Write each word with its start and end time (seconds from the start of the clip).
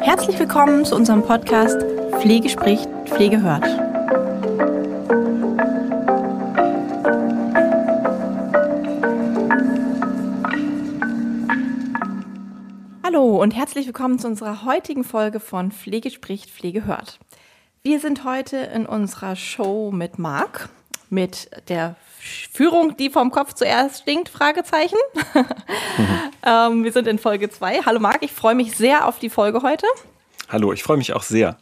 Herzlich 0.00 0.38
willkommen 0.38 0.86
zu 0.86 0.96
unserem 0.96 1.22
Podcast 1.22 1.82
Pflege 2.20 2.48
spricht, 2.48 2.88
Pflege 3.04 3.42
hört. 3.42 3.66
Hallo 13.04 13.42
und 13.42 13.54
herzlich 13.54 13.86
willkommen 13.86 14.18
zu 14.18 14.28
unserer 14.28 14.64
heutigen 14.64 15.04
Folge 15.04 15.40
von 15.40 15.72
Pflege 15.72 16.10
spricht, 16.10 16.48
Pflege 16.48 16.86
hört. 16.86 17.18
Wir 17.82 18.00
sind 18.00 18.24
heute 18.24 18.56
in 18.56 18.86
unserer 18.86 19.36
Show 19.36 19.90
mit 19.92 20.18
Marc, 20.18 20.70
mit 21.10 21.48
der 21.68 21.96
Führung, 22.18 22.96
die 22.96 23.10
vom 23.10 23.30
Kopf 23.30 23.52
zuerst 23.52 24.02
stinkt, 24.02 24.28
Fragezeichen. 24.28 24.98
Mhm. 25.34 25.44
ähm, 26.46 26.84
wir 26.84 26.92
sind 26.92 27.06
in 27.06 27.18
Folge 27.18 27.50
2. 27.50 27.82
Hallo 27.82 28.00
Marc, 28.00 28.22
ich 28.22 28.32
freue 28.32 28.54
mich 28.54 28.76
sehr 28.76 29.06
auf 29.06 29.18
die 29.18 29.30
Folge 29.30 29.62
heute. 29.62 29.86
Hallo, 30.48 30.72
ich 30.72 30.82
freue 30.82 30.96
mich 30.96 31.12
auch 31.12 31.22
sehr. 31.22 31.58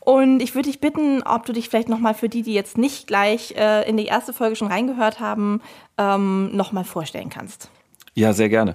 Und 0.00 0.40
ich 0.40 0.54
würde 0.54 0.68
dich 0.68 0.80
bitten, 0.80 1.22
ob 1.22 1.46
du 1.46 1.52
dich 1.52 1.68
vielleicht 1.68 1.88
nochmal 1.88 2.14
für 2.14 2.28
die, 2.28 2.42
die 2.42 2.54
jetzt 2.54 2.76
nicht 2.76 3.06
gleich 3.06 3.54
äh, 3.56 3.88
in 3.88 3.96
die 3.96 4.06
erste 4.06 4.32
Folge 4.32 4.56
schon 4.56 4.66
reingehört 4.66 5.20
haben, 5.20 5.60
ähm, 5.96 6.54
nochmal 6.56 6.84
vorstellen 6.84 7.30
kannst. 7.30 7.70
Ja, 8.14 8.34
sehr 8.34 8.50
gerne. 8.50 8.74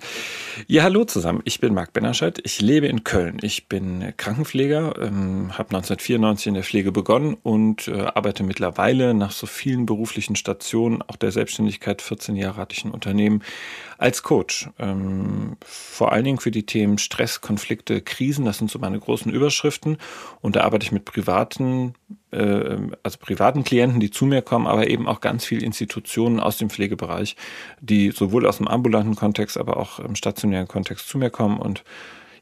Ja, 0.65 0.81
hallo 0.81 1.05
zusammen. 1.05 1.41
Ich 1.45 1.59
bin 1.59 1.75
Marc 1.75 1.93
Bennerscheid. 1.93 2.39
Ich 2.43 2.59
lebe 2.59 2.87
in 2.87 3.03
Köln. 3.03 3.37
Ich 3.43 3.67
bin 3.67 4.13
Krankenpfleger, 4.17 4.95
ähm, 4.99 5.55
habe 5.55 5.75
1994 5.75 6.47
in 6.47 6.53
der 6.55 6.63
Pflege 6.63 6.91
begonnen 6.91 7.37
und 7.43 7.87
äh, 7.87 8.01
arbeite 8.01 8.41
mittlerweile 8.41 9.13
nach 9.13 9.31
so 9.31 9.45
vielen 9.45 9.85
beruflichen 9.85 10.35
Stationen, 10.35 11.03
auch 11.03 11.17
der 11.17 11.31
Selbstständigkeit, 11.31 12.01
14 12.01 12.35
Jahre 12.35 12.61
hatte 12.61 12.75
ich 12.75 12.83
ein 12.83 12.89
Unternehmen, 12.89 13.43
als 13.97 14.23
Coach. 14.23 14.69
Ähm, 14.79 15.57
vor 15.65 16.11
allen 16.11 16.23
Dingen 16.23 16.39
für 16.39 16.51
die 16.51 16.65
Themen 16.65 16.97
Stress, 16.97 17.41
Konflikte, 17.41 18.01
Krisen. 18.01 18.45
Das 18.45 18.57
sind 18.57 18.69
so 18.69 18.79
meine 18.79 18.99
großen 18.99 19.31
Überschriften. 19.31 19.97
Und 20.41 20.55
da 20.55 20.61
arbeite 20.61 20.85
ich 20.85 20.91
mit 20.91 21.05
privaten, 21.05 21.93
äh, 22.31 22.77
also 23.03 23.17
privaten 23.19 23.63
Klienten, 23.63 23.99
die 23.99 24.11
zu 24.11 24.25
mir 24.25 24.41
kommen, 24.41 24.67
aber 24.67 24.87
eben 24.87 25.07
auch 25.07 25.21
ganz 25.21 25.45
viele 25.45 25.65
Institutionen 25.65 26.39
aus 26.39 26.57
dem 26.57 26.69
Pflegebereich, 26.69 27.35
die 27.81 28.11
sowohl 28.11 28.45
aus 28.45 28.57
dem 28.57 28.67
ambulanten 28.67 29.15
Kontext, 29.15 29.57
aber 29.57 29.77
auch 29.77 29.99
im 29.99 30.15
stationären 30.15 30.67
Kontext 30.67 31.07
zu 31.07 31.17
mir 31.17 31.29
kommen 31.29 31.57
und 31.57 31.83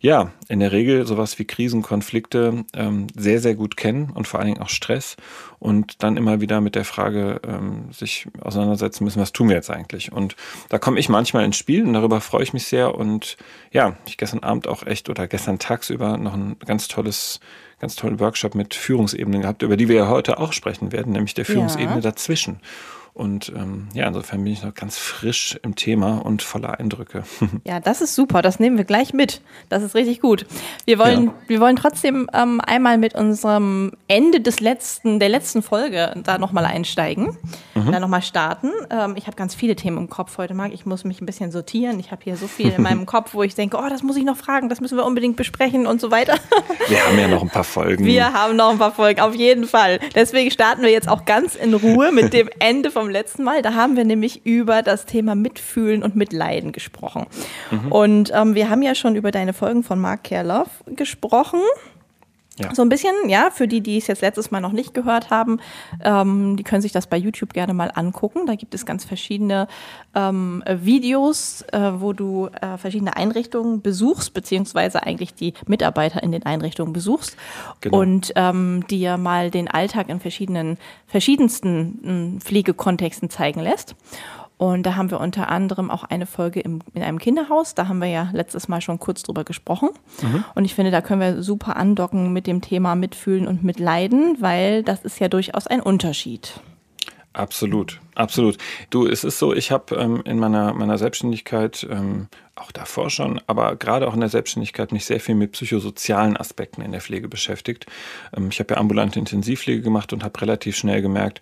ja, 0.05 0.31
in 0.49 0.59
der 0.59 0.71
Regel 0.71 1.07
sowas 1.07 1.39
wie 1.39 1.45
Krisen, 1.45 1.81
Konflikte 1.81 2.63
ähm, 2.75 3.07
sehr, 3.15 3.39
sehr 3.39 3.55
gut 3.55 3.75
kennen 3.75 4.11
und 4.11 4.27
vor 4.27 4.39
allen 4.39 4.49
Dingen 4.49 4.61
auch 4.61 4.69
Stress 4.69 5.17
und 5.57 6.03
dann 6.03 6.15
immer 6.15 6.41
wieder 6.41 6.61
mit 6.61 6.75
der 6.75 6.85
Frage 6.85 7.41
ähm, 7.43 7.91
sich 7.91 8.27
auseinandersetzen 8.39 9.03
müssen, 9.03 9.19
was 9.19 9.33
tun 9.33 9.49
wir 9.49 9.55
jetzt 9.55 9.71
eigentlich? 9.71 10.11
Und 10.11 10.35
da 10.69 10.77
komme 10.77 10.99
ich 10.99 11.09
manchmal 11.09 11.43
ins 11.43 11.57
Spiel 11.57 11.83
und 11.83 11.93
darüber 11.93 12.21
freue 12.21 12.43
ich 12.43 12.53
mich 12.53 12.67
sehr 12.67 12.93
und 12.93 13.35
ja, 13.71 13.97
ich 14.05 14.17
gestern 14.17 14.43
Abend 14.43 14.67
auch 14.67 14.85
echt 14.85 15.09
oder 15.09 15.27
gestern 15.27 15.57
tagsüber 15.57 16.17
noch 16.17 16.35
ein 16.35 16.57
ganz 16.63 16.87
tolles 16.87 17.39
ganz 17.79 17.95
tollen 17.95 18.19
Workshop 18.19 18.53
mit 18.53 18.75
Führungsebenen 18.75 19.41
gehabt, 19.41 19.63
über 19.63 19.75
die 19.75 19.89
wir 19.89 19.95
ja 19.95 20.07
heute 20.07 20.37
auch 20.37 20.53
sprechen 20.53 20.91
werden, 20.91 21.13
nämlich 21.13 21.33
der 21.33 21.45
Führungsebene 21.45 21.95
ja. 21.95 22.01
dazwischen. 22.01 22.59
Und 23.15 23.47
ähm, 23.55 23.87
ja, 23.93 24.09
insofern 24.09 24.43
bin 24.43 24.51
ich 24.51 24.61
noch 24.61 24.73
ganz 24.73 24.97
frisch 24.97 25.57
im 25.63 25.75
Thema 25.75 26.17
und 26.17 26.41
voller 26.41 26.79
Eindrücke. 26.79 27.23
Ja, 27.63 27.79
das 27.79 28.01
ist 28.01 28.13
super. 28.13 28.41
Das 28.41 28.59
nehmen 28.59 28.77
wir 28.77 28.83
gleich 28.83 29.13
mit. 29.13 29.41
Das 29.69 29.81
ist 29.81 29.95
richtig 29.95 30.19
gut. 30.19 30.45
Wir 30.85 30.99
wollen, 30.99 31.27
ja. 31.27 31.33
wir 31.47 31.59
wollen 31.61 31.77
trotzdem 31.77 32.29
ähm, 32.33 32.59
einmal 32.59 32.97
mit 32.97 33.15
unserem 33.15 33.93
Ende 34.07 34.41
des 34.41 34.59
letzten, 34.59 35.19
der 35.19 35.29
letzten 35.29 35.63
Folge 35.63 36.13
da 36.23 36.37
nochmal 36.37 36.65
einsteigen, 36.65 37.37
mhm. 37.73 37.91
da 37.91 37.99
nochmal 37.99 38.21
starten. 38.21 38.71
Ähm, 38.89 39.15
ich 39.15 39.27
habe 39.27 39.37
ganz 39.37 39.55
viele 39.55 39.75
Themen 39.75 39.97
im 39.97 40.09
Kopf 40.09 40.37
heute, 40.37 40.53
Marc. 40.53 40.73
Ich 40.73 40.85
muss 40.85 41.05
mich 41.05 41.21
ein 41.21 41.25
bisschen 41.25 41.51
sortieren. 41.51 41.99
Ich 41.99 42.11
habe 42.11 42.21
hier 42.23 42.35
so 42.35 42.47
viel 42.47 42.71
in 42.71 42.81
meinem 42.83 43.05
Kopf, 43.05 43.33
wo 43.33 43.41
ich 43.41 43.55
denke, 43.55 43.77
oh, 43.77 43.89
das 43.89 44.03
muss 44.03 44.17
ich 44.17 44.25
noch 44.25 44.37
fragen, 44.37 44.67
das 44.67 44.81
müssen 44.81 44.97
wir 44.97 45.05
unbedingt 45.05 45.37
besprechen 45.37 45.87
und 45.87 46.01
so 46.01 46.11
weiter. 46.11 46.35
Wir 46.87 47.03
haben 47.03 47.17
ja 47.17 47.27
noch 47.27 47.41
ein 47.41 47.49
paar 47.49 47.63
Folgen. 47.63 48.05
Wir 48.05 48.31
haben 48.33 48.55
noch 48.55 48.69
ein 48.69 48.77
paar 48.77 48.91
Folgen, 48.91 49.19
auf 49.21 49.33
jeden 49.33 49.65
Fall. 49.65 49.99
Deswegen 50.13 50.51
starten 50.51 50.83
wir 50.83 50.91
jetzt 50.91 51.07
auch 51.07 51.25
ganz 51.25 51.55
in 51.55 51.73
Ruhe 51.73 52.11
mit 52.11 52.31
dem 52.33 52.47
Ende 52.59 52.91
vom 52.91 53.04
letzten 53.09 53.43
Mal. 53.43 53.61
Da 53.61 53.73
haben 53.73 53.95
wir 53.95 54.05
nämlich 54.05 54.45
über 54.45 54.81
das 54.81 55.05
Thema 55.05 55.35
Mitfühlen 55.35 56.03
und 56.03 56.15
Mitleiden 56.15 56.71
gesprochen. 56.71 57.27
Mhm. 57.71 57.91
Und 57.91 58.31
ähm, 58.33 58.55
wir 58.55 58.69
haben 58.69 58.81
ja 58.81 58.95
schon 58.95 59.15
über 59.15 59.31
deine 59.31 59.53
Folgen 59.53 59.83
von 59.83 59.99
Mark 59.99 60.23
Kerloff 60.23 60.83
gesprochen. 60.87 61.59
Ja. 62.57 62.73
So 62.73 62.83
ein 62.83 62.89
bisschen, 62.89 63.13
ja, 63.27 63.49
für 63.51 63.67
die, 63.67 63.81
die 63.81 63.97
es 63.97 64.07
jetzt 64.07 64.21
letztes 64.21 64.49
Mal 64.49 64.61
noch 64.61 64.71
nicht 64.71 64.93
gehört 64.93 65.29
haben, 65.29 65.59
ähm, 66.01 66.55
die 66.55 66.63
können 66.63 66.81
sich 66.81 66.93
das 66.93 67.07
bei 67.07 67.17
YouTube 67.17 67.53
gerne 67.53 67.73
mal 67.73 67.91
angucken. 67.93 68.45
Da 68.45 68.55
gibt 68.55 68.73
es 68.73 68.85
ganz 68.85 69.03
verschiedene 69.03 69.67
ähm, 70.13 70.63
Videos, 70.65 71.63
äh, 71.73 71.91
wo 71.97 72.13
du 72.13 72.47
äh, 72.47 72.77
verschiedene 72.77 73.17
Einrichtungen 73.17 73.81
besuchst, 73.81 74.33
beziehungsweise 74.33 75.03
eigentlich 75.03 75.33
die 75.33 75.53
Mitarbeiter 75.67 76.23
in 76.23 76.31
den 76.31 76.45
Einrichtungen 76.45 76.93
besuchst 76.93 77.35
genau. 77.81 77.99
und 77.99 78.31
ähm, 78.35 78.85
dir 78.89 79.17
mal 79.17 79.51
den 79.51 79.67
Alltag 79.67 80.07
in 80.07 80.21
verschiedenen, 80.21 80.77
verschiedensten 81.07 82.39
Pflegekontexten 82.41 83.29
zeigen 83.29 83.59
lässt. 83.59 83.95
Und 84.57 84.83
da 84.83 84.95
haben 84.95 85.11
wir 85.11 85.19
unter 85.19 85.49
anderem 85.49 85.91
auch 85.91 86.03
eine 86.03 86.25
Folge 86.25 86.61
im, 86.61 86.79
in 86.93 87.03
einem 87.03 87.19
Kinderhaus. 87.19 87.75
Da 87.75 87.87
haben 87.87 87.99
wir 87.99 88.07
ja 88.07 88.29
letztes 88.31 88.67
Mal 88.67 88.79
schon 88.79 88.99
kurz 88.99 89.23
drüber 89.23 89.43
gesprochen. 89.43 89.89
Mhm. 90.21 90.45
Und 90.55 90.65
ich 90.65 90.75
finde, 90.75 90.91
da 90.91 91.01
können 91.01 91.19
wir 91.19 91.43
super 91.43 91.75
andocken 91.75 92.31
mit 92.31 92.47
dem 92.47 92.61
Thema 92.61 92.95
Mitfühlen 92.95 93.47
und 93.47 93.63
Mitleiden, 93.63 94.37
weil 94.39 94.83
das 94.83 95.03
ist 95.03 95.19
ja 95.19 95.27
durchaus 95.27 95.67
ein 95.67 95.81
Unterschied. 95.81 96.53
Absolut, 97.35 97.99
absolut. 98.15 98.57
Du, 98.91 99.07
es 99.07 99.25
ist 99.25 99.39
so, 99.39 99.53
ich 99.53 99.69
habe 99.69 99.95
ähm, 99.95 100.21
in 100.23 100.39
meiner, 100.39 100.73
meiner 100.73 100.97
Selbstständigkeit, 100.97 101.85
ähm, 101.91 102.29
auch 102.55 102.71
davor 102.71 103.09
schon, 103.09 103.41
aber 103.45 103.75
gerade 103.75 104.07
auch 104.07 104.13
in 104.13 104.21
der 104.21 104.29
Selbstständigkeit 104.29 104.93
mich 104.93 105.03
sehr 105.03 105.19
viel 105.19 105.35
mit 105.35 105.51
psychosozialen 105.51 106.37
Aspekten 106.37 106.81
in 106.81 106.93
der 106.93 107.01
Pflege 107.01 107.27
beschäftigt. 107.27 107.87
Ähm, 108.35 108.47
ich 108.51 108.59
habe 108.59 108.75
ja 108.75 108.79
ambulante 108.79 109.19
Intensivpflege 109.19 109.81
gemacht 109.81 110.13
und 110.13 110.23
habe 110.23 110.39
relativ 110.39 110.77
schnell 110.77 111.01
gemerkt, 111.01 111.41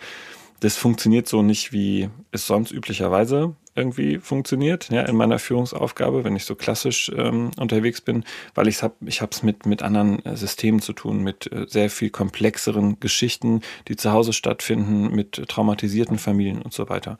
das 0.63 0.77
funktioniert 0.77 1.27
so 1.27 1.41
nicht, 1.41 1.73
wie 1.73 2.09
es 2.31 2.47
sonst 2.47 2.71
üblicherweise 2.71 3.53
irgendwie 3.75 4.19
funktioniert, 4.19 4.89
ja, 4.91 5.01
in 5.01 5.17
meiner 5.17 5.39
Führungsaufgabe, 5.39 6.23
wenn 6.23 6.37
ich 6.37 6.45
so 6.45 6.55
klassisch 6.55 7.11
ähm, 7.17 7.51
unterwegs 7.57 7.99
bin, 7.99 8.23
weil 8.55 8.69
ich 8.69 8.81
habe 8.81 8.93
ich 9.05 9.21
habe 9.21 9.31
es 9.33 9.43
mit 9.43 9.65
mit 9.65 9.81
anderen 9.81 10.23
äh, 10.25 10.37
Systemen 10.37 10.79
zu 10.79 10.93
tun, 10.93 11.21
mit 11.21 11.51
äh, 11.51 11.65
sehr 11.67 11.89
viel 11.89 12.11
komplexeren 12.11 12.99
Geschichten, 13.01 13.59
die 13.89 13.97
zu 13.97 14.13
Hause 14.13 14.31
stattfinden, 14.31 15.13
mit 15.13 15.49
traumatisierten 15.49 16.17
Familien 16.17 16.61
und 16.61 16.71
so 16.71 16.87
weiter. 16.87 17.17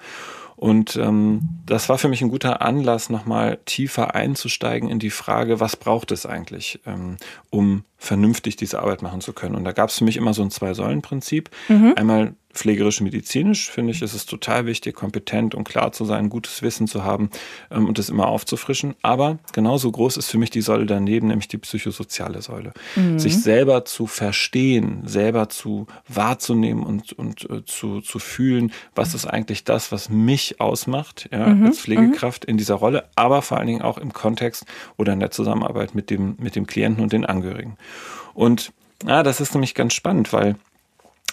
Und 0.55 0.95
ähm, 0.95 1.41
das 1.65 1.89
war 1.89 1.97
für 1.97 2.07
mich 2.07 2.21
ein 2.21 2.29
guter 2.29 2.61
Anlass, 2.61 3.09
nochmal 3.09 3.59
tiefer 3.65 4.15
einzusteigen 4.15 4.89
in 4.89 4.99
die 4.99 5.09
Frage, 5.09 5.59
was 5.59 5.75
braucht 5.75 6.11
es 6.11 6.25
eigentlich, 6.25 6.79
ähm, 6.85 7.17
um 7.49 7.83
vernünftig 7.97 8.57
diese 8.57 8.79
Arbeit 8.79 9.01
machen 9.01 9.21
zu 9.21 9.31
können. 9.31 9.55
Und 9.55 9.63
da 9.63 9.71
gab 9.71 9.89
es 9.89 9.97
für 9.97 10.03
mich 10.03 10.17
immer 10.17 10.33
so 10.33 10.43
ein 10.43 10.51
Zwei-Säulen-Prinzip. 10.51 11.49
Mhm. 11.69 11.93
Einmal 11.95 12.35
pflegerisch-medizinisch 12.53 13.71
finde 13.71 13.91
ich, 13.91 14.01
ist 14.01 14.13
es 14.13 14.25
total 14.25 14.65
wichtig, 14.65 14.95
kompetent 14.95 15.55
und 15.55 15.63
klar 15.63 15.91
zu 15.91 16.05
sein, 16.05 16.29
gutes 16.29 16.61
Wissen 16.61 16.87
zu 16.87 17.03
haben 17.03 17.29
ähm, 17.71 17.87
und 17.87 17.97
das 17.97 18.09
immer 18.09 18.27
aufzufrischen. 18.27 18.95
Aber 19.01 19.39
genauso 19.53 19.91
groß 19.91 20.17
ist 20.17 20.29
für 20.29 20.37
mich 20.37 20.51
die 20.51 20.61
Säule 20.61 20.85
daneben, 20.85 21.27
nämlich 21.27 21.47
die 21.47 21.57
psychosoziale 21.57 22.41
Säule. 22.41 22.73
Mhm. 22.95 23.17
Sich 23.19 23.41
selber 23.41 23.85
zu 23.85 24.05
verstehen, 24.05 25.01
selber 25.05 25.49
zu 25.49 25.87
wahrzunehmen 26.07 26.83
und, 26.83 27.13
und 27.13 27.49
äh, 27.49 27.65
zu, 27.65 28.01
zu 28.01 28.19
fühlen, 28.19 28.71
was 28.95 29.15
ist 29.15 29.25
eigentlich 29.25 29.63
das, 29.63 29.91
was 29.91 30.09
mich 30.09 30.42
ausmacht, 30.59 31.29
ja, 31.31 31.47
mhm. 31.47 31.67
als 31.67 31.79
Pflegekraft 31.79 32.45
in 32.45 32.57
dieser 32.57 32.75
Rolle, 32.75 33.09
aber 33.15 33.41
vor 33.41 33.57
allen 33.57 33.67
Dingen 33.67 33.81
auch 33.81 33.97
im 33.97 34.13
Kontext 34.13 34.65
oder 34.97 35.13
in 35.13 35.19
der 35.19 35.31
Zusammenarbeit 35.31 35.95
mit 35.95 36.09
dem, 36.09 36.35
mit 36.39 36.55
dem 36.55 36.67
Klienten 36.67 37.03
und 37.03 37.13
den 37.13 37.25
Angehörigen. 37.25 37.77
Und 38.33 38.71
ja, 39.05 39.23
das 39.23 39.41
ist 39.41 39.53
nämlich 39.53 39.75
ganz 39.75 39.93
spannend, 39.93 40.31
weil 40.33 40.55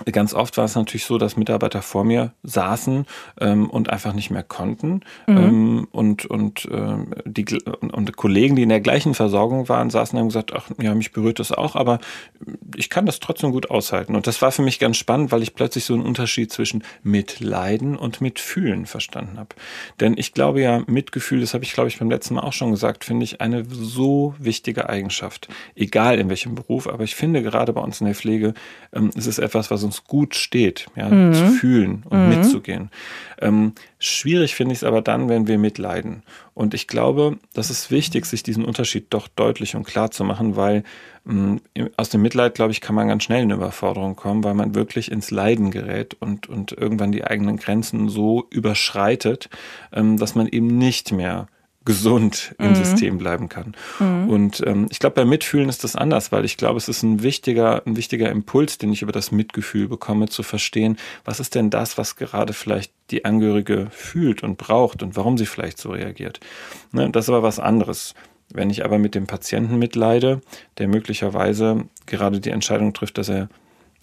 Ganz 0.07 0.33
oft 0.33 0.57
war 0.57 0.65
es 0.65 0.75
natürlich 0.75 1.05
so, 1.05 1.19
dass 1.19 1.37
Mitarbeiter 1.37 1.83
vor 1.83 2.05
mir 2.05 2.33
saßen 2.43 3.07
ähm, 3.41 3.69
und 3.69 3.91
einfach 3.91 4.15
nicht 4.15 4.31
mehr 4.31 4.43
konnten. 4.43 5.01
Mhm. 5.27 5.37
Ähm, 5.37 5.89
und 5.91 6.27
und, 6.27 6.69
ähm, 6.71 7.15
die, 7.25 7.45
und 7.81 8.17
Kollegen, 8.17 8.57
die 8.57 8.63
in 8.63 8.71
der 8.71 8.81
gleichen 8.81 9.15
Versorgung 9.15 9.69
waren, 9.69 9.91
saßen 9.91 10.17
und 10.17 10.21
haben 10.21 10.29
gesagt, 10.29 10.53
ach 10.55 10.71
ja, 10.81 10.95
mich 10.95 11.13
berührt 11.13 11.39
das 11.39 11.53
auch, 11.53 11.77
aber 11.77 11.99
ich 12.77 12.89
kann 12.89 13.07
das 13.07 13.21
trotzdem 13.21 13.53
gut 13.53 13.71
aushalten. 13.71 14.17
Und 14.17 14.27
das 14.27 14.41
war 14.41 14.53
für 14.53 14.63
mich 14.63 14.79
ganz 14.79 14.97
spannend, 14.97 15.33
weil 15.33 15.43
ich 15.43 15.55
plötzlich 15.55 15.85
so 15.85 15.95
einen 15.95 16.05
Unterschied 16.05 16.51
zwischen 16.51 16.83
Mitleiden 17.03 17.97
und 17.97 18.21
Mitfühlen 18.21 18.87
verstanden 18.87 19.39
habe. 19.39 19.55
Denn 20.01 20.15
ich 20.17 20.33
glaube 20.33 20.63
ja, 20.63 20.83
Mitgefühl, 20.87 21.41
das 21.41 21.53
habe 21.53 21.65
ich, 21.65 21.73
glaube 21.73 21.89
ich, 21.89 21.99
beim 21.99 22.11
letzten 22.11 22.35
Mal 22.35 22.43
auch 22.43 22.53
schon 22.53 22.71
gesagt, 22.71 23.05
finde 23.05 23.25
ich 23.25 23.41
eine 23.41 23.65
so 23.69 24.35
wichtige 24.39 24.89
Eigenschaft. 24.89 25.49
Egal 25.75 26.19
in 26.19 26.29
welchem 26.31 26.55
Beruf, 26.55 26.87
aber 26.87 27.05
ich 27.05 27.15
finde 27.15 27.43
gerade 27.43 27.73
bei 27.73 27.81
uns 27.83 28.01
in 28.01 28.07
der 28.07 28.15
Pflege, 28.15 28.55
ähm, 28.93 29.11
es 29.15 29.27
ist 29.27 29.39
etwas, 29.39 29.71
was 29.71 29.85
uns 29.85 29.90
uns 29.91 30.05
gut 30.05 30.37
steht, 30.37 30.87
ja, 30.95 31.09
mhm. 31.09 31.35
zu 31.35 31.47
fühlen 31.49 32.05
und 32.09 32.23
mhm. 32.23 32.29
mitzugehen. 32.29 32.91
Ähm, 33.41 33.73
schwierig 33.99 34.55
finde 34.55 34.73
ich 34.73 34.79
es 34.79 34.85
aber 34.85 35.03
dann, 35.03 35.29
wenn 35.29 35.49
wir 35.49 35.59
mitleiden. 35.59 36.23
Und 36.55 36.75
ich 36.75 36.87
glaube, 36.87 37.39
das 37.55 37.71
ist 37.71 37.91
wichtig, 37.91 38.25
sich 38.27 38.45
diesen 38.45 38.65
Unterschied 38.65 39.07
doch 39.11 39.27
deutlich 39.27 39.75
und 39.75 39.85
klar 39.85 40.13
zu 40.13 40.23
machen, 40.23 40.55
weil 40.55 40.85
ähm, 41.29 41.61
aus 41.97 42.09
dem 42.09 42.23
Mitleid, 42.23 42.55
glaube 42.55 42.71
ich, 42.71 42.81
kann 42.81 42.95
man 42.95 43.09
ganz 43.09 43.25
schnell 43.25 43.43
in 43.43 43.51
Überforderung 43.51 44.15
kommen, 44.15 44.45
weil 44.45 44.55
man 44.55 44.77
wirklich 44.77 45.11
ins 45.11 45.33
Leiden 45.33 45.73
gerät 45.73 46.15
und, 46.21 46.49
und 46.49 46.71
irgendwann 46.71 47.11
die 47.11 47.25
eigenen 47.25 47.57
Grenzen 47.57 48.09
so 48.09 48.47
überschreitet, 48.51 49.49
ähm, 49.93 50.19
dass 50.19 50.37
man 50.37 50.47
eben 50.47 50.79
nicht 50.79 51.11
mehr 51.11 51.49
gesund 51.91 52.55
im 52.59 52.71
mhm. 52.71 52.75
System 52.77 53.19
bleiben 53.19 53.49
kann. 53.49 53.75
Mhm. 53.99 54.31
Und 54.31 54.63
ähm, 54.65 54.87
ich 54.91 55.01
glaube, 55.01 55.17
beim 55.17 55.29
Mitfühlen 55.29 55.69
ist 55.69 55.83
das 55.83 55.97
anders, 55.97 56.31
weil 56.31 56.45
ich 56.45 56.57
glaube, 56.57 56.77
es 56.77 56.89
ist 56.89 57.03
ein 57.03 57.25
wichtiger, 57.25 57.83
ein 57.85 57.97
wichtiger 57.97 58.31
Impuls, 58.31 58.79
den 58.79 58.93
ich 58.93 59.03
über 59.03 59.11
das 59.11 59.33
Mitgefühl 59.33 59.89
bekomme, 59.89 60.29
zu 60.29 60.45
verstehen, 60.45 60.99
was 61.25 61.41
ist 61.41 61.57
denn 61.57 61.69
das, 61.69 61.99
was 61.99 62.15
gerade 62.15 62.53
vielleicht 62.53 62.93
die 63.11 63.25
Angehörige 63.25 63.89
fühlt 63.91 64.45
und 64.45 64.57
braucht 64.57 65.03
und 65.03 65.17
warum 65.17 65.37
sie 65.37 65.47
vielleicht 65.47 65.79
so 65.79 65.91
reagiert. 65.91 66.39
Ne, 66.93 67.11
das 67.11 67.25
ist 67.25 67.31
aber 67.31 67.43
was 67.43 67.59
anderes. 67.59 68.15
Wenn 68.53 68.71
ich 68.71 68.85
aber 68.85 68.99
mit 68.99 69.17
dem 69.17 69.27
Patienten 69.27 69.79
mitleide, 69.79 70.41
der 70.79 70.87
möglicherweise 70.87 71.85
gerade 72.07 72.39
die 72.39 72.51
Entscheidung 72.51 72.93
trifft, 72.93 73.19
dass 73.19 73.29
er 73.29 73.49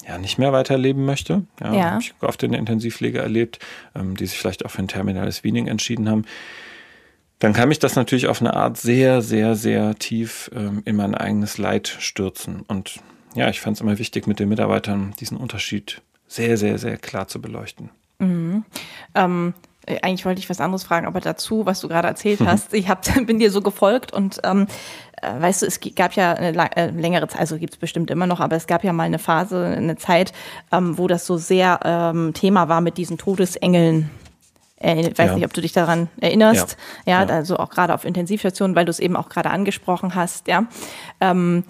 ja 0.06 0.18
nicht 0.18 0.38
mehr 0.38 0.52
weiterleben 0.52 1.06
möchte. 1.06 1.44
Ja, 1.62 1.74
ja. 1.74 1.92
Habe 1.92 2.02
ich 2.02 2.14
oft 2.20 2.44
in 2.44 2.52
der 2.52 2.60
Intensivpflege 2.60 3.20
erlebt, 3.20 3.60
ähm, 3.96 4.18
die 4.18 4.26
sich 4.26 4.38
vielleicht 4.38 4.66
auch 4.66 4.72
für 4.72 4.82
ein 4.82 4.88
terminales 4.90 5.46
Weaning 5.46 5.68
entschieden 5.68 6.10
haben 6.10 6.26
dann 7.40 7.54
kann 7.54 7.70
mich 7.70 7.80
das 7.80 7.96
natürlich 7.96 8.28
auf 8.28 8.42
eine 8.42 8.56
Art 8.56 8.78
sehr, 8.78 9.22
sehr, 9.22 9.56
sehr 9.56 9.96
tief 9.96 10.50
ähm, 10.56 10.82
in 10.86 10.96
mein 10.96 11.14
eigenes 11.14 11.58
Leid 11.58 11.88
stürzen. 11.88 12.64
Und 12.68 13.00
ja, 13.36 13.50
ich 13.50 13.62
fand 13.62 13.78
es 13.78 13.82
immer 13.82 14.00
wichtig, 14.00 14.26
mit 14.28 14.40
den 14.40 14.50
Mitarbeitern 14.50 15.14
diesen 15.20 15.38
Unterschied 15.38 16.02
sehr, 16.28 16.58
sehr, 16.58 16.78
sehr 16.78 16.98
klar 16.98 17.28
zu 17.28 17.40
beleuchten. 17.40 17.90
Mhm. 18.20 18.66
Ähm, 19.14 19.54
äh, 19.86 20.00
eigentlich 20.02 20.26
wollte 20.26 20.40
ich 20.40 20.50
was 20.50 20.60
anderes 20.60 20.84
fragen, 20.84 21.06
aber 21.06 21.22
dazu, 21.22 21.66
was 21.66 21.80
du 21.80 21.88
gerade 21.88 22.08
erzählt 22.08 22.42
hast, 22.46 22.74
ich 22.74 22.90
hab, 22.90 23.04
bin 23.26 23.40
dir 23.40 23.52
so 23.52 23.62
gefolgt 23.62 24.14
und 24.14 24.40
ähm, 24.44 24.68
äh, 25.22 25.42
weißt 25.42 25.62
du, 25.62 25.66
es 25.68 25.80
gab 25.96 26.14
ja 26.14 26.34
eine 26.34 26.76
äh, 26.76 26.90
längere 26.90 27.28
Zeit, 27.28 27.40
also 27.40 27.58
gibt 27.58 27.74
es 27.74 27.80
bestimmt 27.80 28.12
immer 28.12 28.28
noch, 28.28 28.40
aber 28.40 28.56
es 28.56 28.68
gab 28.68 28.84
ja 28.84 28.94
mal 28.94 29.04
eine 29.04 29.20
Phase, 29.20 29.64
eine 29.64 29.96
Zeit, 29.98 30.34
ähm, 30.72 30.98
wo 30.98 31.08
das 31.08 31.26
so 31.26 31.38
sehr 31.38 31.80
ähm, 31.84 32.34
Thema 32.34 32.68
war 32.68 32.82
mit 32.82 32.98
diesen 32.98 33.18
Todesengeln 33.18 34.10
ich 34.80 35.18
weiß 35.18 35.30
ja. 35.30 35.36
nicht, 35.36 35.46
ob 35.46 35.54
du 35.54 35.62
dich 35.62 35.72
daran 35.72 36.08
erinnerst. 36.22 36.78
Ja, 37.06 37.24
ja, 37.24 37.28
also 37.28 37.58
auch 37.58 37.70
gerade 37.70 37.94
auf 37.94 38.06
Intensivstationen, 38.06 38.76
weil 38.76 38.86
du 38.86 38.92
es 38.92 39.00
eben 39.00 39.16
auch 39.16 39.30
gerade 39.30 39.50
angesprochen 39.50 40.16
hast, 40.16 40.48
ja. 40.48 40.66
Ähm, 41.20 41.64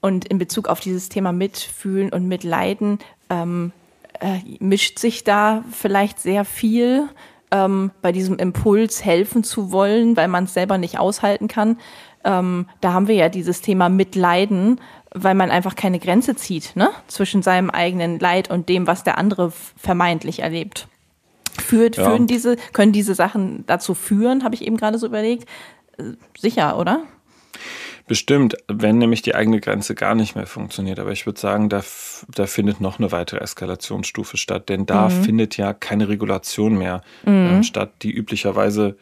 und 0.00 0.26
in 0.26 0.38
Bezug 0.38 0.68
auf 0.68 0.80
dieses 0.80 1.08
Thema 1.08 1.32
Mitfühlen 1.32 2.10
und 2.10 2.26
Mitleiden 2.26 2.98
ähm, 3.28 3.72
äh, 4.20 4.38
mischt 4.58 4.98
sich 4.98 5.24
da 5.24 5.62
vielleicht 5.70 6.20
sehr 6.20 6.44
viel 6.44 7.08
ähm, 7.50 7.90
bei 8.02 8.12
diesem 8.12 8.36
Impuls 8.36 9.04
helfen 9.04 9.44
zu 9.44 9.72
wollen, 9.72 10.16
weil 10.16 10.28
man 10.28 10.44
es 10.44 10.54
selber 10.54 10.78
nicht 10.78 10.98
aushalten 10.98 11.48
kann. 11.48 11.78
Ähm, 12.24 12.66
da 12.80 12.92
haben 12.92 13.08
wir 13.08 13.14
ja 13.14 13.28
dieses 13.28 13.62
Thema 13.62 13.88
Mitleiden, 13.88 14.80
weil 15.12 15.34
man 15.34 15.50
einfach 15.50 15.74
keine 15.74 15.98
Grenze 15.98 16.36
zieht 16.36 16.76
ne? 16.76 16.90
zwischen 17.08 17.42
seinem 17.42 17.70
eigenen 17.70 18.18
Leid 18.18 18.50
und 18.50 18.68
dem, 18.68 18.86
was 18.86 19.04
der 19.04 19.18
andere 19.18 19.52
vermeintlich 19.76 20.40
erlebt. 20.40 20.86
Führt, 21.58 21.96
ja. 21.96 22.04
führen 22.04 22.26
diese, 22.26 22.56
können 22.72 22.92
diese 22.92 23.14
Sachen 23.14 23.64
dazu 23.66 23.94
führen, 23.94 24.44
habe 24.44 24.54
ich 24.54 24.64
eben 24.66 24.76
gerade 24.76 24.98
so 24.98 25.06
überlegt. 25.06 25.48
Äh, 25.98 26.12
sicher, 26.38 26.78
oder? 26.78 27.04
Bestimmt, 28.10 28.56
wenn 28.66 28.98
nämlich 28.98 29.22
die 29.22 29.36
eigene 29.36 29.60
Grenze 29.60 29.94
gar 29.94 30.16
nicht 30.16 30.34
mehr 30.34 30.48
funktioniert. 30.48 30.98
Aber 30.98 31.12
ich 31.12 31.26
würde 31.26 31.38
sagen, 31.38 31.68
da, 31.68 31.80
da 32.34 32.46
findet 32.46 32.80
noch 32.80 32.98
eine 32.98 33.12
weitere 33.12 33.38
Eskalationsstufe 33.38 34.36
statt, 34.36 34.68
denn 34.68 34.84
da 34.84 35.08
mhm. 35.08 35.22
findet 35.22 35.56
ja 35.56 35.72
keine 35.72 36.08
Regulation 36.08 36.76
mehr 36.76 37.02
mhm. 37.24 37.32
ähm, 37.32 37.62
statt, 37.62 37.92
die 38.02 38.10
üblicherweise 38.10 38.96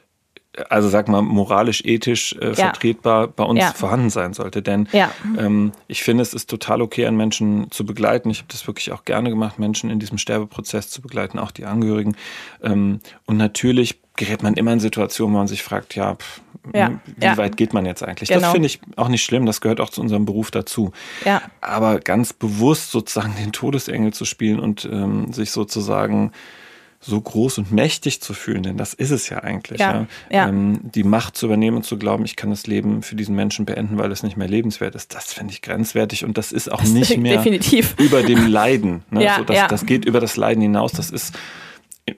also 0.68 0.88
sag 0.88 1.08
mal, 1.08 1.22
moralisch, 1.22 1.82
ethisch 1.84 2.34
äh, 2.40 2.48
ja. 2.48 2.54
vertretbar 2.54 3.28
bei 3.28 3.44
uns 3.44 3.60
ja. 3.60 3.72
vorhanden 3.72 4.10
sein 4.10 4.34
sollte. 4.34 4.62
Denn 4.62 4.88
ja. 4.92 5.10
ähm, 5.38 5.72
ich 5.86 6.02
finde, 6.02 6.22
es 6.22 6.34
ist 6.34 6.50
total 6.50 6.82
okay, 6.82 7.06
einen 7.06 7.16
Menschen 7.16 7.70
zu 7.70 7.84
begleiten. 7.84 8.30
Ich 8.30 8.38
habe 8.38 8.48
das 8.50 8.66
wirklich 8.66 8.92
auch 8.92 9.04
gerne 9.04 9.30
gemacht, 9.30 9.58
Menschen 9.58 9.90
in 9.90 9.98
diesem 9.98 10.18
Sterbeprozess 10.18 10.90
zu 10.90 11.02
begleiten, 11.02 11.38
auch 11.38 11.50
die 11.50 11.64
Angehörigen. 11.64 12.16
Ähm, 12.62 13.00
und 13.26 13.36
natürlich 13.36 14.00
gerät 14.16 14.42
man 14.42 14.54
immer 14.54 14.72
in 14.72 14.80
Situationen, 14.80 15.34
wo 15.34 15.38
man 15.38 15.48
sich 15.48 15.62
fragt, 15.62 15.94
ja, 15.94 16.16
pff, 16.16 16.40
wie 16.72 17.36
weit 17.36 17.56
geht 17.56 17.72
man 17.72 17.86
jetzt 17.86 18.02
eigentlich? 18.02 18.28
Genau. 18.28 18.40
Das 18.42 18.52
finde 18.52 18.66
ich 18.66 18.80
auch 18.96 19.08
nicht 19.08 19.24
schlimm, 19.24 19.46
das 19.46 19.60
gehört 19.60 19.80
auch 19.80 19.90
zu 19.90 20.00
unserem 20.00 20.26
Beruf 20.26 20.50
dazu. 20.50 20.92
Aber 21.60 22.00
ganz 22.00 22.32
bewusst 22.32 22.90
sozusagen 22.90 23.34
den 23.36 23.52
Todesengel 23.52 24.12
zu 24.12 24.24
spielen 24.24 24.60
und 24.60 24.84
ähm, 24.90 25.32
sich 25.32 25.50
sozusagen 25.50 26.32
so 27.00 27.20
groß 27.20 27.58
und 27.58 27.70
mächtig 27.70 28.20
zu 28.20 28.34
fühlen, 28.34 28.64
denn 28.64 28.76
das 28.76 28.92
ist 28.92 29.10
es 29.10 29.28
ja 29.28 29.38
eigentlich. 29.38 29.80
Ja, 29.80 29.92
ja. 29.92 30.06
ja. 30.30 30.48
Ähm, 30.48 30.80
die 30.82 31.04
Macht 31.04 31.36
zu 31.36 31.46
übernehmen 31.46 31.76
und 31.76 31.84
zu 31.84 31.96
glauben, 31.96 32.24
ich 32.24 32.34
kann 32.34 32.50
das 32.50 32.66
Leben 32.66 33.02
für 33.02 33.14
diesen 33.14 33.36
Menschen 33.36 33.66
beenden, 33.66 33.98
weil 33.98 34.10
es 34.10 34.22
nicht 34.22 34.36
mehr 34.36 34.48
lebenswert 34.48 34.94
ist, 34.94 35.14
das 35.14 35.32
finde 35.32 35.52
ich 35.52 35.62
grenzwertig 35.62 36.24
und 36.24 36.36
das 36.36 36.50
ist 36.50 36.70
auch 36.70 36.80
das 36.80 36.90
nicht 36.90 37.16
mehr 37.18 37.36
definitiv. 37.36 37.94
über 37.98 38.22
dem 38.22 38.46
Leiden. 38.46 39.04
Ne? 39.10 39.18
Ja, 39.28 39.36
so, 39.36 39.44
das, 39.44 39.56
ja. 39.56 39.68
das 39.68 39.84
geht 39.84 40.06
über 40.06 40.20
das 40.20 40.36
Leiden 40.36 40.62
hinaus. 40.62 40.92
Das 40.92 41.10
ist 41.10 41.34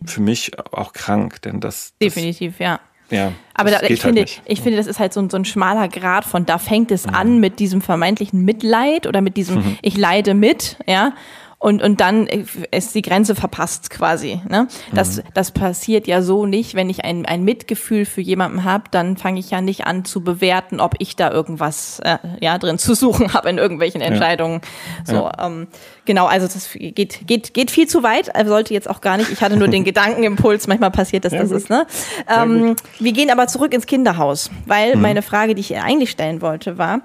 für 0.04 0.20
mich 0.20 0.52
auch 0.72 0.92
krank, 0.92 1.42
denn 1.42 1.58
das. 1.58 1.94
Definitiv, 2.00 2.52
das, 2.52 2.60
ja. 2.60 2.80
Ja, 3.10 3.32
aber 3.54 3.72
da, 3.72 3.80
ich, 3.82 3.88
halt 3.88 4.00
finde, 4.02 4.26
ich 4.44 4.60
finde, 4.60 4.76
das 4.76 4.86
ist 4.86 5.00
halt 5.00 5.12
so 5.12 5.20
ein, 5.20 5.30
so 5.30 5.36
ein 5.36 5.44
schmaler 5.44 5.88
Grad 5.88 6.24
von, 6.24 6.46
da 6.46 6.58
fängt 6.58 6.92
es 6.92 7.08
mhm. 7.08 7.14
an 7.14 7.40
mit 7.40 7.58
diesem 7.58 7.80
vermeintlichen 7.80 8.44
Mitleid 8.44 9.08
oder 9.08 9.20
mit 9.20 9.36
diesem, 9.36 9.56
mhm. 9.56 9.78
ich 9.82 9.96
leide 9.96 10.34
mit, 10.34 10.76
ja 10.86 11.12
und, 11.62 11.82
und 11.82 12.00
dann 12.00 12.26
ist 12.26 12.94
die 12.94 13.02
Grenze 13.02 13.34
verpasst 13.34 13.90
quasi. 13.90 14.40
Ne? 14.48 14.66
Das, 14.92 15.18
mhm. 15.18 15.22
das 15.34 15.50
passiert 15.50 16.06
ja 16.06 16.22
so 16.22 16.46
nicht. 16.46 16.74
Wenn 16.74 16.88
ich 16.88 17.04
ein, 17.04 17.26
ein 17.26 17.44
Mitgefühl 17.44 18.06
für 18.06 18.22
jemanden 18.22 18.64
habe, 18.64 18.84
dann 18.90 19.18
fange 19.18 19.40
ich 19.40 19.50
ja 19.50 19.60
nicht 19.60 19.84
an 19.86 20.06
zu 20.06 20.24
bewerten, 20.24 20.80
ob 20.80 20.94
ich 21.00 21.16
da 21.16 21.30
irgendwas 21.30 22.00
äh, 22.00 22.16
ja, 22.40 22.56
drin 22.56 22.78
zu 22.78 22.94
suchen 22.94 23.34
habe 23.34 23.50
in 23.50 23.58
irgendwelchen 23.58 24.00
Entscheidungen. 24.00 24.62
Ja. 25.00 25.04
So, 25.04 25.14
ja. 25.16 25.46
Ähm, 25.46 25.68
genau, 26.06 26.24
also 26.24 26.46
das 26.46 26.70
geht, 26.72 27.26
geht, 27.26 27.52
geht 27.52 27.70
viel 27.70 27.86
zu 27.86 28.02
weit, 28.02 28.34
also 28.34 28.52
sollte 28.52 28.72
jetzt 28.72 28.88
auch 28.88 29.02
gar 29.02 29.18
nicht. 29.18 29.30
Ich 29.30 29.42
hatte 29.42 29.58
nur 29.58 29.68
den 29.68 29.84
Gedankenimpuls, 29.90 30.66
manchmal 30.66 30.90
passiert 30.90 31.26
das, 31.26 31.34
ja, 31.34 31.42
das 31.42 31.50
ist, 31.50 31.68
ne? 31.68 31.86
Ähm, 32.26 32.74
wir 32.98 33.12
gehen 33.12 33.30
aber 33.30 33.48
zurück 33.48 33.74
ins 33.74 33.84
Kinderhaus, 33.84 34.50
weil 34.64 34.96
mhm. 34.96 35.02
meine 35.02 35.20
Frage, 35.20 35.54
die 35.54 35.60
ich 35.60 35.76
eigentlich 35.76 36.10
stellen 36.10 36.40
wollte, 36.40 36.78
war, 36.78 37.02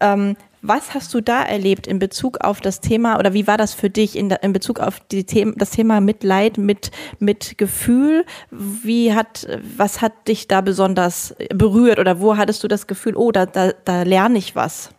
ähm, 0.00 0.36
was 0.62 0.94
hast 0.94 1.14
du 1.14 1.20
da 1.20 1.42
erlebt 1.42 1.86
in 1.86 1.98
Bezug 1.98 2.38
auf 2.40 2.60
das 2.60 2.80
Thema 2.80 3.18
oder 3.18 3.32
wie 3.32 3.46
war 3.46 3.56
das 3.56 3.74
für 3.74 3.90
dich 3.90 4.16
in, 4.16 4.30
in 4.30 4.52
Bezug 4.52 4.80
auf 4.80 5.00
die 5.00 5.24
Themen, 5.24 5.54
das 5.56 5.70
Thema 5.70 6.00
Mitleid, 6.00 6.58
mit, 6.58 6.90
mit 7.18 7.58
Gefühl? 7.58 8.24
Wie 8.50 9.14
hat, 9.14 9.46
was 9.76 10.00
hat 10.00 10.28
dich 10.28 10.48
da 10.48 10.60
besonders 10.60 11.34
berührt 11.54 11.98
oder 11.98 12.20
wo 12.20 12.36
hattest 12.36 12.62
du 12.64 12.68
das 12.68 12.86
Gefühl, 12.86 13.16
oh, 13.16 13.30
da, 13.30 13.46
da, 13.46 13.72
da 13.84 14.02
lerne 14.02 14.38
ich 14.38 14.56
was? 14.56 14.90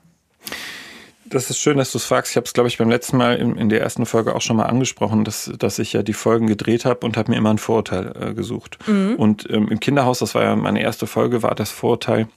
Das 1.25 1.49
ist 1.49 1.59
schön, 1.59 1.77
dass 1.77 1.91
du 1.91 1.99
es 1.99 2.05
fragst. 2.05 2.31
Ich 2.31 2.37
habe 2.37 2.45
es, 2.45 2.53
glaube 2.53 2.69
ich, 2.69 2.79
beim 2.79 2.89
letzten 2.89 3.17
Mal 3.17 3.35
in, 3.35 3.55
in, 3.55 3.69
der 3.69 3.81
ersten 3.81 4.07
Folge 4.07 4.35
auch 4.35 4.41
schon 4.41 4.57
mal 4.57 4.65
angesprochen, 4.65 5.25
dass, 5.25 5.51
dass 5.59 5.77
ich 5.77 5.93
ja 5.93 6.01
die 6.01 6.13
Folgen 6.13 6.47
gedreht 6.47 6.85
habe 6.85 7.05
und 7.05 7.17
habe 7.17 7.31
mir 7.31 7.37
immer 7.37 7.51
ein 7.51 7.59
Vorurteil 7.59 8.13
äh, 8.19 8.33
gesucht. 8.33 8.79
Mhm. 8.87 9.15
Und 9.15 9.47
ähm, 9.51 9.67
im 9.69 9.79
Kinderhaus, 9.79 10.19
das 10.19 10.33
war 10.33 10.43
ja 10.43 10.55
meine 10.55 10.81
erste 10.81 11.05
Folge, 11.05 11.43
war 11.43 11.53
das 11.53 11.69
Vorurteil, 11.69 12.27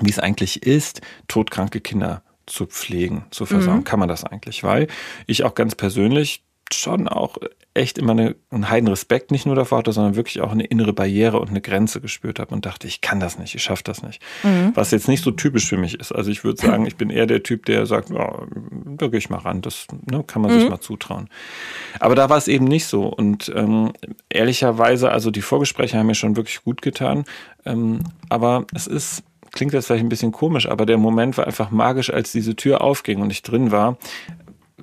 wie 0.00 0.10
es 0.10 0.18
eigentlich 0.18 0.64
ist, 0.64 1.00
todkranke 1.28 1.80
Kinder 1.80 2.22
zu 2.50 2.66
pflegen, 2.66 3.24
zu 3.30 3.46
versorgen. 3.46 3.80
Mhm. 3.80 3.84
Kann 3.84 4.00
man 4.00 4.08
das 4.08 4.24
eigentlich? 4.24 4.62
Weil 4.62 4.88
ich 5.26 5.44
auch 5.44 5.54
ganz 5.54 5.74
persönlich 5.74 6.42
schon 6.72 7.08
auch 7.08 7.36
echt 7.72 7.98
immer 7.98 8.12
eine, 8.12 8.36
einen 8.50 8.68
heiden 8.68 8.88
Respekt 8.88 9.30
nicht 9.30 9.46
nur 9.46 9.54
davor 9.54 9.78
hatte, 9.78 9.92
sondern 9.92 10.16
wirklich 10.16 10.40
auch 10.40 10.50
eine 10.50 10.64
innere 10.64 10.92
Barriere 10.92 11.38
und 11.38 11.50
eine 11.50 11.60
Grenze 11.60 12.00
gespürt 12.00 12.38
habe 12.40 12.52
und 12.52 12.66
dachte, 12.66 12.86
ich 12.86 13.00
kann 13.00 13.20
das 13.20 13.38
nicht, 13.38 13.54
ich 13.54 13.62
schaffe 13.62 13.84
das 13.84 14.02
nicht. 14.02 14.20
Mhm. 14.42 14.72
Was 14.74 14.90
jetzt 14.90 15.08
nicht 15.08 15.22
so 15.22 15.30
typisch 15.30 15.68
für 15.68 15.76
mich 15.76 15.98
ist. 15.98 16.12
Also 16.12 16.30
ich 16.30 16.42
würde 16.42 16.60
sagen, 16.60 16.86
ich 16.86 16.96
bin 16.96 17.10
eher 17.10 17.26
der 17.26 17.42
Typ, 17.42 17.66
der 17.66 17.86
sagt, 17.86 18.10
ja, 18.10 18.42
da 18.84 19.06
gehe 19.06 19.18
ich 19.18 19.30
mal 19.30 19.38
ran, 19.38 19.62
das 19.62 19.86
ne, 20.10 20.24
kann 20.24 20.42
man 20.42 20.52
mhm. 20.52 20.60
sich 20.60 20.70
mal 20.70 20.80
zutrauen. 20.80 21.28
Aber 22.00 22.14
da 22.14 22.28
war 22.28 22.38
es 22.38 22.48
eben 22.48 22.64
nicht 22.64 22.86
so. 22.86 23.06
Und 23.06 23.52
ähm, 23.54 23.92
ehrlicherweise, 24.28 25.10
also 25.10 25.30
die 25.30 25.42
Vorgespräche 25.42 25.96
haben 25.96 26.06
mir 26.06 26.14
schon 26.14 26.36
wirklich 26.36 26.62
gut 26.64 26.82
getan. 26.82 27.24
Ähm, 27.64 28.00
aber 28.28 28.66
es 28.74 28.86
ist 28.86 29.22
klingt 29.52 29.72
jetzt 29.72 29.86
vielleicht 29.86 30.04
ein 30.04 30.08
bisschen 30.08 30.32
komisch, 30.32 30.68
aber 30.68 30.86
der 30.86 30.98
Moment 30.98 31.36
war 31.38 31.46
einfach 31.46 31.70
magisch, 31.70 32.12
als 32.12 32.32
diese 32.32 32.56
Tür 32.56 32.82
aufging 32.82 33.20
und 33.20 33.30
ich 33.30 33.42
drin 33.42 33.70
war, 33.70 33.98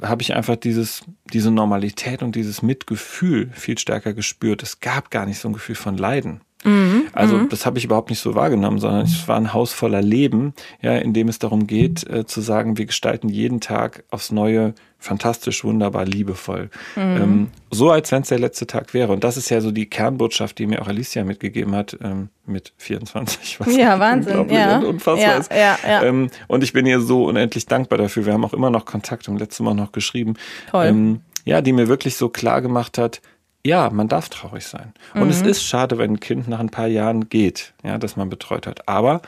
habe 0.01 0.21
ich 0.21 0.33
einfach 0.33 0.55
dieses, 0.55 1.03
diese 1.33 1.51
Normalität 1.51 2.21
und 2.21 2.35
dieses 2.35 2.61
Mitgefühl 2.61 3.49
viel 3.53 3.77
stärker 3.77 4.13
gespürt. 4.13 4.63
Es 4.63 4.79
gab 4.79 5.09
gar 5.09 5.25
nicht 5.25 5.39
so 5.39 5.49
ein 5.49 5.53
Gefühl 5.53 5.75
von 5.75 5.97
Leiden. 5.97 6.41
Mhm, 6.63 7.07
also 7.13 7.37
mhm. 7.37 7.49
das 7.49 7.65
habe 7.65 7.77
ich 7.77 7.85
überhaupt 7.85 8.09
nicht 8.09 8.19
so 8.19 8.35
wahrgenommen, 8.35 8.79
sondern 8.79 9.05
es 9.05 9.27
war 9.27 9.37
ein 9.37 9.53
Haus 9.53 9.73
voller 9.73 10.01
Leben, 10.01 10.53
ja, 10.81 10.97
in 10.97 11.13
dem 11.13 11.27
es 11.27 11.39
darum 11.39 11.67
geht, 11.67 12.07
äh, 12.09 12.25
zu 12.25 12.41
sagen, 12.41 12.77
wir 12.77 12.85
gestalten 12.85 13.29
jeden 13.29 13.61
Tag 13.61 14.03
aufs 14.09 14.31
Neue 14.31 14.73
fantastisch, 14.99 15.63
wunderbar, 15.63 16.05
liebevoll. 16.05 16.69
Mhm. 16.95 17.01
Ähm, 17.01 17.47
so 17.71 17.91
als 17.91 18.11
wenn 18.11 18.23
es 18.23 18.29
der 18.29 18.39
letzte 18.39 18.67
Tag 18.67 18.93
wäre. 18.93 19.11
Und 19.13 19.23
das 19.23 19.37
ist 19.37 19.49
ja 19.49 19.61
so 19.61 19.71
die 19.71 19.89
Kernbotschaft, 19.89 20.57
die 20.57 20.67
mir 20.67 20.81
auch 20.81 20.87
Alicia 20.87 21.23
mitgegeben 21.23 21.75
hat, 21.75 21.97
ähm, 22.01 22.29
mit 22.45 22.73
24. 22.77 23.59
Was 23.59 23.75
ja, 23.75 23.99
Wahnsinn. 23.99 24.49
Ja. 24.49 24.79
unfassbar 24.79 25.17
ja, 25.17 25.37
ist. 25.37 25.51
Ja, 25.51 25.77
ja. 25.87 26.03
Ähm, 26.03 26.29
und 26.47 26.63
ich 26.63 26.73
bin 26.73 26.85
ihr 26.85 26.99
so 26.99 27.25
unendlich 27.25 27.65
dankbar 27.65 27.97
dafür. 27.97 28.25
Wir 28.25 28.33
haben 28.33 28.45
auch 28.45 28.53
immer 28.53 28.69
noch 28.69 28.85
Kontakt, 28.85 29.27
haben 29.27 29.37
letztes 29.37 29.59
Mal 29.59 29.73
noch 29.73 29.91
geschrieben. 29.91 30.35
Toll. 30.71 30.85
Ähm, 30.85 31.21
ja, 31.45 31.61
die 31.61 31.71
mir 31.71 31.87
wirklich 31.87 32.17
so 32.17 32.29
klar 32.29 32.61
gemacht 32.61 32.97
hat, 32.97 33.21
ja, 33.65 33.89
man 33.89 34.07
darf 34.07 34.29
traurig 34.29 34.65
sein. 34.65 34.93
Und 35.13 35.25
mhm. 35.25 35.29
es 35.29 35.41
ist 35.41 35.63
schade, 35.63 35.97
wenn 35.97 36.11
ein 36.11 36.19
Kind 36.19 36.47
nach 36.47 36.59
ein 36.59 36.69
paar 36.69 36.87
Jahren 36.87 37.29
geht, 37.29 37.73
ja, 37.83 37.97
das 37.97 38.15
man 38.15 38.29
betreut 38.29 38.67
hat. 38.67 38.87
Aber, 38.87 39.21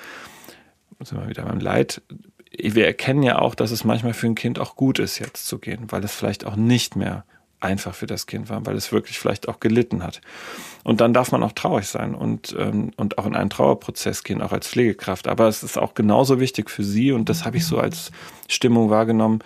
sind 1.02 1.20
wir 1.20 1.30
wieder 1.30 1.44
beim 1.44 1.60
Leid, 1.60 2.02
wir 2.52 2.86
erkennen 2.86 3.24
ja 3.24 3.40
auch, 3.40 3.56
dass 3.56 3.72
es 3.72 3.84
manchmal 3.84 4.14
für 4.14 4.28
ein 4.28 4.36
Kind 4.36 4.60
auch 4.60 4.76
gut 4.76 5.00
ist, 5.00 5.20
jetzt 5.20 5.48
zu 5.48 5.60
gehen, 5.60 5.92
weil 5.92 6.04
es 6.04 6.14
vielleicht 6.14 6.46
auch 6.46 6.56
nicht 6.56 6.96
mehr 6.96 7.24
einfach 7.60 7.94
für 7.94 8.08
das 8.08 8.26
Kind 8.26 8.50
war, 8.50 8.66
weil 8.66 8.76
es 8.76 8.92
wirklich 8.92 9.20
vielleicht 9.20 9.50
auch 9.50 9.60
gelitten 9.60 10.04
hat. 10.04 10.22
Und 10.84 11.02
dann 11.02 11.14
darf 11.14 11.32
man 11.32 11.44
auch 11.44 11.52
traurig 11.52 11.88
sein 11.88 12.16
und, 12.16 12.56
ähm, 12.58 12.92
und 12.96 13.18
auch 13.18 13.26
in 13.26 13.36
einen 13.36 13.50
Trauerprozess 13.50 14.24
gehen, 14.24 14.42
auch 14.42 14.54
als 14.54 14.68
Pflegekraft. 14.68 15.28
Aber 15.28 15.48
es 15.48 15.62
ist 15.62 15.78
auch 15.78 15.94
genauso 15.94 16.40
wichtig 16.40 16.70
für 16.70 16.84
sie 16.84 17.12
und 17.12 17.28
das 17.28 17.46
habe 17.46 17.58
ich 17.58 17.66
so 17.66 17.78
als 17.78 18.12
Stimmung 18.48 18.90
wahrgenommen, 18.90 19.40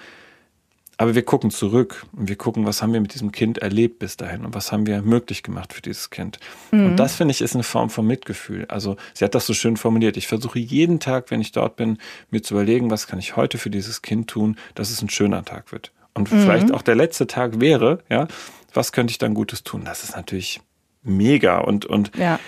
aber 1.04 1.16
wir 1.16 1.24
gucken 1.24 1.52
zurück 1.52 2.06
und 2.16 2.30
wir 2.30 2.38
gucken, 2.38 2.66
was 2.66 2.82
haben 2.82 2.94
wir 2.94 3.02
mit 3.02 3.14
diesem 3.14 3.34
Kind 3.34 3.58
erlebt 3.58 4.00
bis 4.00 4.16
dahin 4.16 4.46
und 4.46 4.56
was 4.56 4.72
haben 4.72 4.86
wir 4.86 5.02
möglich 5.02 5.44
gemacht 5.44 5.74
für 5.74 5.82
dieses 5.82 6.12
Kind. 6.12 6.40
Mhm. 6.72 6.86
Und 6.86 6.96
das 6.96 7.16
finde 7.16 7.34
ich 7.34 7.42
ist 7.42 7.56
eine 7.56 7.64
Form 7.64 7.90
von 7.90 8.08
Mitgefühl. 8.08 8.64
Also 8.70 8.96
sie 9.14 9.26
hat 9.26 9.36
das 9.36 9.46
so 9.46 9.54
schön 9.54 9.76
formuliert. 9.76 10.16
Ich 10.16 10.28
versuche 10.28 10.60
jeden 10.60 11.02
Tag, 11.02 11.30
wenn 11.30 11.42
ich 11.42 11.52
dort 11.52 11.76
bin, 11.76 11.98
mir 12.32 12.42
zu 12.42 12.54
überlegen, 12.54 12.90
was 12.90 13.06
kann 13.06 13.20
ich 13.20 13.36
heute 13.36 13.58
für 13.58 13.70
dieses 13.70 14.02
Kind 14.02 14.30
tun, 14.30 14.56
dass 14.76 14.92
es 14.92 15.02
ein 15.02 15.10
schöner 15.10 15.44
Tag 15.44 15.74
wird. 15.74 15.92
Und 16.14 16.32
mhm. 16.32 16.40
vielleicht 16.40 16.72
auch 16.72 16.82
der 16.82 16.96
letzte 16.96 17.28
Tag 17.28 17.60
wäre, 17.60 18.00
ja, 18.10 18.30
was 18.74 18.94
könnte 18.94 19.12
ich 19.12 19.18
dann 19.18 19.34
Gutes 19.34 19.64
tun? 19.64 19.82
Das 19.84 20.06
ist 20.06 20.16
natürlich 20.16 20.62
mega 21.02 21.58
und, 21.58 21.86
und 21.86 22.16
ja. 22.16 22.40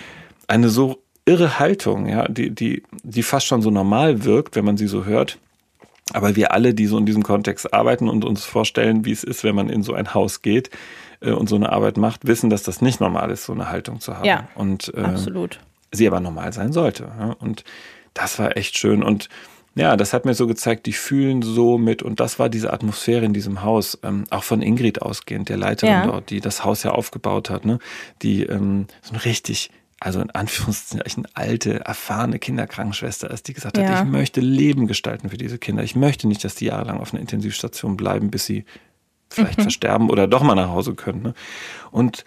eine 0.48 0.70
so 0.70 1.02
irre 1.26 1.58
Haltung, 1.58 2.06
ja, 2.08 2.26
die, 2.26 2.54
die, 2.54 2.84
die 3.02 3.22
fast 3.22 3.46
schon 3.46 3.60
so 3.60 3.70
normal 3.70 4.24
wirkt, 4.24 4.56
wenn 4.56 4.64
man 4.64 4.78
sie 4.78 4.86
so 4.86 5.04
hört. 5.04 5.36
Aber 6.12 6.36
wir 6.36 6.52
alle, 6.52 6.72
die 6.72 6.86
so 6.86 6.98
in 6.98 7.06
diesem 7.06 7.22
Kontext 7.22 7.72
arbeiten 7.74 8.08
und 8.08 8.24
uns 8.24 8.44
vorstellen, 8.44 9.04
wie 9.04 9.12
es 9.12 9.24
ist, 9.24 9.42
wenn 9.42 9.54
man 9.54 9.68
in 9.68 9.82
so 9.82 9.92
ein 9.92 10.14
Haus 10.14 10.42
geht 10.42 10.70
äh, 11.20 11.32
und 11.32 11.48
so 11.48 11.56
eine 11.56 11.72
Arbeit 11.72 11.96
macht, 11.96 12.26
wissen, 12.26 12.48
dass 12.48 12.62
das 12.62 12.80
nicht 12.80 13.00
normal 13.00 13.30
ist, 13.30 13.44
so 13.44 13.52
eine 13.52 13.68
Haltung 13.70 14.00
zu 14.00 14.16
haben. 14.16 14.24
Ja, 14.24 14.48
und, 14.54 14.92
äh, 14.96 15.00
absolut. 15.00 15.58
Sie 15.90 16.06
aber 16.06 16.20
normal 16.20 16.52
sein 16.52 16.72
sollte. 16.72 17.08
Ja? 17.18 17.36
Und 17.40 17.64
das 18.14 18.38
war 18.38 18.56
echt 18.56 18.78
schön. 18.78 19.02
Und 19.02 19.28
ja, 19.74 19.96
das 19.96 20.12
hat 20.12 20.24
mir 20.24 20.34
so 20.34 20.46
gezeigt, 20.46 20.86
die 20.86 20.92
fühlen 20.92 21.42
so 21.42 21.76
mit. 21.76 22.02
Und 22.02 22.20
das 22.20 22.38
war 22.38 22.48
diese 22.48 22.72
Atmosphäre 22.72 23.24
in 23.24 23.34
diesem 23.34 23.62
Haus, 23.62 23.98
ähm, 24.02 24.24
auch 24.30 24.44
von 24.44 24.62
Ingrid 24.62 25.02
ausgehend, 25.02 25.48
der 25.48 25.58
Leiterin 25.58 25.92
ja. 25.92 26.06
dort, 26.06 26.30
die 26.30 26.40
das 26.40 26.64
Haus 26.64 26.82
ja 26.82 26.92
aufgebaut 26.92 27.50
hat, 27.50 27.64
ne? 27.64 27.78
die 28.22 28.44
ähm, 28.44 28.86
so 29.02 29.12
ein 29.12 29.20
richtig 29.20 29.70
also 30.00 30.20
in 30.20 30.30
Anführungszeichen 30.30 31.26
alte, 31.34 31.80
erfahrene 31.84 32.38
Kinderkrankenschwester 32.38 33.30
ist, 33.30 33.48
die 33.48 33.54
gesagt 33.54 33.78
ja. 33.78 33.88
hat, 33.88 34.04
ich 34.04 34.10
möchte 34.10 34.40
Leben 34.40 34.86
gestalten 34.86 35.30
für 35.30 35.38
diese 35.38 35.58
Kinder. 35.58 35.82
Ich 35.82 35.96
möchte 35.96 36.28
nicht, 36.28 36.44
dass 36.44 36.54
die 36.54 36.66
jahrelang 36.66 37.00
auf 37.00 37.12
einer 37.12 37.20
Intensivstation 37.20 37.96
bleiben, 37.96 38.30
bis 38.30 38.44
sie 38.44 38.64
vielleicht 39.30 39.58
mhm. 39.58 39.62
versterben 39.62 40.10
oder 40.10 40.26
doch 40.26 40.42
mal 40.42 40.54
nach 40.54 40.68
Hause 40.68 40.94
können. 40.94 41.22
Ne? 41.22 41.34
Und 41.90 42.24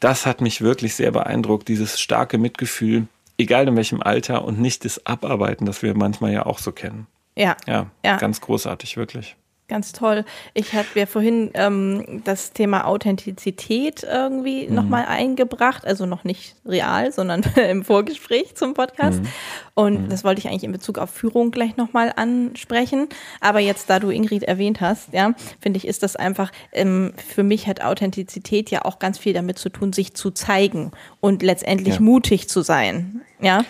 das 0.00 0.26
hat 0.26 0.40
mich 0.40 0.60
wirklich 0.60 0.94
sehr 0.94 1.10
beeindruckt, 1.10 1.68
dieses 1.68 1.98
starke 1.98 2.38
Mitgefühl, 2.38 3.08
egal 3.38 3.66
in 3.68 3.76
welchem 3.76 4.02
Alter 4.02 4.44
und 4.44 4.60
nicht 4.60 4.84
das 4.84 5.04
Abarbeiten, 5.06 5.64
das 5.64 5.82
wir 5.82 5.96
manchmal 5.96 6.32
ja 6.32 6.46
auch 6.46 6.58
so 6.58 6.72
kennen. 6.72 7.06
Ja. 7.36 7.56
Ja, 7.66 7.86
ja. 8.04 8.16
ganz 8.16 8.40
großartig, 8.40 8.96
wirklich. 8.96 9.36
Ganz 9.68 9.92
toll. 9.92 10.24
Ich 10.54 10.72
hatte 10.72 10.98
ja 10.98 11.04
vorhin 11.04 11.50
ähm, 11.52 12.22
das 12.24 12.54
Thema 12.54 12.86
Authentizität 12.86 14.02
irgendwie 14.02 14.66
mhm. 14.66 14.74
nochmal 14.74 15.04
eingebracht, 15.04 15.86
also 15.86 16.06
noch 16.06 16.24
nicht 16.24 16.56
real, 16.64 17.12
sondern 17.12 17.42
im 17.68 17.84
Vorgespräch 17.84 18.54
zum 18.54 18.72
Podcast. 18.72 19.20
Mhm. 19.20 19.28
Und 19.74 20.04
mhm. 20.04 20.08
das 20.08 20.24
wollte 20.24 20.38
ich 20.38 20.48
eigentlich 20.48 20.64
in 20.64 20.72
Bezug 20.72 20.96
auf 20.96 21.10
Führung 21.10 21.50
gleich 21.50 21.76
nochmal 21.76 22.14
ansprechen. 22.16 23.08
Aber 23.42 23.58
jetzt, 23.60 23.90
da 23.90 23.98
du 23.98 24.08
Ingrid 24.08 24.44
erwähnt 24.44 24.80
hast, 24.80 25.12
ja, 25.12 25.34
finde 25.60 25.76
ich, 25.76 25.86
ist 25.86 26.02
das 26.02 26.16
einfach, 26.16 26.50
ähm, 26.72 27.12
für 27.28 27.42
mich 27.42 27.66
hat 27.66 27.82
Authentizität 27.82 28.70
ja 28.70 28.86
auch 28.86 28.98
ganz 28.98 29.18
viel 29.18 29.34
damit 29.34 29.58
zu 29.58 29.68
tun, 29.68 29.92
sich 29.92 30.14
zu 30.14 30.30
zeigen 30.30 30.92
und 31.20 31.42
letztendlich 31.42 31.96
ja. 31.96 32.00
mutig 32.00 32.48
zu 32.48 32.62
sein. 32.62 33.20
Ja. 33.38 33.66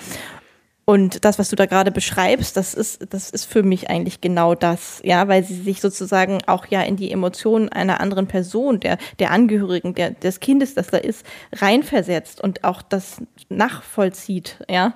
Und 0.89 1.27
das, 1.27 1.39
was 1.39 1.51
du 1.51 1.57
da 1.57 1.67
gerade 1.67 1.91
beschreibst, 1.91 2.57
das 2.57 2.73
ist, 2.73 3.13
das 3.13 3.29
ist 3.29 3.45
für 3.45 3.63
mich 3.63 3.91
eigentlich 3.91 4.23
genau 4.23 4.55
das, 4.55 5.03
ja, 5.05 5.29
weil 5.29 5.45
sie 5.45 5.61
sich 5.61 5.83
sozusagen 5.83 6.39
auch 6.47 6.65
ja 6.65 6.81
in 6.81 6.97
die 6.97 7.13
Emotionen 7.13 7.69
einer 7.69 8.01
anderen 8.01 8.27
Person, 8.27 8.81
der, 8.81 8.97
der 9.19 9.31
Angehörigen, 9.31 9.93
der, 9.93 10.13
des 10.13 10.41
Kindes, 10.41 10.73
das 10.73 10.87
da 10.87 10.97
ist, 10.97 11.27
reinversetzt 11.53 12.41
und 12.41 12.65
auch 12.65 12.81
das 12.81 13.21
nachvollzieht, 13.51 14.65
ja. 14.67 14.95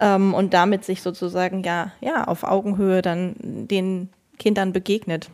Ähm, 0.00 0.34
und 0.34 0.54
damit 0.54 0.84
sich 0.84 1.02
sozusagen 1.02 1.62
ja, 1.62 1.92
ja, 2.00 2.24
auf 2.24 2.42
Augenhöhe 2.42 3.00
dann 3.00 3.36
den 3.38 4.08
Kindern 4.40 4.72
begegnet. 4.72 5.30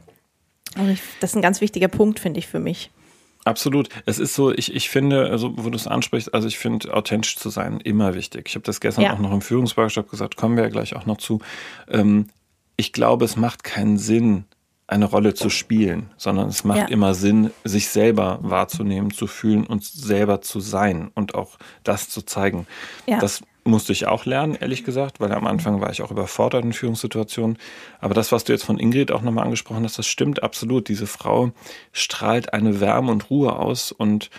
Und 0.76 0.90
ich, 0.90 1.00
das 1.20 1.30
ist 1.30 1.36
ein 1.36 1.40
ganz 1.40 1.62
wichtiger 1.62 1.88
Punkt, 1.88 2.20
finde 2.20 2.40
ich, 2.40 2.46
für 2.46 2.60
mich. 2.60 2.90
Absolut. 3.44 3.88
Es 4.06 4.18
ist 4.18 4.34
so, 4.34 4.52
ich, 4.52 4.74
ich 4.74 4.88
finde, 4.88 5.30
also 5.30 5.52
wo 5.56 5.68
du 5.68 5.76
es 5.76 5.86
ansprichst, 5.86 6.32
also 6.32 6.48
ich 6.48 6.58
finde, 6.58 6.92
authentisch 6.94 7.36
zu 7.36 7.50
sein 7.50 7.80
immer 7.80 8.14
wichtig. 8.14 8.48
Ich 8.48 8.54
habe 8.54 8.64
das 8.64 8.80
gestern 8.80 9.04
ja. 9.04 9.12
auch 9.12 9.18
noch 9.18 9.32
im 9.32 9.42
Führungsworkshop 9.42 10.10
gesagt, 10.10 10.36
kommen 10.36 10.56
wir 10.56 10.64
ja 10.64 10.70
gleich 10.70 10.96
auch 10.96 11.06
noch 11.06 11.18
zu. 11.18 11.40
Ähm, 11.88 12.28
ich 12.76 12.92
glaube, 12.92 13.24
es 13.24 13.36
macht 13.36 13.62
keinen 13.62 13.98
Sinn, 13.98 14.44
eine 14.86 15.06
Rolle 15.06 15.34
zu 15.34 15.48
spielen, 15.48 16.10
sondern 16.18 16.48
es 16.48 16.62
macht 16.64 16.78
ja. 16.78 16.86
immer 16.86 17.14
Sinn, 17.14 17.50
sich 17.64 17.88
selber 17.88 18.38
wahrzunehmen, 18.42 19.12
zu 19.12 19.26
fühlen 19.26 19.66
und 19.66 19.82
selber 19.82 20.42
zu 20.42 20.60
sein 20.60 21.10
und 21.14 21.34
auch 21.34 21.58
das 21.84 22.10
zu 22.10 22.22
zeigen. 22.22 22.66
Ja. 23.06 23.18
Das 23.18 23.42
musste 23.64 23.92
ich 23.92 24.06
auch 24.06 24.26
lernen, 24.26 24.54
ehrlich 24.54 24.84
gesagt, 24.84 25.20
weil 25.20 25.32
am 25.32 25.46
Anfang 25.46 25.80
war 25.80 25.90
ich 25.90 26.02
auch 26.02 26.10
überfordert 26.10 26.64
in 26.64 26.72
Führungssituationen. 26.72 27.58
Aber 28.00 28.14
das, 28.14 28.30
was 28.30 28.44
du 28.44 28.52
jetzt 28.52 28.64
von 28.64 28.78
Ingrid 28.78 29.10
auch 29.10 29.22
nochmal 29.22 29.44
angesprochen 29.44 29.84
hast, 29.84 29.98
das 29.98 30.06
stimmt 30.06 30.42
absolut. 30.42 30.88
Diese 30.88 31.06
Frau 31.06 31.52
strahlt 31.92 32.52
eine 32.52 32.80
Wärme 32.80 33.10
und 33.10 33.30
Ruhe 33.30 33.56
aus 33.56 33.90
und 33.90 34.30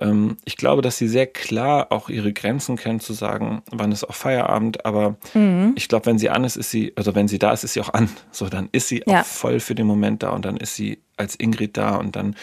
ähm, 0.00 0.36
ich 0.44 0.56
glaube, 0.56 0.82
dass 0.82 0.98
sie 0.98 1.08
sehr 1.08 1.26
klar 1.26 1.92
auch 1.92 2.08
ihre 2.08 2.32
Grenzen 2.32 2.76
kennt, 2.76 3.02
zu 3.02 3.12
sagen, 3.12 3.62
wann 3.70 3.92
ist 3.92 4.04
auch 4.04 4.14
Feierabend. 4.14 4.84
Aber 4.84 5.16
mhm. 5.34 5.72
ich 5.76 5.88
glaube, 5.88 6.06
wenn 6.06 6.18
sie 6.18 6.30
an 6.30 6.44
ist, 6.44 6.56
ist 6.56 6.70
sie, 6.70 6.92
also 6.96 7.14
wenn 7.14 7.28
sie 7.28 7.38
da 7.38 7.52
ist, 7.52 7.64
ist 7.64 7.74
sie 7.74 7.80
auch 7.80 7.92
an. 7.92 8.08
So, 8.30 8.48
dann 8.48 8.68
ist 8.72 8.88
sie 8.88 9.02
ja. 9.06 9.20
auch 9.20 9.26
voll 9.26 9.60
für 9.60 9.74
den 9.74 9.86
Moment 9.86 10.22
da 10.22 10.30
und 10.30 10.44
dann 10.44 10.56
ist 10.56 10.74
sie 10.74 11.02
als 11.16 11.36
Ingrid 11.36 11.76
da 11.76 11.96
und 11.96 12.16
dann, 12.16 12.34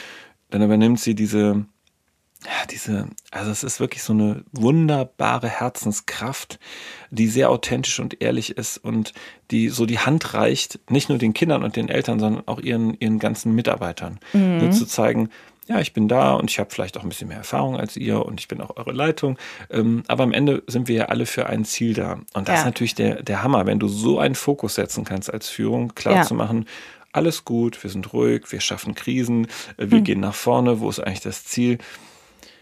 dann 0.51 0.62
übernimmt 0.62 1.00
sie 1.00 1.15
diese, 1.15 1.65
ja, 2.46 2.65
diese, 2.69 3.08
also 3.31 3.51
es 3.51 3.63
ist 3.63 3.79
wirklich 3.79 4.01
so 4.01 4.13
eine 4.13 4.43
wunderbare 4.53 5.50
Herzenskraft, 5.50 6.58
die 7.12 7.27
sehr 7.27 7.50
authentisch 7.50 8.00
und 8.00 8.22
ehrlich 8.22 8.58
ist 8.58 8.77
und 8.77 9.13
die 9.51 9.67
so 9.69 9.86
die 9.86 10.00
Hand 10.00 10.34
reicht, 10.34 10.79
nicht 10.89 11.10
nur 11.10 11.17
den 11.17 11.34
Kindern 11.34 11.63
und 11.63 11.75
den 11.75 11.89
Eltern, 11.89 12.19
sondern 12.19 12.48
auch 12.48 12.60
ihren, 12.60 12.96
ihren 13.00 13.19
ganzen 13.19 13.53
Mitarbeitern. 13.55 14.19
Mhm. 14.31 14.60
Nur 14.60 14.72
zu 14.72 14.86
zeigen, 14.86 15.29
ja, 15.67 15.79
ich 15.79 15.93
bin 15.93 16.08
da 16.08 16.34
und 16.34 16.50
ich 16.50 16.60
habe 16.60 16.72
vielleicht 16.72 16.98
auch 16.98 17.03
ein 17.03 17.10
bisschen 17.10 17.27
mehr 17.27 17.38
Erfahrung 17.38 17.77
als 17.77 17.96
ihr 17.96 18.25
und 18.25 18.39
ich 18.39 18.48
bin 18.48 18.62
auch 18.62 18.75
eure 18.77 18.91
Leitung. 18.91 19.38
Ähm, 19.69 20.03
aber 20.08 20.24
am 20.24 20.31
Ende 20.31 20.63
sind 20.65 20.88
wir 20.88 20.96
ja 20.96 21.05
alle 21.05 21.25
für 21.25 21.46
ein 21.46 21.65
Ziel 21.65 21.93
da. 21.93 22.13
Und 22.34 22.48
das 22.48 22.55
ja. 22.55 22.60
ist 22.62 22.65
natürlich 22.65 22.96
der, 22.96 23.22
der 23.22 23.43
Hammer, 23.43 23.67
wenn 23.67 23.79
du 23.79 23.88
so 23.88 24.17
einen 24.17 24.34
Fokus 24.34 24.75
setzen 24.75 25.03
kannst 25.03 25.31
als 25.31 25.48
Führung, 25.50 25.93
klar 25.93 26.15
ja. 26.15 26.24
zu 26.24 26.34
machen, 26.34 26.65
alles 27.12 27.46
gut, 27.46 27.81
wir 27.84 27.89
sind 27.89 28.13
ruhig, 28.13 28.51
wir 28.51 28.62
schaffen 28.62 28.96
Krisen, 28.96 29.46
äh, 29.77 29.89
wir 29.89 30.00
hm. 30.00 30.03
gehen 30.03 30.19
nach 30.22 30.34
vorne, 30.34 30.79
wo 30.79 30.89
ist 30.89 31.00
eigentlich 31.00 31.22
das 31.22 31.43
Ziel? 31.43 31.77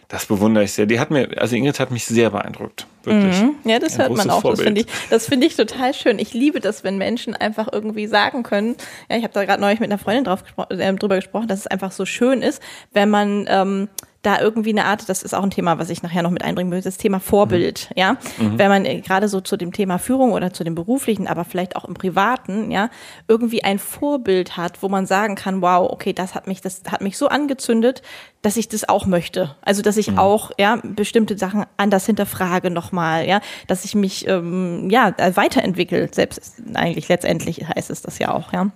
Das 0.10 0.26
bewundere 0.26 0.64
ich 0.64 0.72
sehr. 0.72 0.86
Die 0.86 1.00
hat 1.00 1.12
mir, 1.12 1.30
also 1.38 1.56
Ingrid 1.56 1.80
hat 1.80 1.92
mich 1.92 2.06
sehr 2.06 2.30
beeindruckt. 2.30 2.88
Wirklich. 3.04 3.42
Mhm. 3.42 3.56
Ja, 3.66 3.80
das 3.80 3.94
Ein 3.94 4.08
hört 4.08 4.18
man 4.18 4.30
auch. 4.30 4.42
Vorbild. 4.42 4.60
Das 4.60 4.66
finde 4.66 4.82
ich, 4.82 4.88
das 5.10 5.26
finde 5.28 5.48
ich 5.48 5.56
total 5.56 5.94
schön. 5.94 6.18
Ich 6.20 6.34
liebe 6.34 6.62
das, 6.62 6.86
wenn 6.86 6.98
Menschen 6.98 7.36
einfach 7.36 7.68
irgendwie 7.72 8.08
sagen 8.08 8.44
können. 8.44 8.76
Ja, 9.10 9.18
ich 9.18 9.24
habe 9.24 9.34
da 9.34 9.44
gerade 9.44 9.62
neulich 9.62 9.82
mit 9.82 9.92
einer 9.92 9.98
Freundin 9.98 10.24
drauf 10.24 10.44
gespro 10.44 10.64
äh, 10.70 10.94
drüber 10.94 11.18
gesprochen, 11.18 11.48
dass 11.48 11.60
es 11.60 11.68
einfach 11.68 11.92
so 11.92 12.06
schön 12.06 12.42
ist, 12.42 12.62
wenn 12.94 13.10
man 13.10 13.48
ähm, 13.50 13.90
da 14.22 14.40
irgendwie 14.42 14.72
eine 14.72 14.86
Art, 14.86 15.08
das 15.10 15.24
ist 15.24 15.34
auch 15.34 15.44
ein 15.44 15.52
Thema, 15.52 15.80
was 15.80 15.90
ich 15.90 16.04
nachher 16.04 16.24
noch 16.24 16.32
mit 16.32 16.44
einbringen 16.44 16.72
will, 16.72 16.82
das 16.82 16.98
Thema 16.98 17.20
Vorbild, 17.20 17.90
mhm. 17.92 18.00
ja. 18.00 18.14
Mhm. 18.38 18.58
Wenn 18.58 18.70
man 18.70 18.86
äh, 18.86 19.02
gerade 19.02 19.28
so 19.28 19.42
zu 19.42 19.58
dem 19.58 19.72
Thema 19.72 20.00
Führung 20.00 20.34
oder 20.34 20.52
zu 20.54 20.64
dem 20.64 20.76
beruflichen, 20.76 21.28
aber 21.28 21.46
vielleicht 21.46 21.76
auch 21.76 21.86
im 21.86 21.94
privaten, 21.94 22.72
ja, 22.72 22.90
irgendwie 23.28 23.64
ein 23.64 23.80
Vorbild 23.80 24.58
hat, 24.58 24.82
wo 24.82 24.90
man 24.90 25.06
sagen 25.06 25.36
kann, 25.36 25.62
wow, 25.62 25.90
okay, 25.92 26.14
das 26.14 26.36
hat 26.36 26.48
mich, 26.48 26.62
das 26.62 26.82
hat 26.90 27.02
mich 27.02 27.18
so 27.18 27.28
angezündet, 27.28 28.02
dass 28.42 28.58
ich 28.58 28.68
das 28.68 28.88
auch 28.88 29.06
möchte. 29.06 29.56
Also, 29.62 29.82
dass 29.82 29.98
ich 29.98 30.12
mhm. 30.12 30.20
auch, 30.20 30.52
ja, 30.58 30.80
bestimmte 30.84 31.38
Sachen 31.38 31.66
anders 31.78 32.06
hinterfrage 32.06 32.70
nochmal, 32.70 33.28
ja, 33.28 33.42
dass 33.68 33.86
ich 33.86 33.96
mich, 33.96 34.28
ähm, 34.28 34.90
ja, 34.90 35.14
weiterentwickle, 35.36 36.10
selbst 36.12 36.56
eigentlich 36.74 37.08
letztendlich 37.08 37.68
heißt 37.68 37.90
es 37.90 38.02
das 38.02 38.20
ja 38.20 38.34
auch, 38.34 38.54
ja. 38.54 38.72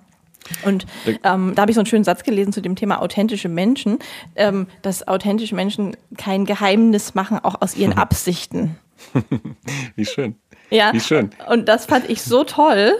Und 0.63 0.85
ähm, 1.23 1.53
da 1.55 1.61
habe 1.61 1.71
ich 1.71 1.75
so 1.75 1.81
einen 1.81 1.85
schönen 1.85 2.03
Satz 2.03 2.23
gelesen 2.23 2.53
zu 2.53 2.61
dem 2.61 2.75
Thema 2.75 3.01
authentische 3.01 3.49
Menschen, 3.49 3.99
ähm, 4.35 4.67
dass 4.81 5.07
authentische 5.07 5.55
Menschen 5.55 5.95
kein 6.17 6.45
Geheimnis 6.45 7.13
machen, 7.15 7.39
auch 7.39 7.61
aus 7.61 7.75
ihren 7.75 7.93
Absichten. 7.97 8.77
Wie 9.95 10.05
schön. 10.05 10.35
Ja. 10.69 10.93
Wie 10.93 10.99
schön. 10.99 11.31
Und 11.49 11.67
das 11.67 11.85
fand 11.85 12.09
ich 12.09 12.21
so 12.21 12.43
toll, 12.43 12.97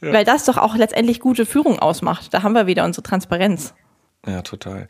ja. 0.00 0.12
weil 0.12 0.24
das 0.24 0.44
doch 0.44 0.58
auch 0.58 0.76
letztendlich 0.76 1.20
gute 1.20 1.46
Führung 1.46 1.78
ausmacht. 1.78 2.32
Da 2.32 2.42
haben 2.42 2.52
wir 2.52 2.66
wieder 2.66 2.84
unsere 2.84 3.02
Transparenz. 3.02 3.74
Ja, 4.26 4.42
total. 4.42 4.88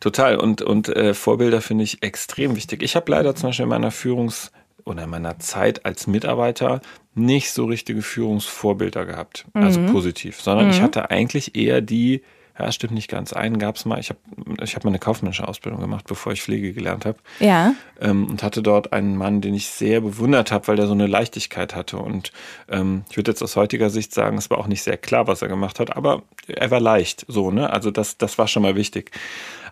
Total. 0.00 0.36
Und, 0.36 0.62
und 0.62 0.88
äh, 0.88 1.12
Vorbilder 1.14 1.60
finde 1.60 1.84
ich 1.84 2.02
extrem 2.02 2.54
wichtig. 2.56 2.82
Ich 2.82 2.94
habe 2.96 3.10
leider 3.10 3.34
zum 3.34 3.48
Beispiel 3.48 3.64
in 3.64 3.70
meiner 3.70 3.90
Führungs- 3.90 4.50
oder 4.86 5.04
in 5.04 5.10
meiner 5.10 5.38
Zeit 5.38 5.84
als 5.84 6.06
Mitarbeiter 6.06 6.80
nicht 7.14 7.52
so 7.52 7.66
richtige 7.66 8.00
Führungsvorbilder 8.00 9.04
gehabt, 9.04 9.44
also 9.52 9.80
mhm. 9.80 9.86
also 9.86 9.92
positiv, 9.92 10.40
sondern 10.40 10.66
mhm. 10.66 10.70
ich 10.70 10.80
hatte 10.80 11.10
eigentlich 11.10 11.54
eher 11.56 11.82
die 11.82 12.22
ja, 12.58 12.72
stimmt 12.72 12.94
nicht 12.94 13.10
ganz. 13.10 13.32
Einen 13.32 13.58
gab 13.58 13.76
es 13.76 13.84
mal, 13.84 14.00
ich 14.00 14.08
habe 14.08 14.20
ich 14.62 14.74
hab 14.76 14.84
mal 14.84 14.90
eine 14.90 14.98
kaufmännische 14.98 15.46
Ausbildung 15.46 15.80
gemacht, 15.80 16.06
bevor 16.08 16.32
ich 16.32 16.42
Pflege 16.42 16.72
gelernt 16.72 17.04
habe. 17.04 17.18
Ja. 17.38 17.74
Ähm, 18.00 18.26
und 18.30 18.42
hatte 18.42 18.62
dort 18.62 18.92
einen 18.92 19.16
Mann, 19.16 19.40
den 19.42 19.54
ich 19.54 19.68
sehr 19.68 20.00
bewundert 20.00 20.52
habe, 20.52 20.66
weil 20.68 20.76
der 20.76 20.86
so 20.86 20.94
eine 20.94 21.06
Leichtigkeit 21.06 21.74
hatte. 21.74 21.98
Und 21.98 22.32
ähm, 22.70 23.04
ich 23.10 23.16
würde 23.16 23.30
jetzt 23.30 23.42
aus 23.42 23.56
heutiger 23.56 23.90
Sicht 23.90 24.14
sagen, 24.14 24.38
es 24.38 24.48
war 24.48 24.58
auch 24.58 24.68
nicht 24.68 24.82
sehr 24.82 24.96
klar, 24.96 25.26
was 25.26 25.42
er 25.42 25.48
gemacht 25.48 25.80
hat, 25.80 25.96
aber 25.96 26.22
er 26.46 26.70
war 26.70 26.80
leicht, 26.80 27.26
so, 27.28 27.50
ne? 27.50 27.70
Also 27.70 27.90
das, 27.90 28.16
das 28.16 28.38
war 28.38 28.48
schon 28.48 28.62
mal 28.62 28.74
wichtig. 28.74 29.10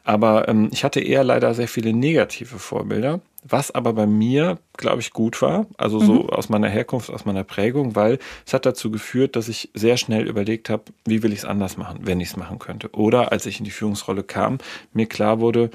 Aber 0.04 0.48
ähm, 0.48 0.68
ich 0.70 0.84
hatte 0.84 1.00
eher 1.00 1.24
leider 1.24 1.54
sehr 1.54 1.68
viele 1.68 1.94
negative 1.94 2.58
Vorbilder, 2.58 3.20
was 3.46 3.70
aber 3.70 3.92
bei 3.92 4.06
mir, 4.06 4.58
glaube 4.76 5.00
ich, 5.00 5.12
gut 5.12 5.40
war. 5.42 5.66
Also 5.76 6.00
so 6.00 6.14
mhm. 6.14 6.30
aus 6.30 6.48
meiner 6.48 6.68
Herkunft, 6.68 7.10
aus 7.10 7.24
meiner 7.24 7.44
Prägung, 7.44 7.94
weil 7.94 8.18
es 8.46 8.54
hat 8.54 8.66
dazu 8.66 8.90
geführt, 8.90 9.36
dass 9.36 9.48
ich 9.48 9.70
sehr 9.74 9.96
schnell 9.96 10.26
überlegt 10.26 10.70
habe, 10.70 10.84
wie 11.04 11.22
will 11.22 11.32
ich 11.32 11.40
es 11.40 11.44
anders 11.44 11.76
machen, 11.76 12.00
wenn 12.02 12.20
ich 12.20 12.28
es 12.28 12.36
machen 12.36 12.58
könnte. 12.58 12.90
Oder 12.92 13.32
als 13.32 13.46
ich 13.46 13.58
in 13.58 13.64
die 13.64 13.70
Führungsrolle 13.70 14.22
kam, 14.22 14.58
mir 14.92 15.06
klar 15.06 15.40
wurde, 15.40 15.70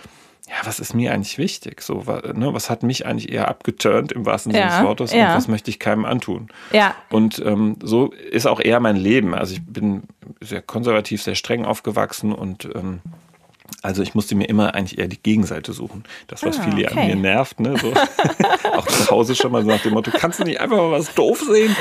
ja, 0.47 0.55
was 0.65 0.79
ist 0.79 0.95
mir 0.95 1.13
eigentlich 1.13 1.37
wichtig? 1.37 1.81
So, 1.81 2.03
ne, 2.33 2.53
was 2.53 2.71
hat 2.71 2.81
mich 2.81 3.05
eigentlich 3.05 3.31
eher 3.31 3.47
abgeturnt 3.47 4.11
im 4.11 4.25
wahrsten 4.25 4.51
Sinne 4.51 4.65
des 4.65 4.81
Wortes 4.81 5.13
ja. 5.13 5.29
und 5.29 5.37
was 5.37 5.47
möchte 5.47 5.69
ich 5.69 5.77
keinem 5.77 6.05
antun? 6.05 6.47
Ja. 6.71 6.95
Und 7.11 7.37
ähm, 7.45 7.77
so 7.83 8.11
ist 8.31 8.47
auch 8.47 8.59
eher 8.59 8.79
mein 8.79 8.95
Leben. 8.95 9.35
Also 9.35 9.53
ich 9.53 9.63
bin 9.63 10.03
sehr 10.41 10.63
konservativ, 10.63 11.21
sehr 11.21 11.35
streng 11.35 11.65
aufgewachsen 11.65 12.33
und 12.33 12.67
ähm, 12.73 13.01
also 13.81 14.01
ich 14.01 14.15
musste 14.15 14.35
mir 14.35 14.47
immer 14.49 14.73
eigentlich 14.75 14.99
eher 14.99 15.07
die 15.07 15.21
Gegenseite 15.21 15.73
suchen. 15.73 16.03
Das, 16.27 16.43
was 16.43 16.59
ah, 16.59 16.63
viele 16.63 16.87
okay. 16.87 16.99
an 16.99 17.07
mir 17.07 17.15
nervt, 17.15 17.59
ne? 17.59 17.77
So. 17.77 17.93
auch 18.73 18.87
zu 18.87 19.09
Hause 19.09 19.35
schon 19.35 19.51
mal 19.51 19.63
so 19.63 19.69
nach 19.69 19.81
dem 19.81 19.93
Motto, 19.93 20.11
kannst 20.13 20.39
du 20.39 20.43
nicht 20.43 20.59
einfach 20.59 20.77
mal 20.77 20.91
was 20.91 21.13
doof 21.13 21.41
sehen? 21.41 21.75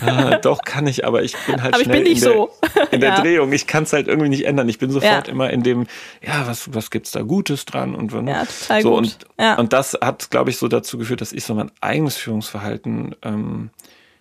Ah, 0.00 0.38
doch, 0.38 0.62
kann 0.62 0.86
ich, 0.86 1.04
aber 1.04 1.22
ich 1.22 1.36
bin 1.46 1.62
halt 1.62 1.74
aber 1.74 1.84
schnell 1.84 2.02
bin 2.02 2.12
in, 2.12 2.20
der, 2.20 2.32
so. 2.32 2.50
in 2.90 3.00
der 3.00 3.10
ja. 3.10 3.20
Drehung. 3.20 3.52
Ich 3.52 3.66
kann 3.66 3.84
es 3.84 3.92
halt 3.92 4.08
irgendwie 4.08 4.28
nicht 4.28 4.46
ändern. 4.46 4.68
Ich 4.68 4.78
bin 4.78 4.90
sofort 4.90 5.26
ja. 5.26 5.32
immer 5.32 5.50
in 5.50 5.62
dem, 5.62 5.86
ja, 6.26 6.46
was, 6.46 6.74
was 6.74 6.90
gibt's 6.90 7.12
da 7.12 7.22
Gutes 7.22 7.64
dran? 7.64 7.94
Und, 7.94 8.12
ne? 8.12 8.30
ja, 8.30 8.44
total 8.44 8.82
so, 8.82 8.90
gut. 8.90 8.98
Und, 8.98 9.18
ja. 9.38 9.54
und 9.56 9.72
das 9.72 9.96
hat, 10.00 10.30
glaube 10.30 10.50
ich, 10.50 10.56
so 10.56 10.68
dazu 10.68 10.98
geführt, 10.98 11.20
dass 11.20 11.32
ich 11.32 11.44
so 11.44 11.54
mein 11.54 11.70
eigenes 11.80 12.16
Führungsverhalten 12.16 13.14
ähm, 13.22 13.70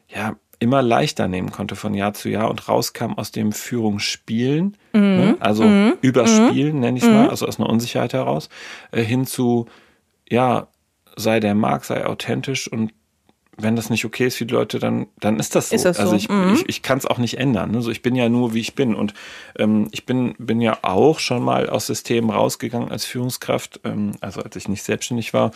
ja, 0.07 0.35
immer 0.61 0.83
leichter 0.83 1.27
nehmen 1.27 1.51
konnte 1.51 1.75
von 1.75 1.95
Jahr 1.95 2.13
zu 2.13 2.29
Jahr 2.29 2.49
und 2.49 2.69
rauskam 2.69 3.13
aus 3.13 3.31
dem 3.31 3.51
Führungsspielen, 3.51 4.77
mhm. 4.93 5.01
ne? 5.01 5.37
also 5.39 5.63
mhm. 5.63 5.93
Überspielen, 6.01 6.79
nenne 6.79 6.99
ich 6.99 7.03
es 7.03 7.09
mal, 7.09 7.23
mhm. 7.23 7.29
also 7.29 7.47
aus 7.47 7.59
einer 7.59 7.69
Unsicherheit 7.69 8.13
heraus, 8.13 8.47
äh, 8.91 9.01
hin 9.01 9.25
zu, 9.25 9.65
ja, 10.29 10.67
sei 11.15 11.39
der 11.39 11.55
Mark, 11.55 11.83
sei 11.83 12.05
authentisch 12.05 12.71
und 12.71 12.93
wenn 13.57 13.75
das 13.75 13.89
nicht 13.89 14.05
okay 14.05 14.27
ist 14.27 14.37
für 14.37 14.45
die 14.45 14.53
Leute, 14.53 14.79
dann, 14.79 15.07
dann 15.19 15.39
ist 15.39 15.55
das 15.55 15.69
so. 15.69 15.75
Ist 15.75 15.85
das 15.85 15.99
also 15.99 16.11
so? 16.11 16.17
ich, 16.17 16.29
mhm. 16.29 16.53
ich, 16.53 16.69
ich 16.69 16.81
kann 16.81 16.97
es 16.97 17.05
auch 17.05 17.17
nicht 17.17 17.37
ändern. 17.37 17.75
Also 17.75 17.91
ich 17.91 18.01
bin 18.01 18.15
ja 18.15 18.29
nur, 18.29 18.53
wie 18.53 18.59
ich 18.59 18.75
bin. 18.75 18.95
Und 18.95 19.13
ähm, 19.57 19.87
ich 19.91 20.05
bin, 20.05 20.35
bin 20.39 20.61
ja 20.61 20.77
auch 20.81 21.19
schon 21.19 21.43
mal 21.43 21.69
aus 21.69 21.87
Systemen 21.87 22.29
rausgegangen 22.29 22.89
als 22.89 23.05
Führungskraft, 23.05 23.81
ähm, 23.83 24.13
also 24.21 24.41
als 24.41 24.55
ich 24.55 24.67
nicht 24.67 24.83
selbstständig 24.83 25.33
war, 25.33 25.51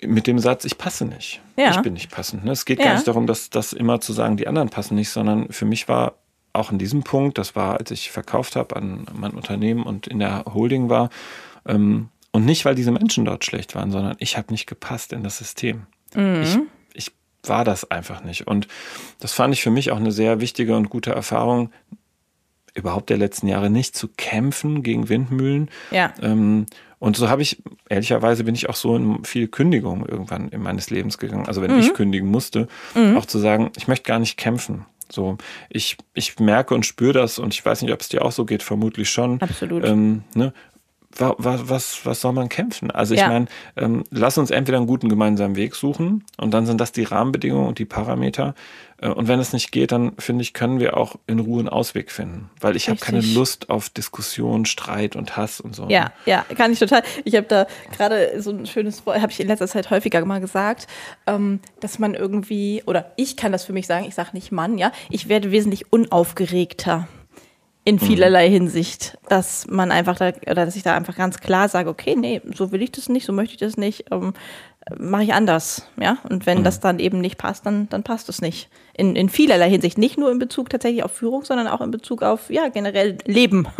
mit 0.00 0.26
dem 0.26 0.38
Satz, 0.38 0.64
ich 0.64 0.78
passe 0.78 1.04
nicht. 1.04 1.40
Ja. 1.56 1.70
Ich 1.70 1.80
bin 1.82 1.92
nicht 1.92 2.10
passend. 2.10 2.44
Ne? 2.44 2.52
Es 2.52 2.64
geht 2.64 2.78
ja. 2.78 2.86
gar 2.86 2.94
nicht 2.94 3.06
darum, 3.06 3.26
dass 3.26 3.50
das 3.50 3.72
immer 3.72 4.00
zu 4.00 4.12
sagen, 4.12 4.36
die 4.36 4.46
anderen 4.46 4.68
passen 4.68 4.94
nicht, 4.94 5.10
sondern 5.10 5.50
für 5.50 5.64
mich 5.64 5.88
war 5.88 6.14
auch 6.52 6.70
in 6.70 6.78
diesem 6.78 7.02
Punkt, 7.02 7.38
das 7.38 7.56
war, 7.56 7.78
als 7.78 7.90
ich 7.90 8.10
verkauft 8.10 8.56
habe 8.56 8.76
an 8.76 9.06
mein 9.14 9.32
Unternehmen 9.32 9.84
und 9.84 10.06
in 10.06 10.18
der 10.18 10.44
Holding 10.52 10.88
war, 10.88 11.10
ähm, 11.66 12.08
und 12.32 12.46
nicht, 12.46 12.64
weil 12.64 12.74
diese 12.74 12.92
Menschen 12.92 13.26
dort 13.26 13.44
schlecht 13.44 13.74
waren, 13.74 13.90
sondern 13.90 14.16
ich 14.18 14.38
habe 14.38 14.52
nicht 14.52 14.66
gepasst 14.66 15.12
in 15.12 15.22
das 15.22 15.36
System. 15.36 15.86
Mhm. 16.14 16.42
Ich, 16.42 16.58
ich 16.94 17.12
war 17.42 17.64
das 17.64 17.90
einfach 17.90 18.24
nicht. 18.24 18.46
Und 18.46 18.68
das 19.20 19.34
fand 19.34 19.52
ich 19.52 19.62
für 19.62 19.70
mich 19.70 19.90
auch 19.90 19.98
eine 19.98 20.12
sehr 20.12 20.40
wichtige 20.40 20.74
und 20.76 20.88
gute 20.88 21.12
Erfahrung, 21.12 21.70
überhaupt 22.74 23.10
der 23.10 23.18
letzten 23.18 23.48
Jahre 23.48 23.68
nicht 23.68 23.94
zu 23.94 24.08
kämpfen 24.08 24.82
gegen 24.82 25.10
Windmühlen. 25.10 25.70
Ja. 25.90 26.14
Ähm, 26.22 26.66
und 27.02 27.16
so 27.16 27.28
habe 27.28 27.42
ich, 27.42 27.60
ehrlicherweise 27.88 28.44
bin 28.44 28.54
ich 28.54 28.68
auch 28.68 28.76
so 28.76 28.94
in 28.94 29.24
viele 29.24 29.48
Kündigungen 29.48 30.06
irgendwann 30.06 30.50
in 30.50 30.62
meines 30.62 30.88
Lebens 30.88 31.18
gegangen. 31.18 31.48
Also 31.48 31.60
wenn 31.60 31.72
mhm. 31.72 31.80
ich 31.80 31.94
kündigen 31.94 32.30
musste, 32.30 32.68
mhm. 32.94 33.16
auch 33.16 33.26
zu 33.26 33.40
sagen, 33.40 33.72
ich 33.76 33.88
möchte 33.88 34.06
gar 34.06 34.20
nicht 34.20 34.36
kämpfen. 34.36 34.86
So, 35.10 35.36
ich, 35.68 35.96
ich 36.14 36.38
merke 36.38 36.76
und 36.76 36.86
spüre 36.86 37.12
das 37.12 37.40
und 37.40 37.54
ich 37.54 37.66
weiß 37.66 37.82
nicht, 37.82 37.92
ob 37.92 38.00
es 38.00 38.08
dir 38.08 38.24
auch 38.24 38.30
so 38.30 38.44
geht, 38.44 38.62
vermutlich 38.62 39.10
schon. 39.10 39.40
Absolut. 39.40 39.84
Ähm, 39.84 40.22
ne? 40.34 40.52
Was, 41.18 41.68
was, 41.68 42.06
was 42.06 42.20
soll 42.20 42.32
man 42.32 42.48
kämpfen? 42.48 42.90
Also 42.90 43.14
ich 43.14 43.20
ja. 43.20 43.28
meine, 43.28 43.46
ähm, 43.76 44.04
lass 44.10 44.38
uns 44.38 44.50
entweder 44.50 44.78
einen 44.78 44.86
guten 44.86 45.08
gemeinsamen 45.08 45.56
Weg 45.56 45.74
suchen 45.74 46.24
und 46.38 46.52
dann 46.52 46.66
sind 46.66 46.80
das 46.80 46.92
die 46.92 47.04
Rahmenbedingungen 47.04 47.68
und 47.68 47.78
die 47.78 47.84
Parameter. 47.84 48.54
Äh, 48.98 49.08
und 49.08 49.28
wenn 49.28 49.40
es 49.40 49.52
nicht 49.52 49.72
geht, 49.72 49.92
dann 49.92 50.12
finde 50.18 50.42
ich, 50.42 50.54
können 50.54 50.80
wir 50.80 50.96
auch 50.96 51.16
in 51.26 51.38
Ruhe 51.40 51.60
einen 51.60 51.68
Ausweg 51.68 52.10
finden. 52.10 52.50
Weil 52.60 52.76
ich 52.76 52.88
habe 52.88 52.98
keine 52.98 53.20
Lust 53.20 53.68
auf 53.70 53.90
Diskussion, 53.90 54.64
Streit 54.64 55.16
und 55.16 55.36
Hass 55.36 55.60
und 55.60 55.74
so. 55.74 55.88
Ja, 55.88 56.12
ja, 56.24 56.44
kann 56.56 56.72
ich 56.72 56.78
total. 56.78 57.02
Ich 57.24 57.34
habe 57.36 57.46
da 57.46 57.66
gerade 57.96 58.40
so 58.40 58.50
ein 58.50 58.66
schönes 58.66 59.04
Wort, 59.06 59.20
habe 59.20 59.32
ich 59.32 59.40
in 59.40 59.48
letzter 59.48 59.68
Zeit 59.68 59.90
häufiger 59.90 60.24
mal 60.24 60.40
gesagt, 60.40 60.86
ähm, 61.26 61.60
dass 61.80 61.98
man 61.98 62.14
irgendwie, 62.14 62.82
oder 62.86 63.12
ich 63.16 63.36
kann 63.36 63.52
das 63.52 63.64
für 63.64 63.72
mich 63.72 63.86
sagen, 63.86 64.06
ich 64.06 64.14
sage 64.14 64.30
nicht 64.32 64.52
Mann, 64.52 64.78
ja, 64.78 64.92
ich 65.10 65.28
werde 65.28 65.50
wesentlich 65.50 65.92
unaufgeregter 65.92 67.08
in 67.84 67.96
mhm. 67.96 68.00
vielerlei 68.00 68.48
Hinsicht, 68.48 69.18
dass 69.28 69.66
man 69.68 69.90
einfach 69.90 70.16
da, 70.16 70.28
oder 70.46 70.66
dass 70.66 70.76
ich 70.76 70.82
da 70.82 70.94
einfach 70.94 71.16
ganz 71.16 71.38
klar 71.40 71.68
sage, 71.68 71.90
okay, 71.90 72.14
nee, 72.16 72.40
so 72.54 72.70
will 72.70 72.82
ich 72.82 72.92
das 72.92 73.08
nicht, 73.08 73.26
so 73.26 73.32
möchte 73.32 73.54
ich 73.54 73.60
das 73.60 73.76
nicht, 73.76 74.04
ähm, 74.12 74.34
mache 74.98 75.24
ich 75.24 75.32
anders, 75.32 75.86
ja. 76.00 76.18
Und 76.28 76.46
wenn 76.46 76.58
mhm. 76.58 76.64
das 76.64 76.80
dann 76.80 76.98
eben 76.98 77.20
nicht 77.20 77.38
passt, 77.38 77.66
dann, 77.66 77.88
dann 77.88 78.02
passt 78.02 78.28
es 78.28 78.40
nicht. 78.40 78.68
In, 78.94 79.16
in 79.16 79.28
vielerlei 79.28 79.70
Hinsicht, 79.70 79.98
nicht 79.98 80.18
nur 80.18 80.30
in 80.30 80.38
Bezug 80.38 80.70
tatsächlich 80.70 81.02
auf 81.02 81.12
Führung, 81.12 81.44
sondern 81.44 81.66
auch 81.66 81.80
in 81.80 81.90
Bezug 81.90 82.22
auf, 82.22 82.50
ja, 82.50 82.68
generell 82.68 83.18
Leben. 83.26 83.66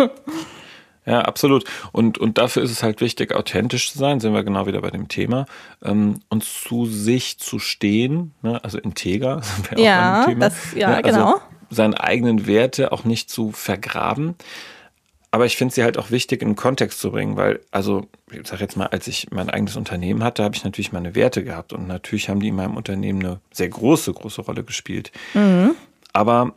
Ja, 1.05 1.23
absolut. 1.23 1.65
Und, 1.91 2.19
und 2.19 2.39
dafür 2.39 2.63
ist 2.63 2.71
es 2.71 2.85
halt 2.85 3.01
wichtig, 3.01 3.35
authentisch 3.35 3.91
zu 3.91 3.99
sein, 3.99 4.21
sind 4.21 4.35
wir 4.35 4.45
genau 4.45 4.67
wieder 4.67 4.81
bei 4.81 4.91
dem 4.91 5.09
Thema, 5.09 5.47
ähm, 5.83 6.21
und 6.29 6.45
zu 6.45 6.87
sich 6.87 7.41
zu 7.41 7.59
stehen, 7.59 8.35
ne? 8.43 8.63
also 8.63 8.79
integer 8.79 9.43
sind 9.43 9.73
wir 9.73 9.79
ja, 9.81 10.13
auch 10.13 10.27
beim 10.27 10.35
Thema. 10.35 10.41
Das, 10.49 10.75
ja, 10.77 10.91
ne? 10.91 11.05
also, 11.05 11.19
genau 11.19 11.41
seine 11.73 12.01
eigenen 12.01 12.47
Werte 12.47 12.93
auch 12.93 13.05
nicht 13.05 13.31
zu 13.31 13.53
vergraben. 13.53 14.35
Aber 15.31 15.47
ich 15.47 15.57
finde 15.57 15.75
sie 15.75 15.83
halt 15.83 15.97
auch 15.97 16.11
wichtig 16.11 16.43
in 16.43 16.51
den 16.51 16.57
Kontext 16.57 17.01
zu 17.01 17.11
bringen, 17.11 17.37
weil, 17.37 17.61
also, 17.71 18.07
ich 18.31 18.47
sag 18.47 18.61
jetzt 18.61 18.77
mal, 18.77 18.89
als 18.89 19.07
ich 19.07 19.31
mein 19.31 19.49
eigenes 19.49 19.77
Unternehmen 19.77 20.23
hatte, 20.23 20.45
habe 20.45 20.55
ich 20.55 20.63
natürlich 20.63 20.93
meine 20.93 21.15
Werte 21.15 21.43
gehabt 21.43 21.73
und 21.73 21.87
natürlich 21.87 22.29
haben 22.29 22.41
die 22.41 22.49
in 22.49 22.57
meinem 22.57 22.77
Unternehmen 22.77 23.25
eine 23.25 23.41
sehr 23.51 23.71
große, 23.71 24.13
große 24.13 24.43
Rolle 24.43 24.63
gespielt. 24.63 25.11
Mhm. 25.33 25.75
Aber 26.13 26.55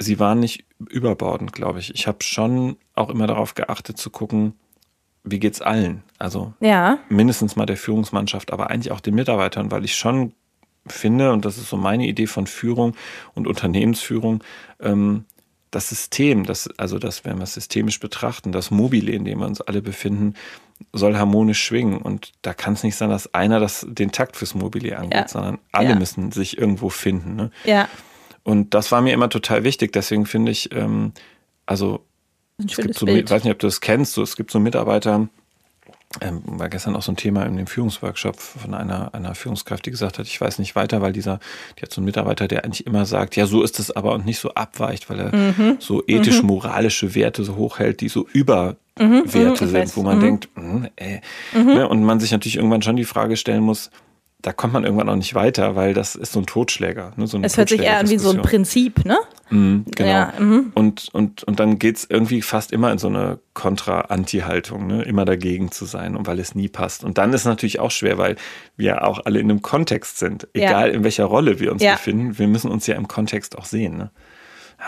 sie 0.00 0.20
waren 0.20 0.38
nicht 0.38 0.64
überbordend, 0.88 1.52
glaube 1.52 1.80
ich. 1.80 1.92
Ich 1.94 2.06
habe 2.06 2.22
schon 2.22 2.76
auch 2.94 3.10
immer 3.10 3.26
darauf 3.26 3.54
geachtet 3.54 3.98
zu 3.98 4.10
gucken, 4.10 4.54
wie 5.24 5.40
geht's 5.40 5.60
allen? 5.60 6.04
Also 6.18 6.52
ja. 6.60 6.98
mindestens 7.08 7.56
mal 7.56 7.66
der 7.66 7.76
Führungsmannschaft, 7.76 8.52
aber 8.52 8.70
eigentlich 8.70 8.92
auch 8.92 9.00
den 9.00 9.16
Mitarbeitern, 9.16 9.72
weil 9.72 9.84
ich 9.84 9.96
schon 9.96 10.32
finde, 10.86 11.32
und 11.32 11.44
das 11.44 11.58
ist 11.58 11.68
so 11.68 11.76
meine 11.76 12.06
Idee 12.06 12.26
von 12.26 12.46
Führung 12.46 12.94
und 13.34 13.46
Unternehmensführung, 13.46 14.42
ähm, 14.80 15.24
das 15.70 15.88
System, 15.88 16.44
das, 16.44 16.68
also 16.76 16.98
das, 16.98 17.24
wenn 17.24 17.38
wir 17.38 17.44
es 17.44 17.54
systemisch 17.54 17.98
betrachten, 17.98 18.52
das 18.52 18.70
Mobile, 18.70 19.10
in 19.10 19.24
dem 19.24 19.38
wir 19.38 19.46
uns 19.46 19.60
alle 19.60 19.80
befinden, 19.80 20.34
soll 20.92 21.16
harmonisch 21.16 21.62
schwingen. 21.62 21.98
Und 21.98 22.32
da 22.42 22.52
kann 22.52 22.74
es 22.74 22.82
nicht 22.82 22.96
sein, 22.96 23.08
dass 23.08 23.32
einer 23.32 23.58
das, 23.58 23.86
den 23.88 24.12
Takt 24.12 24.36
fürs 24.36 24.54
Mobile 24.54 24.98
angeht, 24.98 25.14
ja. 25.14 25.28
sondern 25.28 25.58
alle 25.72 25.90
ja. 25.90 25.94
müssen 25.94 26.30
sich 26.30 26.58
irgendwo 26.58 26.90
finden. 26.90 27.36
Ne? 27.36 27.50
Ja. 27.64 27.88
Und 28.42 28.74
das 28.74 28.92
war 28.92 29.00
mir 29.00 29.14
immer 29.14 29.30
total 29.30 29.64
wichtig. 29.64 29.92
Deswegen 29.92 30.26
finde 30.26 30.52
ich, 30.52 30.74
ähm, 30.74 31.12
also 31.64 32.04
es 32.58 32.76
gibt 32.76 32.94
so, 32.94 33.06
ich 33.06 33.30
weiß 33.30 33.44
nicht, 33.44 33.52
ob 33.52 33.58
du 33.58 33.66
das 33.66 33.80
kennst, 33.80 34.12
so, 34.12 34.22
es 34.22 34.36
gibt 34.36 34.50
so 34.50 34.60
Mitarbeiter, 34.60 35.28
ähm, 36.20 36.42
war 36.44 36.68
gestern 36.68 36.94
auch 36.96 37.02
so 37.02 37.12
ein 37.12 37.16
Thema 37.16 37.44
in 37.44 37.56
dem 37.56 37.66
Führungsworkshop 37.66 38.38
von 38.38 38.74
einer, 38.74 39.14
einer 39.14 39.34
Führungskraft, 39.34 39.86
die 39.86 39.90
gesagt 39.90 40.18
hat, 40.18 40.26
ich 40.26 40.40
weiß 40.40 40.58
nicht 40.58 40.76
weiter, 40.76 41.00
weil 41.00 41.12
dieser, 41.12 41.40
die 41.78 41.82
hat 41.82 41.92
so 41.92 42.00
einen 42.00 42.06
Mitarbeiter, 42.06 42.48
der 42.48 42.64
eigentlich 42.64 42.86
immer 42.86 43.06
sagt, 43.06 43.36
ja, 43.36 43.46
so 43.46 43.62
ist 43.62 43.78
es 43.78 43.90
aber 43.90 44.12
und 44.12 44.26
nicht 44.26 44.38
so 44.38 44.52
abweicht, 44.54 45.08
weil 45.08 45.20
er 45.20 45.34
mhm. 45.34 45.76
so 45.78 46.02
ethisch-moralische 46.06 47.06
mhm. 47.06 47.14
Werte 47.14 47.44
so 47.44 47.56
hochhält, 47.56 48.00
die 48.00 48.08
so 48.08 48.26
über 48.32 48.76
mhm, 48.98 49.32
Werte 49.32 49.64
mhm, 49.64 49.70
sind, 49.70 49.96
wo 49.96 50.02
man 50.02 50.18
mhm. 50.18 50.22
denkt, 50.22 50.48
mh, 50.54 50.90
äh, 50.96 51.20
ne? 51.54 51.88
und 51.88 52.04
man 52.04 52.20
sich 52.20 52.32
natürlich 52.32 52.56
irgendwann 52.56 52.82
schon 52.82 52.96
die 52.96 53.04
Frage 53.04 53.36
stellen 53.36 53.62
muss, 53.62 53.90
da 54.42 54.52
kommt 54.52 54.72
man 54.72 54.84
irgendwann 54.84 55.08
auch 55.08 55.16
nicht 55.16 55.34
weiter, 55.34 55.76
weil 55.76 55.94
das 55.94 56.16
ist 56.16 56.32
so 56.32 56.40
ein 56.40 56.46
Totschläger. 56.46 57.12
Ne? 57.16 57.28
So 57.28 57.38
es 57.40 57.56
hört 57.56 57.68
sich 57.68 57.80
eher 57.80 57.98
an 57.98 58.10
wie 58.10 58.18
so 58.18 58.30
ein 58.30 58.42
Prinzip, 58.42 59.04
ne? 59.04 59.16
Mhm, 59.50 59.84
genau. 59.94 60.08
Ja, 60.10 60.32
mhm. 60.38 60.72
und, 60.74 61.08
und, 61.12 61.44
und 61.44 61.60
dann 61.60 61.78
geht's 61.78 62.06
irgendwie 62.08 62.42
fast 62.42 62.72
immer 62.72 62.90
in 62.90 62.98
so 62.98 63.06
eine 63.06 63.38
Kontra-Anti-Haltung, 63.54 64.86
ne? 64.88 65.02
immer 65.02 65.24
dagegen 65.24 65.70
zu 65.70 65.84
sein 65.84 66.16
und 66.16 66.26
weil 66.26 66.40
es 66.40 66.56
nie 66.56 66.68
passt. 66.68 67.04
Und 67.04 67.18
dann 67.18 67.32
ist 67.32 67.42
es 67.42 67.46
natürlich 67.46 67.78
auch 67.78 67.92
schwer, 67.92 68.18
weil 68.18 68.36
wir 68.76 69.06
auch 69.06 69.24
alle 69.24 69.38
in 69.38 69.50
einem 69.50 69.62
Kontext 69.62 70.18
sind. 70.18 70.48
Egal 70.54 70.88
ja. 70.88 70.94
in 70.94 71.04
welcher 71.04 71.26
Rolle 71.26 71.60
wir 71.60 71.70
uns 71.70 71.82
ja. 71.82 71.92
befinden, 71.92 72.38
wir 72.38 72.48
müssen 72.48 72.70
uns 72.70 72.86
ja 72.88 72.96
im 72.96 73.06
Kontext 73.06 73.56
auch 73.56 73.66
sehen. 73.66 73.96
Ne? 73.96 74.10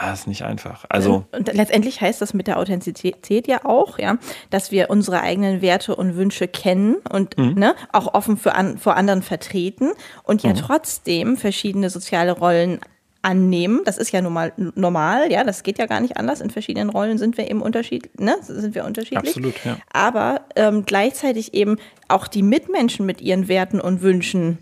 Ja, 0.00 0.12
ist 0.12 0.26
nicht 0.26 0.42
einfach. 0.42 0.84
Also 0.88 1.24
und 1.32 1.52
letztendlich 1.52 2.00
heißt 2.00 2.20
das 2.20 2.34
mit 2.34 2.46
der 2.46 2.58
Authentizität 2.58 3.46
ja 3.46 3.64
auch, 3.64 3.98
ja, 3.98 4.18
dass 4.50 4.72
wir 4.72 4.90
unsere 4.90 5.20
eigenen 5.20 5.62
Werte 5.62 5.94
und 5.94 6.16
Wünsche 6.16 6.48
kennen 6.48 6.96
und 7.10 7.38
mhm. 7.38 7.54
ne, 7.54 7.74
auch 7.92 8.12
offen 8.12 8.36
für 8.36 8.54
an, 8.54 8.78
vor 8.78 8.96
anderen 8.96 9.22
vertreten 9.22 9.92
und 10.24 10.42
ja 10.42 10.50
mhm. 10.50 10.56
trotzdem 10.56 11.36
verschiedene 11.36 11.90
soziale 11.90 12.32
Rollen 12.32 12.80
annehmen. 13.22 13.80
Das 13.84 13.96
ist 13.96 14.12
ja 14.12 14.20
nun 14.20 14.32
mal 14.32 14.52
normal, 14.56 15.30
ja, 15.30 15.44
das 15.44 15.62
geht 15.62 15.78
ja 15.78 15.86
gar 15.86 16.00
nicht 16.00 16.16
anders. 16.16 16.40
In 16.40 16.50
verschiedenen 16.50 16.90
Rollen 16.90 17.16
sind 17.18 17.38
wir 17.38 17.50
eben 17.50 17.62
unterschiedlich, 17.62 18.12
ne? 18.18 18.36
Sind 18.42 18.74
wir 18.74 18.84
unterschiedlich. 18.84 19.28
Absolut, 19.28 19.64
ja. 19.64 19.78
Aber 19.92 20.42
ähm, 20.56 20.84
gleichzeitig 20.84 21.54
eben 21.54 21.76
auch 22.08 22.26
die 22.26 22.42
Mitmenschen 22.42 23.06
mit 23.06 23.20
ihren 23.20 23.48
Werten 23.48 23.80
und 23.80 24.02
Wünschen 24.02 24.58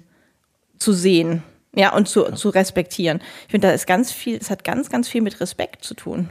zu 0.79 0.92
sehen. 0.92 1.42
Ja, 1.75 1.95
und 1.95 2.09
zu, 2.09 2.25
ja. 2.25 2.35
zu 2.35 2.51
respektieren. 2.51 3.21
Ich 3.47 3.53
finde, 3.53 3.69
da 3.69 3.75
ist 3.75 3.87
ganz 3.87 4.13
viel, 4.13 4.37
es 4.37 4.51
hat 4.51 4.65
ganz, 4.65 4.91
ganz 4.91 5.09
viel 5.09 5.23
mit 5.23 5.41
Respekt 5.41 5.85
zu 5.85 5.95
tun. 5.95 6.29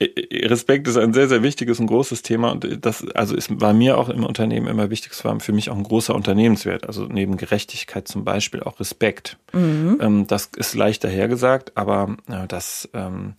Respekt 0.00 0.86
ist 0.86 0.96
ein 0.96 1.12
sehr, 1.12 1.28
sehr 1.28 1.42
wichtiges 1.42 1.80
und 1.80 1.88
großes 1.88 2.22
Thema 2.22 2.52
und 2.52 2.86
das, 2.86 3.04
also 3.16 3.34
ist, 3.34 3.60
war 3.60 3.72
mir 3.72 3.98
auch 3.98 4.08
im 4.08 4.24
Unternehmen 4.24 4.68
immer 4.68 4.90
wichtig, 4.90 5.10
es 5.12 5.24
war 5.24 5.40
für 5.40 5.52
mich 5.52 5.70
auch 5.70 5.76
ein 5.76 5.82
großer 5.82 6.14
Unternehmenswert. 6.14 6.86
Also 6.86 7.06
neben 7.06 7.36
Gerechtigkeit 7.36 8.06
zum 8.06 8.24
Beispiel 8.24 8.62
auch 8.62 8.78
Respekt. 8.78 9.38
Mhm. 9.52 9.98
Ähm, 10.00 10.26
das 10.28 10.50
ist 10.56 10.76
leicht 10.76 11.02
dahergesagt, 11.02 11.72
aber 11.74 12.16
äh, 12.28 12.46
das, 12.46 12.88
ähm, 12.94 13.34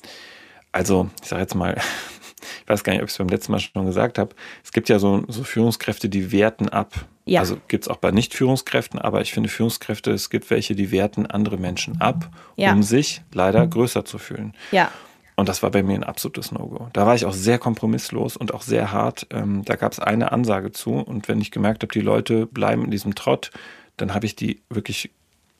also 0.73 1.09
ich 1.21 1.29
sage 1.29 1.43
jetzt 1.43 1.55
mal, 1.55 1.79
ich 2.63 2.69
weiß 2.69 2.83
gar 2.83 2.93
nicht, 2.93 3.01
ob 3.01 3.07
ich 3.07 3.13
es 3.13 3.17
beim 3.17 3.29
letzten 3.29 3.51
Mal 3.51 3.59
schon 3.59 3.85
gesagt 3.85 4.17
habe, 4.17 4.35
es 4.63 4.71
gibt 4.71 4.89
ja 4.89 4.99
so, 4.99 5.23
so 5.27 5.43
Führungskräfte, 5.43 6.09
die 6.09 6.31
werten 6.31 6.69
ab. 6.69 6.93
Ja. 7.25 7.41
Also 7.41 7.57
gibt 7.67 7.83
es 7.85 7.87
auch 7.87 7.97
bei 7.97 8.11
Nicht-Führungskräften, 8.11 8.99
aber 8.99 9.21
ich 9.21 9.33
finde 9.33 9.49
Führungskräfte, 9.49 10.11
es 10.11 10.29
gibt 10.29 10.49
welche, 10.49 10.75
die 10.75 10.91
werten 10.91 11.27
andere 11.27 11.57
Menschen 11.57 12.01
ab, 12.01 12.29
ja. 12.55 12.73
um 12.73 12.81
sich 12.81 13.21
leider 13.33 13.65
größer 13.67 14.03
zu 14.03 14.17
fühlen. 14.17 14.53
Ja. 14.71 14.91
Und 15.35 15.47
das 15.47 15.63
war 15.63 15.71
bei 15.71 15.83
mir 15.83 15.93
ein 15.93 16.03
absolutes 16.03 16.51
No-Go. 16.51 16.89
Da 16.91 17.05
war 17.05 17.15
ich 17.15 17.25
auch 17.25 17.33
sehr 17.33 17.59
kompromisslos 17.59 18.35
und 18.35 18.53
auch 18.53 18.61
sehr 18.61 18.91
hart. 18.91 19.25
Ähm, 19.29 19.63
da 19.63 19.77
gab 19.77 19.93
es 19.93 19.99
eine 19.99 20.33
Ansage 20.33 20.73
zu. 20.73 20.95
Und 20.95 21.29
wenn 21.29 21.39
ich 21.39 21.51
gemerkt 21.51 21.81
habe, 21.81 21.93
die 21.93 22.01
Leute 22.01 22.45
bleiben 22.45 22.83
in 22.83 22.91
diesem 22.91 23.15
Trott, 23.15 23.51
dann 23.95 24.13
habe 24.13 24.25
ich 24.25 24.35
die 24.35 24.61
wirklich 24.69 25.11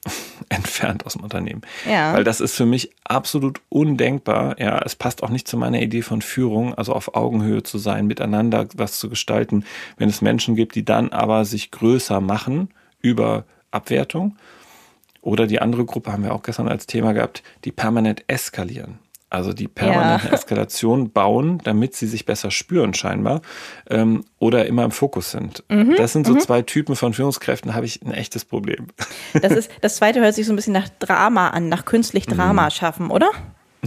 entfernt 0.50 1.06
aus 1.06 1.14
dem 1.14 1.24
Unternehmen. 1.24 1.62
Ja. 1.90 2.14
Weil 2.14 2.24
das 2.24 2.42
ist 2.42 2.56
für 2.56 2.66
mich 2.66 2.92
absolut 3.04 3.62
undenkbar. 3.70 4.60
Ja, 4.60 4.80
es 4.84 4.96
passt 4.96 5.24
auch 5.24 5.30
nicht 5.30 5.48
zu 5.48 5.58
meiner 5.58 5.82
Idee 5.82 6.02
von 6.02 6.22
Führung, 6.22 6.74
also 6.74 6.94
auf 6.94 7.16
Augenhöhe 7.16 7.64
zu 7.64 7.78
sein, 7.78 8.08
miteinander 8.08 8.68
was 8.76 9.00
zu 9.00 9.10
gestalten. 9.10 9.66
Wenn 9.98 10.10
es 10.10 10.22
Menschen 10.22 10.56
gibt, 10.56 10.76
die 10.76 10.86
dann 10.86 11.10
aber 11.10 11.46
sich 11.46 11.72
größer 11.72 12.22
machen 12.22 12.70
über 13.02 13.46
Abwertung. 13.72 14.38
Oder 15.22 15.48
die 15.48 15.62
andere 15.62 15.86
Gruppe 15.86 16.14
haben 16.14 16.24
wir 16.24 16.34
auch 16.34 16.44
gestern 16.44 16.70
als 16.70 16.88
Thema 16.88 17.14
gehabt, 17.14 17.44
die 17.66 17.72
permanent 17.72 18.24
eskalieren 18.28 19.00
also 19.30 19.54
die 19.54 19.68
permanente 19.68 20.28
ja. 20.28 20.34
Eskalation 20.34 21.12
bauen, 21.12 21.60
damit 21.64 21.96
sie 21.96 22.08
sich 22.08 22.26
besser 22.26 22.52
spüren 22.52 22.94
scheinbar 22.94 23.42
ähm, 23.90 24.26
oder 24.40 24.66
immer 24.66 24.84
im 24.84 24.92
Fokus 24.92 25.32
sind. 25.32 25.64
Mhm, 25.70 25.96
das 25.98 26.14
sind 26.14 26.26
so 26.26 26.34
mhm. 26.34 26.40
zwei 26.40 26.62
Typen 26.62 26.96
von 26.96 27.14
Führungskräften, 27.14 27.76
habe 27.76 27.86
ich 27.86 28.02
ein 28.02 28.14
echtes 28.14 28.46
Problem. 28.46 28.88
Das 29.42 29.52
ist 29.52 29.70
das 29.82 29.98
zweite 29.98 30.22
hört 30.22 30.34
sich 30.34 30.46
so 30.46 30.54
ein 30.54 30.56
bisschen 30.56 30.74
nach 30.74 30.90
Drama 31.00 31.50
an, 31.50 31.70
nach 31.70 31.86
künstlich 31.86 32.26
Drama 32.26 32.66
mhm. 32.66 32.72
schaffen, 32.72 33.12
oder? 33.12 33.30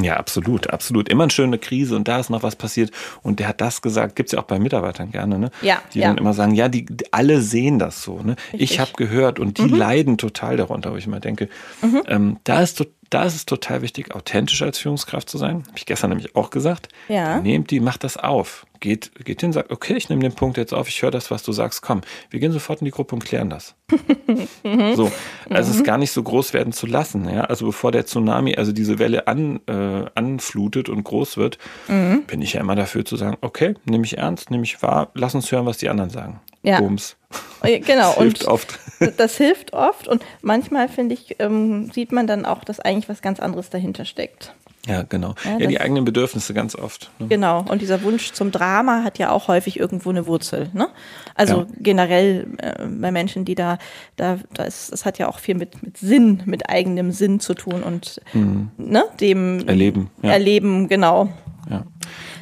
Ja, 0.01 0.17
absolut, 0.17 0.71
absolut. 0.71 1.09
Immer 1.09 1.25
eine 1.25 1.31
schöne 1.31 1.59
Krise 1.59 1.97
und 1.97 2.09
da 2.09 2.19
ist 2.19 2.31
noch 2.31 2.43
was 2.43 2.57
passiert. 2.57 2.91
Und 3.23 3.41
der 3.41 3.49
hat 3.49 3.61
das 3.61 3.83
gesagt, 3.83 4.17
gibt's 4.17 4.33
ja 4.33 4.39
auch 4.39 4.45
bei 4.45 4.59
Mitarbeitern 4.59 5.11
gerne, 5.11 5.39
ne? 5.39 5.51
Ja. 5.61 5.83
Die 5.93 5.99
ja. 5.99 6.09
dann 6.09 6.19
immer 6.19 6.33
sagen, 6.33 6.55
ja, 6.55 6.69
die, 6.69 6.87
die 6.87 7.13
alle 7.13 7.43
sehen 7.43 7.79
das 7.79 8.03
so, 8.03 8.23
ne? 8.23 8.37
Ich 8.53 8.81
habe 8.81 8.93
gehört 8.97 9.39
und 9.39 9.59
die 9.59 9.63
mhm. 9.63 9.75
leiden 9.75 10.19
total 10.19 10.57
darunter, 10.57 10.93
wo 10.93 10.97
ich 10.97 11.07
immer 11.07 11.21
denke, 11.21 11.49
mhm. 11.83 12.03
ähm, 12.07 12.37
da 12.45 12.63
ist 12.63 12.79
total 12.79 12.95
da 13.13 13.25
ist 13.25 13.35
es 13.35 13.45
total 13.45 13.83
wichtig, 13.83 14.15
authentisch 14.15 14.63
als 14.63 14.79
Führungskraft 14.79 15.29
zu 15.29 15.37
sein. 15.37 15.65
Habe 15.67 15.77
ich 15.77 15.85
gestern 15.85 16.11
nämlich 16.11 16.35
auch 16.35 16.49
gesagt. 16.49 16.89
Ja. 17.09 17.41
Nehmt 17.41 17.71
die, 17.71 17.81
macht 17.81 18.05
das 18.05 18.17
auf. 18.17 18.67
Geht, 18.81 19.13
geht 19.23 19.43
hin, 19.43 19.53
sagt, 19.53 19.71
okay, 19.71 19.95
ich 19.95 20.09
nehme 20.09 20.23
den 20.23 20.33
Punkt 20.33 20.57
jetzt 20.57 20.73
auf, 20.73 20.89
ich 20.89 21.03
höre 21.03 21.11
das, 21.11 21.31
was 21.31 21.43
du 21.43 21.53
sagst, 21.53 21.83
komm, 21.83 22.01
wir 22.31 22.41
gehen 22.41 22.53
sofort 22.53 22.81
in 22.81 22.87
die 22.87 22.91
Gruppe 22.91 23.15
und 23.15 23.25
klären 23.25 23.51
das. 23.51 23.77
so, 24.97 25.13
also 25.51 25.71
es 25.71 25.85
gar 25.85 25.99
nicht 25.99 26.11
so 26.11 26.23
groß 26.23 26.55
werden 26.55 26.73
zu 26.73 26.87
lassen. 26.87 27.29
Ja? 27.29 27.43
Also 27.43 27.67
bevor 27.67 27.93
der 27.93 28.07
Tsunami, 28.07 28.57
also 28.57 28.73
diese 28.73 28.99
Welle 28.99 29.29
an, 29.29 29.61
äh, 29.67 30.07
anflutet 30.15 30.89
und 30.89 31.05
groß 31.05 31.37
wird, 31.37 31.59
mhm. 31.89 32.25
bin 32.27 32.41
ich 32.41 32.55
ja 32.55 32.61
immer 32.61 32.75
dafür 32.75 33.05
zu 33.05 33.17
sagen, 33.17 33.37
okay, 33.43 33.75
nehme 33.85 34.05
ich 34.05 34.17
ernst, 34.17 34.51
nehme 34.51 34.65
ich 34.65 34.83
wahr, 34.83 35.11
lass 35.15 35.35
uns 35.35 35.53
hören, 35.53 35.67
was 35.67 35.77
die 35.77 35.91
anderen 35.91 36.11
sagen. 36.11 36.41
Ja. 36.63 36.81
Bums. 36.81 37.17
Genau. 37.63 38.15
Das 38.15 38.19
hilft 38.19 38.45
und 38.45 38.49
oft. 38.49 38.79
Das 39.17 39.37
hilft 39.37 39.73
oft 39.73 40.07
und 40.07 40.23
manchmal, 40.43 40.89
finde 40.89 41.15
ich, 41.15 41.37
ähm, 41.41 41.91
sieht 41.93 42.13
man 42.13 42.29
dann 42.29 42.45
auch, 42.45 42.63
dass 42.63 42.79
eigentlich 42.79 43.09
was 43.09 43.21
ganz 43.21 43.41
anderes 43.41 43.69
dahinter 43.69 44.05
steckt. 44.05 44.55
Ja, 44.87 45.03
genau. 45.03 45.35
Ja, 45.45 45.59
ja 45.59 45.67
die 45.69 45.81
eigenen 45.81 46.05
Bedürfnisse 46.05 46.55
ganz 46.55 46.75
oft. 46.75 47.11
Ne? 47.19 47.29
Genau. 47.29 47.65
Und 47.69 47.83
dieser 47.83 48.03
Wunsch 48.03 48.33
zum 48.33 48.51
Drama 48.51 49.05
hat 49.05 49.19
ja 49.19 49.31
auch 49.31 49.47
häufig 49.47 49.79
irgendwo 49.79 50.11
eine 50.11 50.27
Wurzel. 50.27 50.71
Ne? 50.73 50.89
Also 51.35 51.59
ja. 51.59 51.67
generell 51.79 52.49
äh, 52.59 52.87
bei 52.87 53.13
Menschen, 53.13 53.45
die 53.45 53.55
da, 53.55 53.79
da, 54.17 54.39
da 54.55 54.65
ist, 54.65 54.93
das 54.93 55.05
hat 55.05 55.19
ja 55.19 55.29
auch 55.29 55.39
viel 55.39 55.55
mit, 55.55 55.83
mit 55.83 55.99
Sinn, 55.99 56.43
mit 56.47 56.69
eigenem 56.69 57.13
Sinn 57.13 57.39
zu 57.39 57.55
tun 57.55 57.83
und 57.85 58.21
mhm. 58.33 58.71
ne, 58.77 59.05
dem 59.21 59.67
Erleben. 59.69 60.11
Erleben, 60.23 60.89
genau. 60.89 61.29
Ja. 61.71 61.85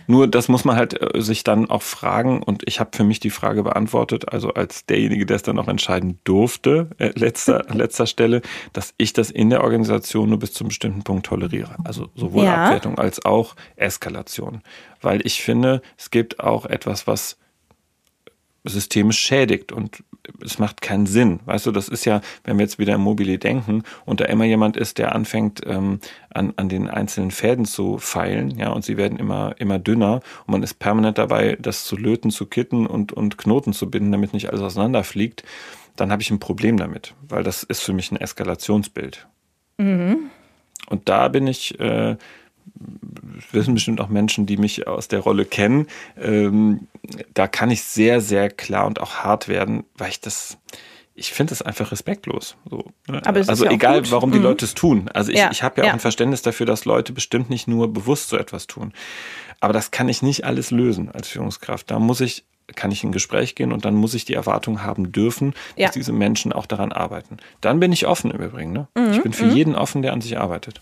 Nur 0.06 0.28
das 0.28 0.48
muss 0.48 0.64
man 0.64 0.76
halt 0.76 1.00
äh, 1.00 1.20
sich 1.20 1.44
dann 1.44 1.70
auch 1.70 1.82
fragen 1.82 2.42
und 2.42 2.62
ich 2.66 2.80
habe 2.80 2.90
für 2.96 3.04
mich 3.04 3.20
die 3.20 3.30
Frage 3.30 3.62
beantwortet, 3.62 4.32
also 4.32 4.54
als 4.54 4.86
derjenige, 4.86 5.26
der 5.26 5.36
es 5.36 5.42
dann 5.42 5.58
auch 5.58 5.68
entscheiden 5.68 6.18
durfte, 6.24 6.90
äh, 6.98 7.12
letzter, 7.14 7.64
letzter 7.72 8.06
Stelle, 8.06 8.42
dass 8.72 8.94
ich 8.96 9.12
das 9.12 9.30
in 9.30 9.50
der 9.50 9.62
Organisation 9.62 10.28
nur 10.28 10.38
bis 10.38 10.52
zu 10.52 10.64
einem 10.64 10.68
bestimmten 10.68 11.02
Punkt 11.02 11.26
toleriere. 11.26 11.76
Also 11.84 12.08
sowohl 12.14 12.44
ja. 12.44 12.64
Abwertung 12.64 12.98
als 12.98 13.24
auch 13.24 13.54
Eskalation. 13.76 14.62
Weil 15.00 15.24
ich 15.26 15.42
finde, 15.42 15.82
es 15.96 16.10
gibt 16.10 16.40
auch 16.40 16.66
etwas, 16.66 17.06
was 17.06 17.38
systemisch 18.64 19.18
schädigt 19.18 19.72
und 19.72 20.04
es 20.44 20.58
macht 20.58 20.82
keinen 20.82 21.06
Sinn. 21.06 21.40
Weißt 21.46 21.66
du, 21.66 21.72
das 21.72 21.88
ist 21.88 22.04
ja, 22.04 22.20
wenn 22.44 22.58
wir 22.58 22.64
jetzt 22.64 22.78
wieder 22.78 22.94
im 22.94 23.00
Mobile 23.00 23.38
denken 23.38 23.82
und 24.04 24.20
da 24.20 24.26
immer 24.26 24.44
jemand 24.44 24.76
ist, 24.76 24.98
der 24.98 25.14
anfängt, 25.14 25.62
ähm, 25.66 26.00
an, 26.32 26.52
an 26.56 26.68
den 26.68 26.88
einzelnen 26.88 27.30
Fäden 27.30 27.64
zu 27.64 27.98
feilen, 27.98 28.50
ja, 28.58 28.70
und 28.70 28.84
sie 28.84 28.96
werden 28.96 29.18
immer, 29.18 29.54
immer 29.58 29.78
dünner 29.78 30.20
und 30.46 30.52
man 30.52 30.62
ist 30.62 30.78
permanent 30.78 31.18
dabei, 31.18 31.56
das 31.60 31.84
zu 31.84 31.96
löten, 31.96 32.30
zu 32.30 32.46
kitten 32.46 32.86
und, 32.86 33.12
und 33.12 33.38
Knoten 33.38 33.72
zu 33.72 33.90
binden, 33.90 34.12
damit 34.12 34.32
nicht 34.34 34.50
alles 34.50 34.62
auseinanderfliegt, 34.62 35.42
dann 35.96 36.12
habe 36.12 36.22
ich 36.22 36.30
ein 36.30 36.40
Problem 36.40 36.76
damit, 36.76 37.14
weil 37.28 37.42
das 37.42 37.62
ist 37.62 37.80
für 37.80 37.92
mich 37.92 38.12
ein 38.12 38.16
Eskalationsbild. 38.16 39.26
Mhm. 39.78 40.30
Und 40.88 41.08
da 41.08 41.28
bin 41.28 41.46
ich, 41.46 41.78
äh, 41.80 42.16
wissen 43.52 43.74
bestimmt 43.74 44.00
auch 44.00 44.08
Menschen, 44.08 44.46
die 44.46 44.56
mich 44.56 44.86
aus 44.86 45.08
der 45.08 45.20
Rolle 45.20 45.44
kennen. 45.44 45.86
Ähm, 46.20 46.86
da 47.34 47.46
kann 47.46 47.70
ich 47.70 47.82
sehr, 47.82 48.20
sehr 48.20 48.50
klar 48.50 48.86
und 48.86 49.00
auch 49.00 49.16
hart 49.16 49.48
werden, 49.48 49.84
weil 49.96 50.10
ich 50.10 50.20
das, 50.20 50.58
ich 51.14 51.32
finde 51.32 51.52
es 51.52 51.62
einfach 51.62 51.92
respektlos. 51.92 52.56
So, 52.68 52.90
ne? 53.08 53.20
also 53.24 53.64
ja 53.64 53.70
egal, 53.70 54.02
gut. 54.02 54.12
warum 54.12 54.32
die 54.32 54.38
mhm. 54.38 54.44
Leute 54.44 54.64
es 54.64 54.74
tun. 54.74 55.08
Also 55.12 55.32
ich, 55.32 55.38
ja, 55.38 55.50
ich 55.50 55.62
habe 55.62 55.80
ja, 55.80 55.84
ja, 55.84 55.90
auch 55.90 55.94
ein 55.94 56.00
Verständnis 56.00 56.42
dafür, 56.42 56.66
dass 56.66 56.84
Leute 56.84 57.12
bestimmt 57.12 57.50
nicht 57.50 57.68
nur 57.68 57.92
bewusst 57.92 58.28
so 58.28 58.36
etwas 58.36 58.66
tun. 58.66 58.92
Aber 59.60 59.72
das 59.72 59.90
kann 59.90 60.08
ich 60.08 60.22
nicht 60.22 60.44
alles 60.44 60.70
lösen 60.70 61.10
als 61.10 61.28
Führungskraft. 61.28 61.90
Da 61.90 61.98
muss 61.98 62.20
ich 62.20 62.44
kann 62.76 62.92
ich 62.92 63.02
in 63.02 63.08
ein 63.08 63.12
Gespräch 63.12 63.56
gehen 63.56 63.72
und 63.72 63.84
dann 63.84 63.94
muss 63.94 64.14
ich 64.14 64.24
die 64.24 64.34
Erwartung 64.34 64.84
haben 64.84 65.10
dürfen, 65.10 65.54
dass 65.76 65.90
diese 65.90 66.12
Menschen 66.12 66.52
auch 66.52 66.66
daran 66.66 66.92
arbeiten. 66.92 67.38
Dann 67.60 67.80
bin 67.80 67.90
ich 67.90 68.06
offen 68.06 68.30
im 68.30 68.40
Übrigen. 68.40 68.72
Ne? 68.72 68.86
Mhm. 68.96 69.10
Ich 69.12 69.22
bin 69.22 69.32
für 69.32 69.46
mhm. 69.46 69.56
jeden 69.56 69.74
offen, 69.74 70.02
der 70.02 70.12
an 70.12 70.20
sich 70.20 70.38
arbeitet. 70.38 70.80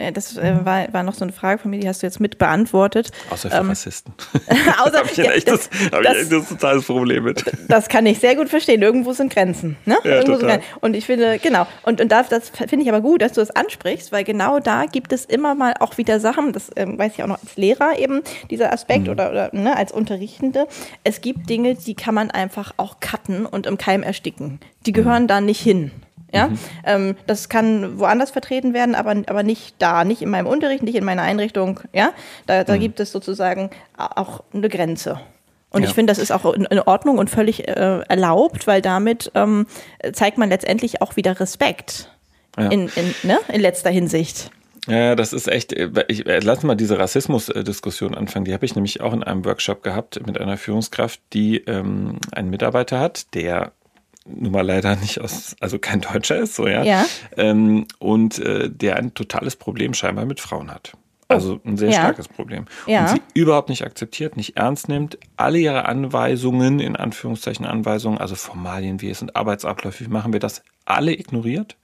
Äh, 0.00 0.12
das 0.12 0.36
äh, 0.36 0.54
war, 0.64 0.92
war 0.92 1.02
noch 1.02 1.14
so 1.14 1.24
eine 1.24 1.32
Frage 1.32 1.58
von 1.58 1.70
mir, 1.70 1.78
die 1.78 1.88
hast 1.88 2.02
du 2.02 2.06
jetzt 2.06 2.20
mit 2.20 2.38
beantwortet. 2.38 3.10
Außer 3.30 3.50
für 3.50 3.56
ähm, 3.58 3.68
Rassisten. 3.68 4.14
außer, 4.82 4.98
habe 4.98 5.08
ich 5.12 5.20
ein 5.20 5.30
echtes, 5.30 5.68
das, 5.68 5.92
hab 5.92 6.00
ich 6.00 6.08
ein 6.08 6.16
echtes 6.16 6.48
totales 6.48 6.84
Problem 6.86 7.24
mit. 7.24 7.44
Das 7.68 7.88
kann 7.88 8.06
ich 8.06 8.18
sehr 8.18 8.34
gut 8.34 8.48
verstehen. 8.48 8.80
Irgendwo 8.82 9.12
sind 9.12 9.32
Grenzen. 9.32 9.76
Ne? 9.84 9.98
Ja, 10.04 10.16
Irgendwo 10.16 10.34
total. 10.34 10.48
Grenzen. 10.48 10.66
Und 10.80 10.94
ich 10.94 11.06
finde, 11.06 11.38
genau. 11.38 11.66
Und, 11.82 12.00
und 12.00 12.10
das, 12.10 12.28
das 12.28 12.48
finde 12.50 12.82
ich 12.82 12.88
aber 12.88 13.00
gut, 13.00 13.22
dass 13.22 13.32
du 13.32 13.40
das 13.40 13.50
ansprichst, 13.50 14.10
weil 14.12 14.24
genau 14.24 14.58
da 14.58 14.86
gibt 14.86 15.12
es 15.12 15.24
immer 15.26 15.54
mal 15.54 15.74
auch 15.80 15.98
wieder 15.98 16.18
Sachen, 16.18 16.52
das 16.52 16.70
ähm, 16.76 16.98
weiß 16.98 17.12
ich 17.14 17.22
auch 17.22 17.28
noch 17.28 17.42
als 17.42 17.56
Lehrer 17.56 17.98
eben, 17.98 18.22
dieser 18.50 18.72
Aspekt 18.72 19.04
mhm. 19.04 19.10
oder, 19.10 19.30
oder 19.30 19.50
ne, 19.52 19.76
als 19.76 19.92
Unterrichtende. 19.92 20.66
Es 21.04 21.20
gibt 21.20 21.48
Dinge, 21.50 21.74
die 21.74 21.94
kann 21.94 22.14
man 22.14 22.30
einfach 22.30 22.72
auch 22.76 23.00
cutten 23.00 23.46
und 23.46 23.66
im 23.66 23.76
Keim 23.76 24.02
ersticken. 24.02 24.60
Die 24.86 24.92
gehören 24.92 25.24
mhm. 25.24 25.28
da 25.28 25.40
nicht 25.40 25.60
hin. 25.60 25.90
Ja, 26.32 26.48
mhm. 26.48 26.58
ähm, 26.84 27.16
das 27.26 27.48
kann 27.48 27.98
woanders 27.98 28.30
vertreten 28.30 28.72
werden, 28.74 28.94
aber, 28.94 29.22
aber 29.26 29.42
nicht 29.42 29.74
da, 29.78 30.04
nicht 30.04 30.22
in 30.22 30.30
meinem 30.30 30.46
Unterricht, 30.46 30.82
nicht 30.82 30.94
in 30.94 31.04
meiner 31.04 31.22
Einrichtung. 31.22 31.80
Ja, 31.92 32.12
da, 32.46 32.64
da 32.64 32.76
mhm. 32.76 32.80
gibt 32.80 33.00
es 33.00 33.12
sozusagen 33.12 33.70
auch 33.96 34.44
eine 34.52 34.68
Grenze. 34.68 35.20
Und 35.70 35.82
ja. 35.82 35.88
ich 35.88 35.94
finde, 35.94 36.10
das 36.10 36.18
ist 36.18 36.32
auch 36.32 36.52
in, 36.52 36.66
Ordnung 36.80 37.18
und 37.18 37.30
völlig 37.30 37.68
äh, 37.68 38.00
erlaubt, 38.08 38.66
weil 38.66 38.82
damit 38.82 39.30
ähm, 39.34 39.66
zeigt 40.12 40.36
man 40.36 40.48
letztendlich 40.48 41.00
auch 41.00 41.16
wieder 41.16 41.38
Respekt 41.38 42.10
ja. 42.58 42.68
in, 42.68 42.88
in, 42.96 43.14
ne? 43.22 43.38
in 43.48 43.60
letzter 43.60 43.90
Hinsicht. 43.90 44.50
Ja, 44.88 45.14
das 45.14 45.32
ist 45.32 45.46
echt, 45.46 45.72
äh, 45.72 45.90
ich, 46.08 46.26
äh, 46.26 46.40
lass 46.40 46.62
mal 46.62 46.74
diese 46.74 46.98
Rassismus-Diskussion 46.98 48.14
anfangen. 48.14 48.44
Die 48.44 48.54
habe 48.54 48.64
ich 48.64 48.74
nämlich 48.74 49.00
auch 49.00 49.12
in 49.12 49.22
einem 49.22 49.44
Workshop 49.44 49.82
gehabt 49.82 50.26
mit 50.26 50.40
einer 50.40 50.56
Führungskraft, 50.56 51.20
die 51.32 51.58
ähm, 51.58 52.18
einen 52.32 52.50
Mitarbeiter 52.50 52.98
hat, 52.98 53.34
der 53.34 53.72
nun 54.34 54.52
mal 54.52 54.66
leider 54.66 54.96
nicht 54.96 55.20
aus, 55.20 55.56
also 55.60 55.78
kein 55.78 56.00
Deutscher 56.00 56.36
ist, 56.36 56.54
so 56.54 56.66
ja. 56.66 56.82
ja. 56.82 57.06
Ähm, 57.36 57.86
und 57.98 58.38
äh, 58.38 58.70
der 58.70 58.96
ein 58.96 59.14
totales 59.14 59.56
Problem 59.56 59.94
scheinbar 59.94 60.26
mit 60.26 60.40
Frauen 60.40 60.70
hat. 60.70 60.92
Also 61.30 61.60
ein 61.64 61.76
sehr 61.76 61.90
ja. 61.90 62.00
starkes 62.00 62.26
Problem. 62.26 62.64
Ja. 62.86 63.02
Und 63.02 63.08
sie 63.08 63.20
überhaupt 63.34 63.68
nicht 63.68 63.84
akzeptiert, 63.84 64.36
nicht 64.36 64.56
ernst 64.56 64.88
nimmt, 64.88 65.16
alle 65.36 65.58
ihre 65.58 65.86
Anweisungen, 65.86 66.80
in 66.80 66.96
Anführungszeichen 66.96 67.64
Anweisungen, 67.64 68.18
also 68.18 68.34
Formalien, 68.34 69.00
wie 69.00 69.10
es 69.10 69.20
sind 69.20 69.36
Arbeitsabläufe, 69.36 70.04
wie 70.04 70.08
machen 70.08 70.32
wir 70.32 70.40
das, 70.40 70.62
alle 70.94 71.12
ignoriert. 71.12 71.76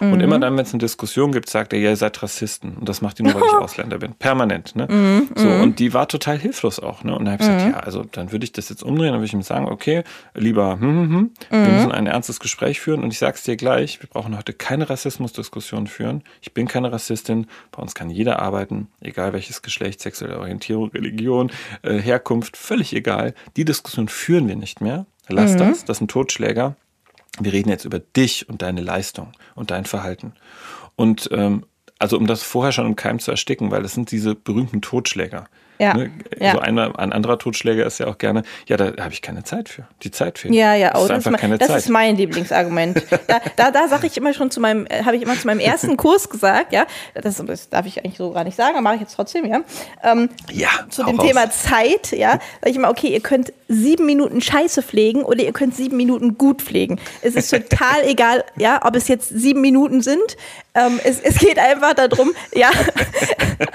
Mhm. 0.00 0.12
Und 0.12 0.20
immer 0.20 0.38
dann, 0.38 0.56
wenn 0.56 0.64
es 0.64 0.72
eine 0.72 0.80
Diskussion 0.80 1.32
gibt, 1.32 1.48
sagt 1.48 1.72
er, 1.72 1.78
ja, 1.78 1.90
ihr 1.90 1.96
seid 1.96 2.22
Rassisten. 2.22 2.76
Und 2.76 2.88
das 2.88 3.00
macht 3.00 3.20
ihr 3.20 3.24
nur, 3.24 3.34
weil 3.34 3.42
ich 3.42 3.54
Ausländer 3.60 3.98
bin. 3.98 4.14
Permanent. 4.14 4.74
Ne? 4.76 4.86
Mhm. 4.88 5.28
So, 5.34 5.46
mhm. 5.46 5.60
und 5.62 5.78
die 5.78 5.94
war 5.94 6.08
total 6.08 6.38
hilflos 6.38 6.80
auch. 6.80 7.04
Ne? 7.04 7.16
Und 7.16 7.24
dann 7.24 7.34
habe 7.34 7.42
ich 7.42 7.48
gesagt, 7.48 7.66
mhm. 7.66 7.72
ja, 7.72 7.80
also 7.80 8.04
dann 8.04 8.32
würde 8.32 8.44
ich 8.44 8.52
das 8.52 8.68
jetzt 8.68 8.82
umdrehen, 8.82 9.12
dann 9.12 9.20
würde 9.20 9.26
ich 9.26 9.34
ihm 9.34 9.42
sagen, 9.42 9.66
okay, 9.66 10.04
lieber, 10.34 10.80
hm, 10.80 10.80
hm, 10.80 11.10
hm, 11.10 11.30
wir 11.50 11.58
mhm. 11.58 11.74
müssen 11.76 11.92
ein 11.92 12.06
ernstes 12.06 12.40
Gespräch 12.40 12.80
führen. 12.80 13.02
Und 13.02 13.12
ich 13.12 13.18
sage 13.18 13.36
es 13.36 13.42
dir 13.42 13.56
gleich, 13.56 14.02
wir 14.02 14.08
brauchen 14.08 14.36
heute 14.36 14.52
keine 14.52 14.90
Rassismusdiskussion 14.90 15.86
führen. 15.86 16.22
Ich 16.40 16.54
bin 16.54 16.66
keine 16.66 16.92
Rassistin. 16.92 17.46
Bei 17.70 17.82
uns 17.82 17.94
kann 17.94 18.10
jeder 18.10 18.40
arbeiten, 18.40 18.88
egal 19.00 19.32
welches 19.32 19.62
Geschlecht, 19.62 20.00
sexuelle 20.00 20.38
Orientierung, 20.38 20.90
Religion, 20.90 21.50
äh, 21.82 21.98
Herkunft, 21.98 22.56
völlig 22.56 22.94
egal. 22.94 23.34
Die 23.56 23.64
Diskussion 23.64 24.08
führen 24.08 24.48
wir 24.48 24.56
nicht 24.56 24.80
mehr. 24.80 25.06
Lass 25.28 25.56
das, 25.56 25.84
das 25.84 25.98
sind 25.98 26.10
Totschläger. 26.10 26.76
Wir 27.40 27.52
reden 27.52 27.68
jetzt 27.68 27.84
über 27.84 27.98
dich 27.98 28.48
und 28.48 28.62
deine 28.62 28.80
Leistung 28.80 29.32
und 29.54 29.70
dein 29.70 29.84
Verhalten. 29.84 30.34
Und 30.96 31.28
ähm, 31.32 31.66
also 31.98 32.16
um 32.16 32.26
das 32.26 32.42
vorher 32.42 32.72
schon 32.72 32.86
im 32.86 32.96
Keim 32.96 33.18
zu 33.18 33.30
ersticken, 33.30 33.70
weil 33.70 33.82
das 33.82 33.94
sind 33.94 34.10
diese 34.10 34.34
berühmten 34.34 34.82
Totschläger. 34.82 35.48
Ja, 35.78 35.94
ne? 35.94 36.10
ja. 36.38 36.52
So 36.52 36.58
einer, 36.60 36.98
ein 36.98 37.12
anderer 37.12 37.38
Totschläger 37.38 37.84
ist 37.84 37.98
ja 37.98 38.06
auch 38.06 38.18
gerne, 38.18 38.42
ja, 38.66 38.76
da 38.76 38.92
habe 39.02 39.12
ich 39.12 39.22
keine 39.22 39.44
Zeit 39.44 39.68
für. 39.68 39.86
Die 40.02 40.10
Zeit 40.10 40.38
fehlt. 40.38 40.54
Ja, 40.54 40.74
ja, 40.74 40.94
oh, 40.94 41.06
das, 41.08 41.18
ist, 41.18 41.26
das, 41.26 41.40
keine 41.40 41.58
das 41.58 41.68
Zeit. 41.68 41.78
ist 41.78 41.88
mein 41.88 42.16
Lieblingsargument. 42.16 43.02
da 43.26 43.40
da, 43.56 43.70
da 43.70 43.88
sage 43.88 44.06
ich 44.06 44.16
immer 44.16 44.32
schon 44.34 44.50
zu 44.50 44.60
meinem, 44.60 44.86
äh, 44.86 45.04
habe 45.04 45.16
ich 45.16 45.22
immer 45.22 45.38
zu 45.38 45.46
meinem 45.46 45.60
ersten 45.60 45.96
Kurs 45.96 46.28
gesagt, 46.28 46.72
ja, 46.72 46.86
das, 47.14 47.42
das 47.44 47.68
darf 47.68 47.86
ich 47.86 47.98
eigentlich 47.98 48.16
so 48.16 48.32
gar 48.32 48.44
nicht 48.44 48.56
sagen, 48.56 48.82
mache 48.82 48.96
ich 48.96 49.00
jetzt 49.00 49.14
trotzdem, 49.14 49.46
ja. 49.46 49.60
Ähm, 50.02 50.28
ja. 50.52 50.68
Zu 50.90 51.04
dem 51.04 51.18
raus. 51.18 51.26
Thema 51.26 51.50
Zeit, 51.50 52.12
ja, 52.12 52.32
sage 52.32 52.70
ich 52.70 52.76
immer, 52.76 52.90
okay, 52.90 53.08
ihr 53.08 53.20
könnt 53.20 53.52
sieben 53.68 54.06
Minuten 54.06 54.40
Scheiße 54.40 54.82
pflegen 54.82 55.22
oder 55.22 55.42
ihr 55.42 55.52
könnt 55.52 55.74
sieben 55.74 55.96
Minuten 55.96 56.38
gut 56.38 56.62
pflegen. 56.62 57.00
Es 57.22 57.34
ist 57.34 57.50
total 57.50 58.02
egal, 58.04 58.44
ja, 58.56 58.80
ob 58.84 58.96
es 58.96 59.08
jetzt 59.08 59.28
sieben 59.28 59.60
Minuten 59.60 60.02
sind. 60.02 60.36
Ähm, 60.74 61.00
es, 61.04 61.20
es 61.20 61.38
geht 61.38 61.58
einfach 61.58 61.94
darum, 61.94 62.32
ja, 62.52 62.70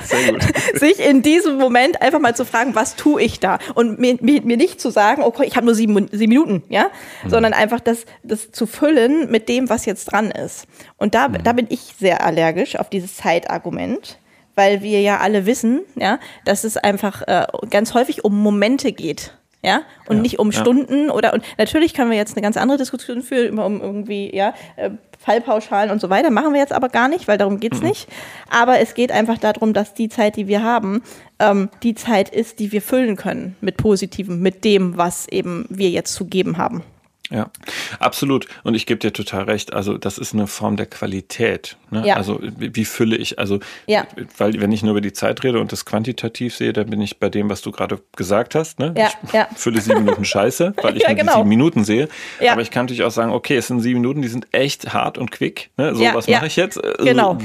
sich 0.73 0.99
in 0.99 1.21
diesem 1.21 1.57
Moment 1.57 1.88
einfach 1.97 2.19
mal 2.19 2.36
zu 2.36 2.45
fragen, 2.45 2.75
was 2.75 2.95
tue 2.95 3.21
ich 3.21 3.39
da? 3.39 3.60
Und 3.75 3.99
mir, 3.99 4.17
mir, 4.21 4.41
mir 4.41 4.58
nicht 4.58 4.82
zu 4.82 4.89
sagen, 4.89 5.23
okay, 5.23 5.45
ich 5.45 5.56
habe 5.56 5.65
nur 5.65 5.75
sieben, 5.75 6.08
sieben 6.12 6.30
Minuten, 6.30 6.63
ja, 6.69 6.89
mhm. 7.23 7.30
sondern 7.30 7.54
einfach 7.54 7.80
das, 7.80 8.06
das 8.23 8.52
zu 8.52 8.65
füllen 8.65 9.30
mit 9.32 9.49
dem, 9.49 9.69
was 9.69 9.86
jetzt 9.86 10.06
dran 10.06 10.32
ist. 10.32 10.67
Und 10.97 11.15
da, 11.15 11.28
mhm. 11.28 11.43
da 11.43 11.54
bin 11.54 11.67
ich 11.69 11.95
sehr 11.99 12.25
allergisch 12.25 12.75
auf 12.78 12.89
dieses 12.89 13.17
Zeitargument 13.17 14.17
weil 14.56 14.82
wir 14.82 14.99
ja 14.99 15.19
alle 15.19 15.45
wissen, 15.45 15.84
ja, 15.95 16.19
dass 16.43 16.65
es 16.65 16.75
einfach 16.75 17.21
äh, 17.30 17.47
ganz 17.69 17.93
häufig 17.93 18.25
um 18.25 18.38
Momente 18.38 18.91
geht 18.91 19.38
ja, 19.62 19.82
und 20.08 20.17
ja, 20.17 20.22
nicht 20.22 20.39
um 20.39 20.52
ja. 20.52 20.60
Stunden 20.60 21.10
oder 21.10 21.34
und 21.34 21.43
natürlich 21.58 21.93
können 21.93 22.12
wir 22.12 22.17
jetzt 22.17 22.36
eine 22.36 22.41
ganz 22.41 22.56
andere 22.56 22.78
Diskussion 22.78 23.22
führen 23.22 23.60
um 23.60 23.82
irgendwie 23.82 24.34
ja 24.36 24.54
äh, 24.78 24.91
Fallpauschalen 25.19 25.91
und 25.91 26.00
so 26.00 26.10
weiter. 26.10 26.30
Machen 26.30 26.54
wir 26.54 26.62
jetzt 26.62 26.72
aber 26.72 26.88
gar 26.88 27.10
nicht, 27.10 27.28
weil 27.28 27.38
darum 27.38 27.60
geht's 27.60 27.82
mhm. 27.82 27.89
nicht. 27.89 28.08
Aber 28.50 28.80
es 28.80 28.93
geht 28.93 29.12
einfach 29.12 29.38
darum, 29.38 29.74
dass 29.74 29.93
die 29.93 30.08
Zeit, 30.08 30.38
die 30.38 30.48
wir 30.48 30.63
haben, 30.63 31.04
ähm, 31.39 31.69
die 31.84 31.93
Zeit 31.93 32.30
ist, 32.30 32.60
die 32.60 32.72
wir 32.72 32.82
füllen 32.82 33.17
können 33.17 33.58
mit 33.60 33.76
Positivem, 33.76 34.41
mit 34.41 34.63
dem, 34.63 34.98
was 34.98 35.28
eben 35.28 35.65
wir 35.69 35.89
jetzt 35.89 36.13
zu 36.13 36.26
geben 36.26 36.58
haben. 36.58 36.84
Ja, 37.31 37.51
absolut. 37.99 38.47
Und 38.63 38.73
ich 38.73 38.87
gebe 38.87 38.99
dir 38.99 39.13
total 39.13 39.43
recht. 39.43 39.71
Also 39.73 39.97
das 39.97 40.17
ist 40.17 40.33
eine 40.33 40.47
Form 40.47 40.77
der 40.77 40.87
Qualität. 40.87 41.77
Ne? 41.91 42.07
Ja. 42.07 42.15
Also 42.15 42.39
wie, 42.41 42.85
fülle 42.85 43.15
ich, 43.17 43.37
also 43.37 43.59
ja. 43.85 44.07
weil 44.37 44.59
wenn 44.59 44.71
ich 44.71 44.81
nur 44.81 44.91
über 44.91 45.01
die 45.01 45.13
Zeit 45.13 45.43
rede 45.43 45.59
und 45.59 45.71
das 45.71 45.85
quantitativ 45.85 46.55
sehe, 46.55 46.73
dann 46.73 46.89
bin 46.89 47.01
ich 47.01 47.19
bei 47.19 47.29
dem, 47.29 47.49
was 47.49 47.61
du 47.61 47.71
gerade 47.71 48.01
gesagt 48.15 48.55
hast. 48.55 48.79
Ne? 48.79 48.95
Ja. 48.97 49.11
Ich 49.23 49.33
ja. 49.33 49.47
fülle 49.55 49.79
sieben 49.79 50.05
Minuten 50.05 50.25
Scheiße, 50.25 50.73
weil 50.81 50.97
ich 50.97 51.03
ja, 51.03 51.09
nur 51.09 51.17
genau. 51.17 51.31
die 51.33 51.37
sieben 51.37 51.49
Minuten 51.49 51.83
sehe. 51.83 52.09
Ja. 52.39 52.53
Aber 52.53 52.61
ich 52.61 52.71
kann 52.71 52.85
natürlich 52.85 53.03
auch 53.03 53.11
sagen, 53.11 53.31
okay, 53.31 53.57
es 53.57 53.67
sind 53.67 53.81
sieben 53.81 54.01
Minuten, 54.01 54.23
die 54.23 54.27
sind 54.27 54.47
echt 54.51 54.93
hart 54.93 55.19
und 55.19 55.29
quick. 55.29 55.69
Ne? 55.77 55.93
So, 55.93 56.03
was 56.03 56.27
mache 56.27 56.47
ich 56.47 56.55
jetzt? 56.55 56.81
Genau. 56.97 57.37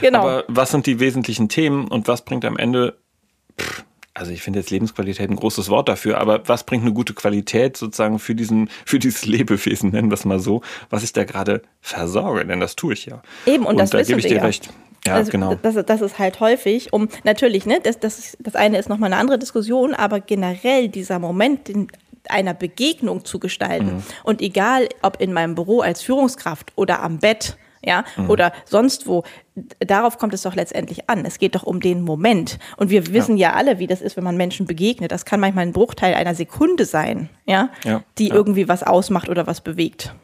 genau. 0.00 0.18
Aber 0.18 0.44
was 0.48 0.70
sind 0.70 0.86
die 0.86 0.98
wesentlichen 0.98 1.48
Themen 1.48 1.86
und 1.86 2.08
was 2.08 2.24
bringt 2.24 2.44
am 2.44 2.56
Ende 2.56 2.98
pff, 3.60 3.84
also 4.18 4.32
ich 4.32 4.42
finde 4.42 4.58
jetzt 4.58 4.70
Lebensqualität 4.70 5.30
ein 5.30 5.36
großes 5.36 5.68
Wort 5.68 5.88
dafür, 5.88 6.18
aber 6.18 6.46
was 6.48 6.64
bringt 6.64 6.82
eine 6.82 6.92
gute 6.92 7.14
Qualität 7.14 7.76
sozusagen 7.76 8.18
für 8.18 8.34
diesen, 8.34 8.68
für 8.84 8.98
dieses 8.98 9.24
Lebewesen, 9.26 9.90
nennen 9.90 10.10
wir 10.10 10.14
es 10.14 10.24
mal 10.24 10.40
so, 10.40 10.62
was 10.90 11.04
ich 11.04 11.12
da 11.12 11.24
gerade 11.24 11.62
versorge, 11.80 12.44
denn 12.44 12.60
das 12.60 12.76
tue 12.76 12.94
ich 12.94 13.06
ja. 13.06 13.22
Eben, 13.46 13.64
und, 13.64 13.74
und 13.74 13.78
das 13.78 13.90
da 13.90 14.02
gebe 14.02 14.18
ich 14.20 14.26
dir 14.26 14.38
ja. 14.38 14.42
recht. 14.42 14.70
Ja, 15.06 15.14
also, 15.14 15.30
genau. 15.30 15.54
Das, 15.54 15.74
das 15.86 16.00
ist 16.00 16.18
halt 16.18 16.40
häufig, 16.40 16.92
um 16.92 17.08
natürlich, 17.24 17.64
ne, 17.64 17.78
das, 17.82 18.00
das, 18.00 18.36
das 18.40 18.56
eine 18.56 18.78
ist 18.78 18.88
nochmal 18.88 19.12
eine 19.12 19.20
andere 19.20 19.38
Diskussion, 19.38 19.94
aber 19.94 20.20
generell 20.20 20.88
dieser 20.88 21.18
Moment, 21.18 21.68
den, 21.68 21.88
einer 22.28 22.54
Begegnung 22.54 23.24
zu 23.24 23.38
gestalten. 23.38 23.86
Mhm. 23.86 24.02
Und 24.24 24.42
egal, 24.42 24.88
ob 25.02 25.20
in 25.20 25.32
meinem 25.32 25.54
Büro 25.54 25.80
als 25.80 26.02
Führungskraft 26.02 26.72
oder 26.76 27.02
am 27.02 27.18
Bett, 27.18 27.56
ja, 27.84 28.04
mhm. 28.16 28.30
oder 28.30 28.52
sonst 28.64 29.06
wo. 29.06 29.24
Darauf 29.80 30.18
kommt 30.18 30.34
es 30.34 30.42
doch 30.42 30.54
letztendlich 30.54 31.10
an. 31.10 31.24
Es 31.24 31.38
geht 31.38 31.54
doch 31.54 31.64
um 31.64 31.80
den 31.80 32.02
Moment. 32.02 32.58
Und 32.76 32.90
wir 32.90 33.12
wissen 33.12 33.36
ja, 33.36 33.50
ja 33.50 33.56
alle, 33.56 33.78
wie 33.78 33.86
das 33.86 34.00
ist, 34.00 34.16
wenn 34.16 34.24
man 34.24 34.36
Menschen 34.36 34.66
begegnet. 34.66 35.10
Das 35.10 35.24
kann 35.24 35.40
manchmal 35.40 35.66
ein 35.66 35.72
Bruchteil 35.72 36.14
einer 36.14 36.34
Sekunde 36.34 36.84
sein, 36.84 37.28
ja, 37.44 37.70
ja. 37.84 38.02
die 38.18 38.28
ja. 38.28 38.34
irgendwie 38.34 38.68
was 38.68 38.82
ausmacht 38.82 39.28
oder 39.28 39.46
was 39.46 39.60
bewegt. 39.60 40.14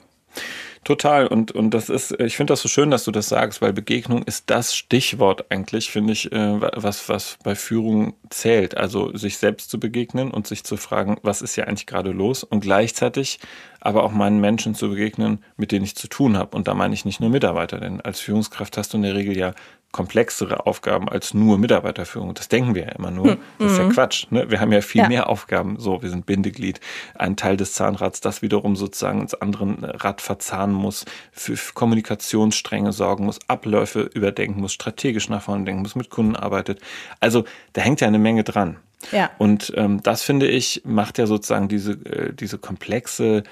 Total. 0.85 1.27
Und, 1.27 1.53
und 1.53 1.71
das 1.71 1.89
ist, 1.89 2.13
ich 2.21 2.37
finde 2.37 2.53
das 2.53 2.61
so 2.61 2.69
schön, 2.69 2.91
dass 2.91 3.05
du 3.05 3.11
das 3.11 3.29
sagst, 3.29 3.63
weil 3.63 3.73
Begegnung 3.73 4.23
ist 4.23 4.51
das 4.51 4.77
Stichwort 4.77 5.47
eigentlich, 5.51 5.91
finde 5.91 6.13
ich, 6.13 6.31
äh, 6.31 6.61
was, 6.61 7.09
was 7.09 7.39
bei 7.43 7.55
Führung 7.55 8.15
zählt. 8.29 8.77
Also 8.77 9.17
sich 9.17 9.39
selbst 9.39 9.71
zu 9.71 9.81
begegnen 9.81 10.31
und 10.31 10.47
sich 10.47 10.63
zu 10.63 10.77
fragen, 10.77 11.17
was 11.23 11.41
ist 11.41 11.57
ja 11.57 11.65
eigentlich 11.65 11.87
gerade 11.87 12.11
los 12.11 12.45
und 12.45 12.61
gleichzeitig 12.61 13.41
aber 13.81 14.05
auch 14.05 14.13
meinen 14.13 14.41
Menschen 14.41 14.75
zu 14.75 14.91
begegnen, 14.91 15.43
mit 15.57 15.73
denen 15.73 15.85
ich 15.85 15.97
zu 15.97 16.09
tun 16.09 16.37
habe. 16.37 16.57
Und 16.57 16.69
da 16.69 16.75
meine 16.75 16.95
ich 16.95 17.05
nicht 17.05 17.21
nur 17.21 17.31
Mitarbeiter, 17.31 17.81
denn 17.81 18.01
als 18.03 18.21
Führungskraft 18.21 18.77
hast 18.77 18.93
du 18.93 18.99
in 18.99 19.03
der 19.03 19.15
Regel 19.15 19.37
ja 19.37 19.55
komplexere 19.95 20.67
Aufgaben 20.67 21.09
als 21.09 21.35
nur 21.35 21.57
Mitarbeiterführung. 21.57 22.35
Das 22.35 22.49
denken 22.49 22.75
wir 22.75 22.83
ja 22.83 22.89
immer 22.91 23.13
nur. 23.13 23.39
Das 23.61 23.73
ist 23.73 23.79
ja 23.79 23.85
mhm. 23.85 23.93
Quatsch. 23.93 24.27
Ne? 24.31 24.51
Wir 24.51 24.59
haben 24.59 24.73
ja 24.73 24.81
viel 24.81 25.03
ja. 25.03 25.09
mehr 25.09 25.29
Aufgaben. 25.29 25.79
So, 25.79 26.03
wir 26.03 26.11
sind 26.11 26.27
Bindeglied, 26.27 26.81
ein 27.15 27.37
Teil 27.37 27.57
des 27.57 27.75
Zahnrads, 27.75 28.21
das 28.21 28.43
wiederum 28.43 28.75
sozusagen 28.75 29.21
ins 29.21 29.35
andere 29.35 29.77
Rad 30.03 30.21
verzahnen 30.21 30.75
muss, 30.75 31.05
für 31.31 31.57
Kommunikationsstränge 31.75 32.93
sorgen 32.93 33.25
muss, 33.25 33.39
Abläufe 33.47 34.01
überdenken 34.01 34.61
muss, 34.61 34.73
strategisch 34.73 35.29
nach 35.29 35.43
vorne 35.43 35.65
denken 35.65 35.83
muss, 35.83 35.95
mit 35.95 36.11
Kunden 36.11 36.35
arbeitet. 36.35 36.81
Also 37.21 37.45
da 37.73 37.81
hängt 37.81 38.01
ja 38.01 38.09
eine 38.09 38.19
Menge 38.19 38.43
dran. 38.43 38.79
Ja. 39.13 39.31
Und 39.39 39.73
ähm, 39.77 40.03
das 40.03 40.23
finde 40.23 40.49
ich 40.49 40.83
macht 40.85 41.19
ja 41.19 41.27
sozusagen 41.27 41.69
diese 41.69 41.93
äh, 41.93 42.33
diese 42.33 42.59
komplexe 42.59 43.45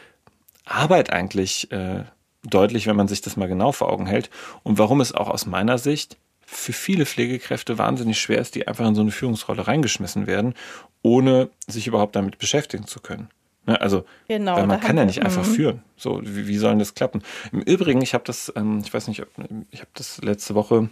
Arbeit 0.64 1.12
eigentlich 1.12 1.70
äh, 1.70 2.02
deutlich, 2.42 2.88
wenn 2.88 2.96
man 2.96 3.06
sich 3.06 3.20
das 3.20 3.36
mal 3.36 3.46
genau 3.46 3.70
vor 3.70 3.92
Augen 3.92 4.06
hält 4.06 4.28
und 4.64 4.78
warum 4.78 5.00
es 5.00 5.14
auch 5.14 5.28
aus 5.28 5.46
meiner 5.46 5.78
Sicht 5.78 6.16
für 6.52 6.72
viele 6.72 7.06
Pflegekräfte 7.06 7.78
wahnsinnig 7.78 8.20
schwer 8.20 8.38
ist, 8.38 8.54
die 8.54 8.68
einfach 8.68 8.86
in 8.86 8.94
so 8.94 9.00
eine 9.00 9.10
Führungsrolle 9.10 9.66
reingeschmissen 9.66 10.26
werden, 10.26 10.54
ohne 11.02 11.50
sich 11.66 11.86
überhaupt 11.86 12.14
damit 12.14 12.38
beschäftigen 12.38 12.86
zu 12.86 13.00
können. 13.00 13.28
Ne, 13.64 13.80
also, 13.80 14.04
genau, 14.28 14.56
weil 14.56 14.66
man 14.66 14.80
kann 14.80 14.96
ja 14.96 15.04
nicht 15.04 15.22
einfach 15.22 15.46
mhm. 15.46 15.54
führen. 15.54 15.82
So, 15.96 16.20
wie, 16.24 16.48
wie 16.48 16.56
soll 16.58 16.76
das 16.78 16.94
klappen? 16.94 17.22
Im 17.52 17.60
Übrigen, 17.62 18.02
ich 18.02 18.12
habe 18.12 18.24
das, 18.24 18.52
ähm, 18.56 18.82
ich 18.84 18.92
weiß 18.92 19.08
nicht, 19.08 19.22
ich 19.70 19.80
habe 19.80 19.90
das 19.94 20.20
letzte 20.22 20.54
Woche 20.54 20.90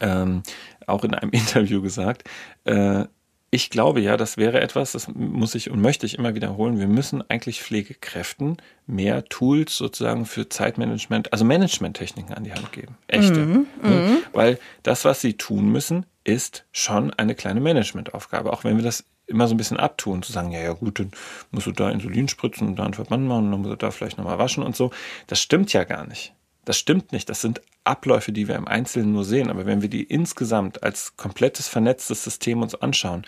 ähm, 0.00 0.42
auch 0.86 1.04
in 1.04 1.14
einem 1.14 1.30
Interview 1.32 1.82
gesagt. 1.82 2.28
Äh, 2.64 3.04
ich 3.50 3.70
glaube 3.70 4.00
ja, 4.00 4.18
das 4.18 4.36
wäre 4.36 4.60
etwas, 4.60 4.92
das 4.92 5.08
muss 5.08 5.54
ich 5.54 5.70
und 5.70 5.80
möchte 5.80 6.04
ich 6.04 6.18
immer 6.18 6.34
wiederholen. 6.34 6.78
Wir 6.78 6.86
müssen 6.86 7.22
eigentlich 7.30 7.62
Pflegekräften 7.62 8.58
mehr 8.86 9.24
Tools 9.24 9.76
sozusagen 9.76 10.26
für 10.26 10.50
Zeitmanagement, 10.50 11.32
also 11.32 11.46
Managementtechniken 11.46 12.34
an 12.34 12.44
die 12.44 12.52
Hand 12.52 12.72
geben. 12.72 12.96
Echte. 13.06 13.40
Mm, 13.40 13.66
mm. 13.80 13.97
Weil 14.38 14.60
das, 14.84 15.04
was 15.04 15.20
sie 15.20 15.32
tun 15.36 15.72
müssen, 15.72 16.06
ist 16.22 16.64
schon 16.70 17.12
eine 17.12 17.34
kleine 17.34 17.58
Managementaufgabe. 17.58 18.52
Auch 18.52 18.62
wenn 18.62 18.76
wir 18.76 18.84
das 18.84 19.02
immer 19.26 19.48
so 19.48 19.54
ein 19.54 19.56
bisschen 19.56 19.78
abtun, 19.78 20.22
zu 20.22 20.30
sagen, 20.30 20.52
ja, 20.52 20.60
ja 20.60 20.74
gut, 20.74 21.00
dann 21.00 21.10
musst 21.50 21.66
du 21.66 21.72
da 21.72 21.90
Insulin 21.90 22.28
spritzen 22.28 22.68
und 22.68 22.76
da 22.76 22.84
einen 22.84 22.94
Verband 22.94 23.26
machen 23.26 23.46
und 23.46 23.50
dann 23.50 23.60
musst 23.62 23.72
du 23.72 23.76
da 23.76 23.90
vielleicht 23.90 24.16
nochmal 24.16 24.38
waschen 24.38 24.62
und 24.62 24.76
so. 24.76 24.92
Das 25.26 25.40
stimmt 25.40 25.72
ja 25.72 25.82
gar 25.82 26.06
nicht. 26.06 26.34
Das 26.64 26.78
stimmt 26.78 27.10
nicht. 27.10 27.28
Das 27.28 27.40
sind 27.40 27.62
Abläufe, 27.82 28.30
die 28.30 28.46
wir 28.46 28.54
im 28.54 28.68
Einzelnen 28.68 29.10
nur 29.10 29.24
sehen. 29.24 29.50
Aber 29.50 29.66
wenn 29.66 29.82
wir 29.82 29.88
die 29.88 30.04
insgesamt 30.04 30.84
als 30.84 31.16
komplettes 31.16 31.66
vernetztes 31.66 32.22
System 32.22 32.62
uns 32.62 32.76
anschauen, 32.76 33.26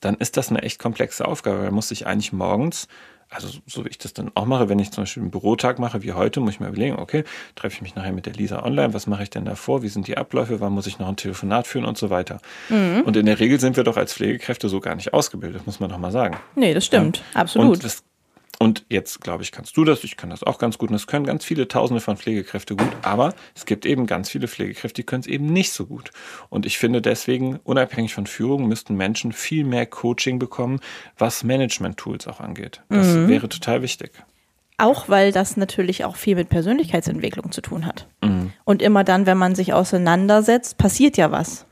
dann 0.00 0.14
ist 0.14 0.36
das 0.36 0.50
eine 0.50 0.62
echt 0.62 0.78
komplexe 0.78 1.26
Aufgabe. 1.26 1.64
Man 1.64 1.74
muss 1.74 1.88
sich 1.88 2.06
eigentlich 2.06 2.32
morgens, 2.32 2.86
also 3.30 3.48
so 3.66 3.84
wie 3.84 3.88
ich 3.88 3.98
das 3.98 4.12
dann 4.12 4.30
auch 4.34 4.46
mache, 4.46 4.68
wenn 4.68 4.78
ich 4.78 4.92
zum 4.92 5.02
Beispiel 5.02 5.22
einen 5.22 5.30
Bürotag 5.30 5.78
mache 5.78 6.02
wie 6.02 6.12
heute, 6.12 6.40
muss 6.40 6.54
ich 6.54 6.60
mir 6.60 6.68
überlegen, 6.68 6.96
okay, 6.96 7.24
treffe 7.54 7.74
ich 7.74 7.82
mich 7.82 7.94
nachher 7.94 8.12
mit 8.12 8.26
der 8.26 8.34
Lisa 8.34 8.62
online, 8.62 8.94
was 8.94 9.06
mache 9.06 9.24
ich 9.24 9.30
denn 9.30 9.44
davor, 9.44 9.82
wie 9.82 9.88
sind 9.88 10.06
die 10.06 10.16
Abläufe, 10.16 10.60
wann 10.60 10.72
muss 10.72 10.86
ich 10.86 10.98
noch 10.98 11.08
ein 11.08 11.16
Telefonat 11.16 11.66
führen 11.66 11.84
und 11.84 11.98
so 11.98 12.10
weiter. 12.10 12.40
Mhm. 12.68 13.02
Und 13.04 13.16
in 13.16 13.26
der 13.26 13.40
Regel 13.40 13.58
sind 13.60 13.76
wir 13.76 13.84
doch 13.84 13.96
als 13.96 14.12
Pflegekräfte 14.14 14.68
so 14.68 14.80
gar 14.80 14.94
nicht 14.94 15.12
ausgebildet, 15.12 15.66
muss 15.66 15.80
man 15.80 15.90
doch 15.90 15.98
mal 15.98 16.12
sagen. 16.12 16.36
Nee, 16.54 16.74
das 16.74 16.86
stimmt, 16.86 17.22
ja. 17.34 17.40
absolut. 17.40 17.76
Und 17.76 17.84
das 17.84 18.02
und 18.58 18.84
jetzt, 18.88 19.20
glaube 19.20 19.42
ich, 19.42 19.52
kannst 19.52 19.76
du 19.76 19.84
das, 19.84 20.04
ich 20.04 20.16
kann 20.16 20.30
das 20.30 20.42
auch 20.42 20.58
ganz 20.58 20.78
gut 20.78 20.90
und 20.90 20.94
das 20.94 21.06
können 21.06 21.26
ganz 21.26 21.44
viele 21.44 21.68
Tausende 21.68 22.00
von 22.00 22.16
Pflegekräfte 22.16 22.76
gut, 22.76 22.90
aber 23.02 23.34
es 23.54 23.66
gibt 23.66 23.84
eben 23.84 24.06
ganz 24.06 24.30
viele 24.30 24.48
Pflegekräfte, 24.48 25.02
die 25.02 25.06
können 25.06 25.20
es 25.20 25.26
eben 25.26 25.46
nicht 25.46 25.72
so 25.72 25.86
gut. 25.86 26.10
Und 26.48 26.66
ich 26.66 26.78
finde 26.78 27.02
deswegen, 27.02 27.56
unabhängig 27.64 28.14
von 28.14 28.26
Führung, 28.26 28.66
müssten 28.66 28.96
Menschen 28.96 29.32
viel 29.32 29.64
mehr 29.64 29.86
Coaching 29.86 30.38
bekommen, 30.38 30.80
was 31.18 31.44
Management-Tools 31.44 32.26
auch 32.28 32.40
angeht. 32.40 32.82
Das 32.88 33.06
mhm. 33.06 33.28
wäre 33.28 33.48
total 33.48 33.82
wichtig. 33.82 34.12
Auch 34.78 35.08
weil 35.08 35.32
das 35.32 35.56
natürlich 35.56 36.04
auch 36.04 36.16
viel 36.16 36.36
mit 36.36 36.50
Persönlichkeitsentwicklung 36.50 37.50
zu 37.50 37.62
tun 37.62 37.86
hat. 37.86 38.06
Mhm. 38.22 38.52
Und 38.64 38.82
immer 38.82 39.04
dann, 39.04 39.26
wenn 39.26 39.38
man 39.38 39.54
sich 39.54 39.72
auseinandersetzt, 39.72 40.76
passiert 40.76 41.16
ja 41.16 41.30
was. 41.30 41.66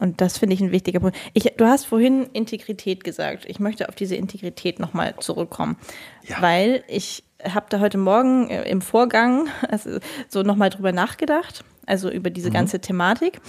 Und 0.00 0.20
das 0.20 0.38
finde 0.38 0.54
ich 0.54 0.60
ein 0.60 0.72
wichtiger 0.72 1.00
Punkt. 1.00 1.16
Ich, 1.34 1.44
du 1.56 1.66
hast 1.66 1.84
vorhin 1.86 2.28
Integrität 2.32 3.04
gesagt. 3.04 3.44
Ich 3.46 3.60
möchte 3.60 3.88
auf 3.88 3.94
diese 3.94 4.16
Integrität 4.16 4.80
nochmal 4.80 5.14
zurückkommen. 5.20 5.76
Ja. 6.22 6.42
Weil 6.42 6.82
ich 6.88 7.22
habe 7.44 7.66
da 7.68 7.78
heute 7.78 7.98
Morgen 7.98 8.50
äh, 8.50 8.68
im 8.68 8.80
Vorgang 8.80 9.48
also 9.68 9.98
so 10.28 10.42
nochmal 10.42 10.70
drüber 10.70 10.92
nachgedacht 10.92 11.64
also 11.86 12.10
über 12.10 12.30
diese 12.30 12.50
mhm. 12.50 12.54
ganze 12.54 12.80
Thematik. 12.80 13.40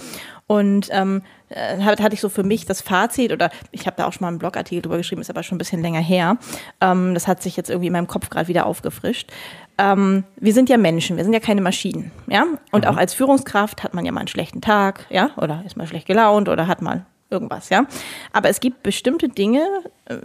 Und 0.46 0.88
ähm, 0.92 1.22
äh, 1.48 1.78
hatte 1.78 2.14
ich 2.14 2.20
so 2.20 2.28
für 2.28 2.42
mich 2.42 2.66
das 2.66 2.80
Fazit, 2.80 3.32
oder 3.32 3.50
ich 3.72 3.86
habe 3.86 3.96
da 3.96 4.06
auch 4.06 4.12
schon 4.12 4.24
mal 4.24 4.28
einen 4.28 4.38
Blogartikel 4.38 4.82
drüber 4.82 4.96
geschrieben, 4.96 5.20
ist 5.20 5.30
aber 5.30 5.42
schon 5.42 5.56
ein 5.56 5.58
bisschen 5.58 5.82
länger 5.82 6.00
her. 6.00 6.38
Ähm, 6.80 7.14
das 7.14 7.26
hat 7.26 7.42
sich 7.42 7.56
jetzt 7.56 7.70
irgendwie 7.70 7.88
in 7.88 7.92
meinem 7.92 8.06
Kopf 8.06 8.30
gerade 8.30 8.48
wieder 8.48 8.66
aufgefrischt. 8.66 9.30
Ähm, 9.78 10.24
wir 10.36 10.54
sind 10.54 10.68
ja 10.68 10.78
Menschen, 10.78 11.16
wir 11.16 11.24
sind 11.24 11.32
ja 11.32 11.40
keine 11.40 11.60
Maschinen, 11.60 12.10
ja. 12.28 12.46
Und 12.70 12.84
mhm. 12.84 12.90
auch 12.90 12.96
als 12.96 13.12
Führungskraft 13.12 13.82
hat 13.82 13.94
man 13.94 14.06
ja 14.06 14.12
mal 14.12 14.20
einen 14.20 14.28
schlechten 14.28 14.60
Tag, 14.60 15.06
ja, 15.10 15.30
oder 15.36 15.62
ist 15.66 15.76
mal 15.76 15.86
schlecht 15.86 16.06
gelaunt 16.06 16.48
oder 16.48 16.66
hat 16.66 16.80
mal 16.80 17.04
irgendwas, 17.28 17.68
ja. 17.68 17.86
Aber 18.32 18.48
es 18.48 18.60
gibt 18.60 18.82
bestimmte 18.82 19.28
Dinge, 19.28 19.66
äh, 20.06 20.16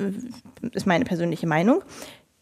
ist 0.71 0.87
meine 0.87 1.05
persönliche 1.05 1.47
Meinung, 1.47 1.83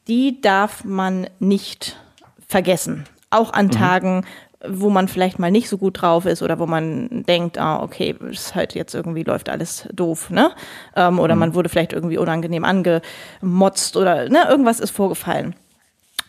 die 0.08 0.42
darf 0.42 0.84
man 0.84 1.28
nicht 1.40 2.00
vergessen. 2.48 3.06
Auch 3.30 3.54
an 3.54 3.68
mhm. 3.68 3.72
Tagen, 3.72 4.26
wo 4.68 4.90
man 4.90 5.08
vielleicht 5.08 5.40
mal 5.40 5.52
nicht 5.52 5.70
so 5.70 5.78
gut 5.78 6.02
drauf 6.02 6.26
ist 6.26 6.42
oder 6.42 6.60
wo 6.60 6.66
man 6.66 7.24
denkt, 7.28 7.58
ah, 7.58 7.82
okay, 7.82 8.16
ist 8.30 8.56
halt 8.56 8.76
jetzt 8.76 8.94
irgendwie 8.94 9.24
läuft 9.24 9.50
alles 9.50 9.88
doof, 9.94 10.30
ne? 10.30 10.52
Ähm, 10.96 11.20
oder 11.20 11.36
mhm. 11.36 11.40
man 11.40 11.54
wurde 11.54 11.70
vielleicht 11.70 11.94
irgendwie 11.94 12.18
unangenehm 12.18 12.66
angemotzt 12.66 13.96
oder 13.96 14.28
ne, 14.28 14.46
irgendwas 14.50 14.80
ist 14.80 14.92
vorgefallen. 14.92 15.56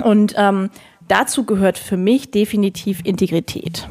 Und 0.02 0.34
ähm, 0.36 0.70
dazu 1.08 1.44
gehört 1.44 1.76
für 1.76 1.96
mich 1.96 2.30
definitiv 2.30 3.00
Integrität. 3.04 3.88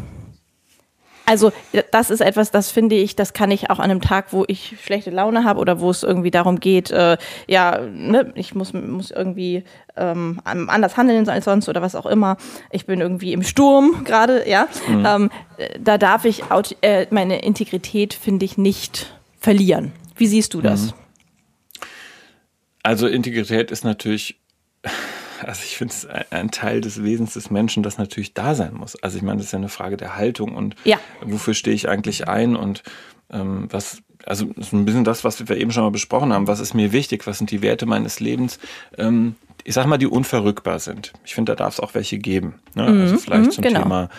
Also 1.30 1.52
das 1.92 2.10
ist 2.10 2.22
etwas, 2.22 2.50
das 2.50 2.72
finde 2.72 2.96
ich, 2.96 3.15
das 3.15 3.34
kann 3.34 3.52
ich 3.52 3.70
auch 3.70 3.78
an 3.78 3.92
einem 3.92 4.02
Tag, 4.02 4.34
wo 4.34 4.46
ich 4.48 4.78
schlechte 4.84 5.12
Laune 5.12 5.44
habe 5.44 5.60
oder 5.60 5.80
wo 5.80 5.92
es 5.92 6.02
irgendwie 6.02 6.32
darum 6.32 6.60
geht, 6.60 6.89
äh, 6.89 7.18
ja, 7.48 7.82
ne, 7.82 8.32
ich 8.34 8.56
muss, 8.56 8.74
muss 8.74 9.12
irgendwie 9.12 9.63
ähm, 9.96 10.42
anders 10.44 10.98
handeln 10.98 11.30
als 11.30 11.46
sonst 11.46 11.70
oder 11.70 11.84
was 11.84 11.94
auch 11.94 12.08
immer. 12.08 12.38
Ich 12.72 12.88
bin 12.88 13.00
irgendwie 13.00 13.32
im 13.34 13.44
Sturm 13.44 14.04
gerade, 14.06 14.50
ja. 14.50 14.68
Mhm. 14.88 15.06
Ähm, 15.06 15.30
da 15.80 16.00
darf 16.00 16.26
ich 16.26 16.42
äh, 16.82 17.06
meine 17.12 17.44
Integrität, 17.44 18.15
finde 18.15 18.46
ich, 18.46 18.58
nicht 18.58 19.13
verlieren. 19.39 19.92
Wie 20.15 20.26
siehst 20.26 20.56
du 20.56 20.62
das? 20.62 20.88
Mhm. 20.88 20.94
Also 22.82 23.06
Integrität 23.06 23.70
ist 23.70 23.84
natürlich 23.84 24.39
also 25.43 25.62
ich 25.63 25.78
finde 25.78 25.93
es 25.93 26.08
ein 26.32 26.52
Teil 26.52 26.82
des 26.82 27.04
Wesens 27.04 27.34
des 27.34 27.49
Menschen, 27.49 27.84
das 27.84 27.97
natürlich 27.97 28.34
da 28.34 28.56
sein 28.56 28.73
muss. 28.73 28.95
Also 29.02 29.17
ich 29.17 29.23
meine, 29.23 29.38
das 29.38 29.47
ist 29.47 29.52
ja 29.52 29.60
eine 29.60 29.69
Frage 29.69 29.97
der 29.97 30.15
Haltung 30.15 30.56
und 30.56 30.75
ja. 30.84 30.99
wofür 31.21 31.54
stehe 31.54 31.75
ich 31.75 31.89
eigentlich 31.89 32.28
ein 32.28 32.56
und 32.56 32.84
ähm, 33.32 33.67
was, 33.71 34.02
also 34.25 34.47
ist 34.56 34.73
ein 34.73 34.86
bisschen 34.86 35.04
das, 35.04 35.23
was 35.23 35.47
wir 35.47 35.58
eben 35.58 35.71
schon 35.71 35.84
mal 35.84 35.91
besprochen 35.91 36.34
haben. 36.34 36.47
Was 36.47 36.60
ist 36.60 36.73
mir 36.73 36.91
wichtig? 36.91 37.28
Was 37.28 37.38
sind 37.38 37.52
die 37.52 37.62
Werte 37.62 37.86
meines 37.86 38.19
Lebens? 38.19 38.60
Ähm, 38.97 39.36
ich 39.63 39.73
sag 39.73 39.86
mal, 39.86 39.97
die 39.97 40.08
unverrückbar 40.08 40.80
sind. 40.80 41.13
Ich 41.25 41.36
finde, 41.36 41.52
da 41.52 41.63
darf 41.63 41.73
es 41.73 41.80
auch 41.80 41.93
welche 41.93 42.17
geben. 42.17 42.56
Ne? 42.75 42.84
Also 42.84 42.95
mhm, 42.95 43.02
also 43.02 43.17
vielleicht 43.17 43.52
zum 43.54 43.63
genau. 43.63 43.84
Thema, 43.84 44.10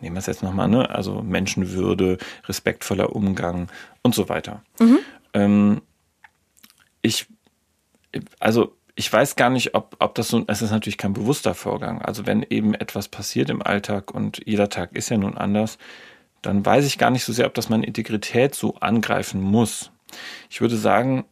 nehmen 0.00 0.16
wir 0.16 0.20
es 0.20 0.26
jetzt 0.26 0.42
nochmal, 0.42 0.68
ne? 0.68 0.88
also 0.90 1.22
Menschenwürde, 1.22 2.18
respektvoller 2.46 3.14
Umgang 3.14 3.68
und 4.02 4.14
so 4.14 4.28
weiter. 4.28 4.62
Mhm. 4.78 4.98
Ähm, 5.34 5.82
ich, 7.02 7.26
also 8.38 8.76
ich 9.00 9.10
weiß 9.10 9.34
gar 9.36 9.48
nicht, 9.48 9.74
ob, 9.74 9.96
ob 9.98 10.14
das 10.14 10.28
so, 10.28 10.44
es 10.46 10.60
ist 10.60 10.72
natürlich 10.72 10.98
kein 10.98 11.14
bewusster 11.14 11.54
Vorgang. 11.54 12.02
Also 12.02 12.26
wenn 12.26 12.42
eben 12.42 12.74
etwas 12.74 13.08
passiert 13.08 13.48
im 13.48 13.62
Alltag 13.62 14.12
und 14.12 14.42
jeder 14.44 14.68
Tag 14.68 14.94
ist 14.94 15.08
ja 15.08 15.16
nun 15.16 15.38
anders, 15.38 15.78
dann 16.42 16.66
weiß 16.66 16.84
ich 16.84 16.98
gar 16.98 17.08
nicht 17.08 17.24
so 17.24 17.32
sehr, 17.32 17.46
ob 17.46 17.54
das 17.54 17.70
meine 17.70 17.86
Integrität 17.86 18.54
so 18.54 18.74
angreifen 18.74 19.40
muss. 19.40 19.90
Ich 20.50 20.60
würde 20.60 20.76
sagen, 20.76 21.24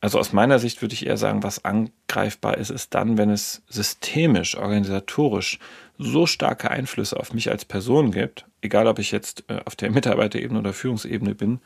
also 0.00 0.20
aus 0.20 0.32
meiner 0.32 0.60
Sicht 0.60 0.80
würde 0.80 0.94
ich 0.94 1.06
eher 1.06 1.16
sagen, 1.16 1.42
was 1.42 1.64
angreifbar 1.64 2.56
ist, 2.56 2.70
ist 2.70 2.94
dann, 2.94 3.18
wenn 3.18 3.30
es 3.30 3.62
systemisch, 3.68 4.56
organisatorisch 4.56 5.58
so 5.98 6.24
starke 6.24 6.70
Einflüsse 6.70 7.18
auf 7.18 7.34
mich 7.34 7.50
als 7.50 7.64
Person 7.64 8.12
gibt, 8.12 8.46
egal 8.62 8.86
ob 8.86 9.00
ich 9.00 9.10
jetzt 9.10 9.42
äh, 9.48 9.58
auf 9.64 9.74
der 9.74 9.90
Mitarbeiterebene 9.90 10.60
oder 10.60 10.72
Führungsebene 10.72 11.34
bin, 11.34 11.58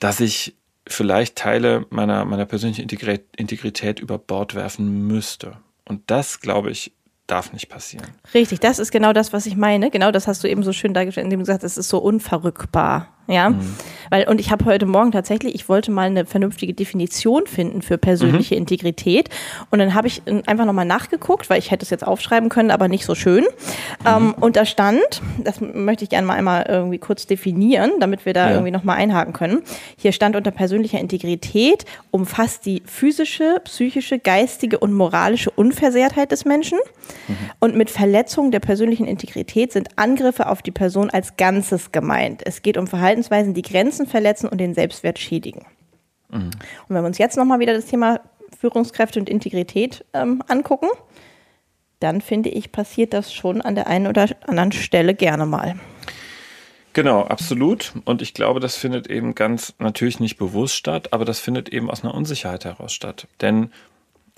dass 0.00 0.20
ich 0.20 0.54
vielleicht 0.86 1.36
Teile 1.36 1.86
meiner, 1.90 2.24
meiner 2.24 2.46
persönlichen 2.46 2.82
Integrität 2.82 4.00
über 4.00 4.18
Bord 4.18 4.54
werfen 4.54 5.06
müsste. 5.06 5.58
Und 5.84 6.10
das, 6.10 6.40
glaube 6.40 6.70
ich, 6.70 6.92
darf 7.26 7.52
nicht 7.52 7.68
passieren. 7.68 8.06
Richtig, 8.34 8.60
das 8.60 8.78
ist 8.78 8.92
genau 8.92 9.12
das, 9.12 9.32
was 9.32 9.46
ich 9.46 9.56
meine. 9.56 9.90
Genau 9.90 10.10
das 10.10 10.26
hast 10.28 10.44
du 10.44 10.48
eben 10.48 10.62
so 10.62 10.72
schön 10.72 10.94
dargestellt, 10.94 11.24
indem 11.24 11.40
du 11.40 11.44
gesagt 11.44 11.64
hast, 11.64 11.72
es 11.72 11.78
ist 11.78 11.88
so 11.88 11.98
unverrückbar. 11.98 13.15
Ja, 13.28 13.50
mhm. 13.50 13.74
weil 14.10 14.28
und 14.28 14.40
ich 14.40 14.50
habe 14.50 14.64
heute 14.64 14.86
Morgen 14.86 15.10
tatsächlich, 15.10 15.54
ich 15.54 15.68
wollte 15.68 15.90
mal 15.90 16.06
eine 16.06 16.26
vernünftige 16.26 16.74
Definition 16.74 17.46
finden 17.46 17.82
für 17.82 17.98
persönliche 17.98 18.54
mhm. 18.54 18.60
Integrität 18.60 19.30
und 19.70 19.78
dann 19.78 19.94
habe 19.94 20.06
ich 20.06 20.22
einfach 20.46 20.64
nochmal 20.64 20.84
nachgeguckt, 20.84 21.50
weil 21.50 21.58
ich 21.58 21.70
hätte 21.70 21.84
es 21.84 21.90
jetzt 21.90 22.06
aufschreiben 22.06 22.48
können, 22.48 22.70
aber 22.70 22.88
nicht 22.88 23.04
so 23.04 23.14
schön. 23.14 23.42
Mhm. 23.42 24.06
Ähm, 24.06 24.34
und 24.40 24.56
da 24.56 24.64
stand, 24.64 25.22
das 25.42 25.60
möchte 25.60 26.04
ich 26.04 26.10
gerne 26.10 26.26
mal 26.26 26.34
einmal 26.34 26.66
irgendwie 26.68 26.98
kurz 26.98 27.26
definieren, 27.26 27.92
damit 28.00 28.26
wir 28.26 28.32
da 28.32 28.46
ja. 28.46 28.52
irgendwie 28.52 28.70
nochmal 28.70 28.96
einhaken 28.96 29.32
können. 29.32 29.62
Hier 29.96 30.12
stand 30.12 30.36
unter 30.36 30.50
persönlicher 30.50 31.00
Integrität 31.00 31.84
umfasst 32.10 32.64
die 32.64 32.82
physische, 32.86 33.60
psychische, 33.64 34.18
geistige 34.18 34.78
und 34.78 34.92
moralische 34.92 35.50
Unversehrtheit 35.50 36.32
des 36.32 36.44
Menschen. 36.44 36.78
Mhm. 37.28 37.36
Und 37.60 37.76
mit 37.76 37.90
Verletzung 37.90 38.50
der 38.50 38.60
persönlichen 38.60 39.06
Integrität 39.06 39.72
sind 39.72 39.88
Angriffe 39.96 40.48
auf 40.48 40.62
die 40.62 40.70
Person 40.70 41.10
als 41.10 41.36
Ganzes 41.36 41.92
gemeint. 41.92 42.42
Es 42.44 42.62
geht 42.62 42.78
um 42.78 42.86
Verhalten 42.86 43.15
Verhaltensweisen, 43.16 43.54
die 43.54 43.62
Grenzen 43.62 44.06
verletzen 44.06 44.48
und 44.48 44.58
den 44.58 44.74
Selbstwert 44.74 45.18
schädigen. 45.18 45.64
Mhm. 46.30 46.50
Und 46.88 46.94
wenn 46.94 47.02
wir 47.02 47.06
uns 47.06 47.18
jetzt 47.18 47.36
nochmal 47.36 47.60
wieder 47.60 47.74
das 47.74 47.86
Thema 47.86 48.20
Führungskräfte 48.58 49.18
und 49.18 49.28
Integrität 49.28 50.04
ähm, 50.12 50.42
angucken, 50.48 50.88
dann 52.00 52.20
finde 52.20 52.50
ich, 52.50 52.72
passiert 52.72 53.14
das 53.14 53.32
schon 53.32 53.62
an 53.62 53.74
der 53.74 53.86
einen 53.86 54.06
oder 54.06 54.28
anderen 54.46 54.72
Stelle 54.72 55.14
gerne 55.14 55.46
mal. 55.46 55.76
Genau, 56.92 57.22
absolut. 57.22 57.92
Und 58.04 58.22
ich 58.22 58.34
glaube, 58.34 58.60
das 58.60 58.76
findet 58.76 59.08
eben 59.08 59.34
ganz 59.34 59.74
natürlich 59.78 60.20
nicht 60.20 60.36
bewusst 60.36 60.74
statt, 60.74 61.12
aber 61.12 61.24
das 61.24 61.40
findet 61.40 61.68
eben 61.70 61.90
aus 61.90 62.04
einer 62.04 62.14
Unsicherheit 62.14 62.64
heraus 62.64 62.92
statt. 62.92 63.28
Denn 63.40 63.70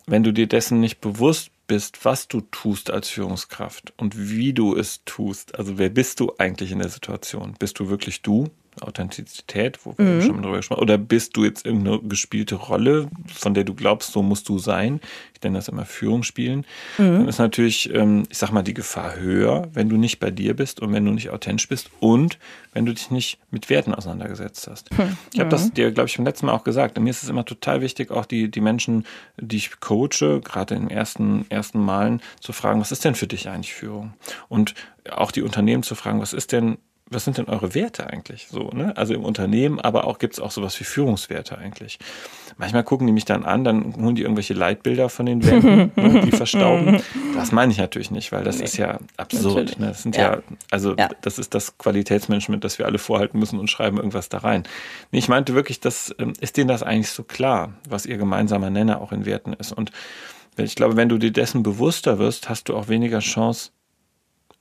wenn 0.06 0.22
du 0.22 0.32
dir 0.32 0.46
dessen 0.46 0.80
nicht 0.80 1.00
bewusst 1.00 1.50
bist, 1.66 2.04
was 2.04 2.28
du 2.28 2.40
tust 2.40 2.90
als 2.90 3.10
Führungskraft 3.10 3.92
und 3.96 4.30
wie 4.30 4.52
du 4.52 4.74
es 4.74 5.04
tust, 5.04 5.58
also 5.58 5.78
wer 5.78 5.90
bist 5.90 6.18
du 6.20 6.32
eigentlich 6.38 6.72
in 6.72 6.78
der 6.78 6.88
Situation? 6.88 7.54
Bist 7.58 7.78
du 7.78 7.88
wirklich 7.88 8.22
du? 8.22 8.48
Authentizität, 8.82 9.78
wo 9.84 9.94
wir 9.96 10.04
mhm. 10.04 10.22
schon 10.22 10.36
mal 10.36 10.42
drüber 10.42 10.56
gesprochen 10.56 10.82
Oder 10.82 10.98
bist 10.98 11.36
du 11.36 11.44
jetzt 11.44 11.66
irgendeine 11.66 12.00
gespielte 12.00 12.54
Rolle, 12.54 13.08
von 13.32 13.54
der 13.54 13.64
du 13.64 13.74
glaubst, 13.74 14.12
so 14.12 14.22
musst 14.22 14.48
du 14.48 14.58
sein? 14.58 15.00
Ich 15.34 15.42
nenne 15.42 15.58
das 15.58 15.68
immer 15.68 15.84
Führung 15.84 16.22
spielen. 16.22 16.66
Mhm. 16.98 17.18
Dann 17.18 17.28
ist 17.28 17.38
natürlich, 17.38 17.92
ähm, 17.94 18.24
ich 18.28 18.38
sag 18.38 18.50
mal, 18.50 18.62
die 18.62 18.74
Gefahr 18.74 19.16
höher, 19.16 19.68
wenn 19.72 19.88
du 19.88 19.96
nicht 19.96 20.18
bei 20.18 20.30
dir 20.30 20.54
bist 20.54 20.80
und 20.80 20.92
wenn 20.92 21.04
du 21.04 21.12
nicht 21.12 21.30
authentisch 21.30 21.68
bist 21.68 21.90
und 22.00 22.38
wenn 22.72 22.86
du 22.86 22.92
dich 22.92 23.10
nicht 23.10 23.38
mit 23.50 23.70
Werten 23.70 23.94
auseinandergesetzt 23.94 24.68
hast. 24.68 24.90
Mhm. 24.96 25.16
Ich 25.32 25.40
habe 25.40 25.50
das 25.50 25.72
dir, 25.72 25.90
glaube 25.90 26.08
ich, 26.08 26.16
beim 26.16 26.26
letzten 26.26 26.46
Mal 26.46 26.52
auch 26.52 26.64
gesagt. 26.64 26.98
Mir 26.98 27.10
ist 27.10 27.22
es 27.22 27.28
immer 27.28 27.44
total 27.44 27.80
wichtig, 27.80 28.10
auch 28.10 28.26
die, 28.26 28.50
die 28.50 28.60
Menschen, 28.60 29.06
die 29.36 29.56
ich 29.56 29.80
coache, 29.80 30.40
gerade 30.42 30.74
in 30.74 30.82
den 30.82 30.90
ersten, 30.90 31.46
ersten 31.48 31.80
Malen, 31.80 32.20
zu 32.40 32.52
fragen, 32.52 32.80
was 32.80 32.92
ist 32.92 33.04
denn 33.04 33.14
für 33.14 33.26
dich 33.26 33.48
eigentlich 33.48 33.74
Führung? 33.74 34.14
Und 34.48 34.74
auch 35.10 35.30
die 35.30 35.42
Unternehmen 35.42 35.82
zu 35.82 35.94
fragen, 35.94 36.20
was 36.20 36.32
ist 36.32 36.52
denn 36.52 36.78
was 37.10 37.24
sind 37.24 37.38
denn 37.38 37.46
eure 37.46 37.74
Werte 37.74 38.06
eigentlich 38.06 38.48
so, 38.50 38.70
ne? 38.70 38.96
Also 38.96 39.14
im 39.14 39.24
Unternehmen, 39.24 39.80
aber 39.80 40.06
auch 40.06 40.18
gibt 40.18 40.34
es 40.34 40.40
auch 40.40 40.50
sowas 40.50 40.78
wie 40.80 40.84
Führungswerte 40.84 41.56
eigentlich. 41.56 41.98
Manchmal 42.56 42.82
gucken 42.82 43.06
die 43.06 43.12
mich 43.12 43.24
dann 43.24 43.44
an, 43.44 43.64
dann 43.64 43.94
holen 43.96 44.14
die 44.14 44.22
irgendwelche 44.22 44.52
Leitbilder 44.52 45.08
von 45.08 45.26
den 45.26 45.46
Wänden, 45.46 45.92
ne, 45.96 46.22
die 46.24 46.32
verstauben. 46.32 47.00
Das 47.34 47.52
meine 47.52 47.72
ich 47.72 47.78
natürlich 47.78 48.10
nicht, 48.10 48.32
weil 48.32 48.44
das 48.44 48.58
nee, 48.58 48.64
ist 48.64 48.76
ja 48.76 48.98
absurd. 49.16 49.78
Ne? 49.78 49.86
Das 49.86 50.02
sind 50.02 50.16
ja, 50.16 50.34
ja 50.34 50.42
also 50.70 50.94
ja. 50.96 51.08
das 51.22 51.38
ist 51.38 51.54
das 51.54 51.78
Qualitätsmanagement, 51.78 52.64
das 52.64 52.78
wir 52.78 52.86
alle 52.86 52.98
vorhalten 52.98 53.38
müssen 53.38 53.58
und 53.58 53.70
schreiben 53.70 53.96
irgendwas 53.96 54.28
da 54.28 54.38
rein. 54.38 54.64
Nee, 55.12 55.20
ich 55.20 55.28
meinte 55.28 55.54
wirklich, 55.54 55.80
das 55.80 56.14
ähm, 56.18 56.32
ist 56.40 56.56
denen 56.56 56.68
das 56.68 56.82
eigentlich 56.82 57.10
so 57.10 57.22
klar, 57.22 57.74
was 57.88 58.06
ihr 58.06 58.18
gemeinsamer 58.18 58.70
Nenner 58.70 59.00
auch 59.00 59.12
in 59.12 59.24
Werten 59.24 59.52
ist. 59.52 59.72
Und 59.72 59.92
ich 60.56 60.74
glaube, 60.74 60.96
wenn 60.96 61.08
du 61.08 61.18
dir 61.18 61.30
dessen 61.30 61.62
bewusster 61.62 62.18
wirst, 62.18 62.48
hast 62.48 62.68
du 62.68 62.76
auch 62.76 62.88
weniger 62.88 63.20
Chance, 63.20 63.70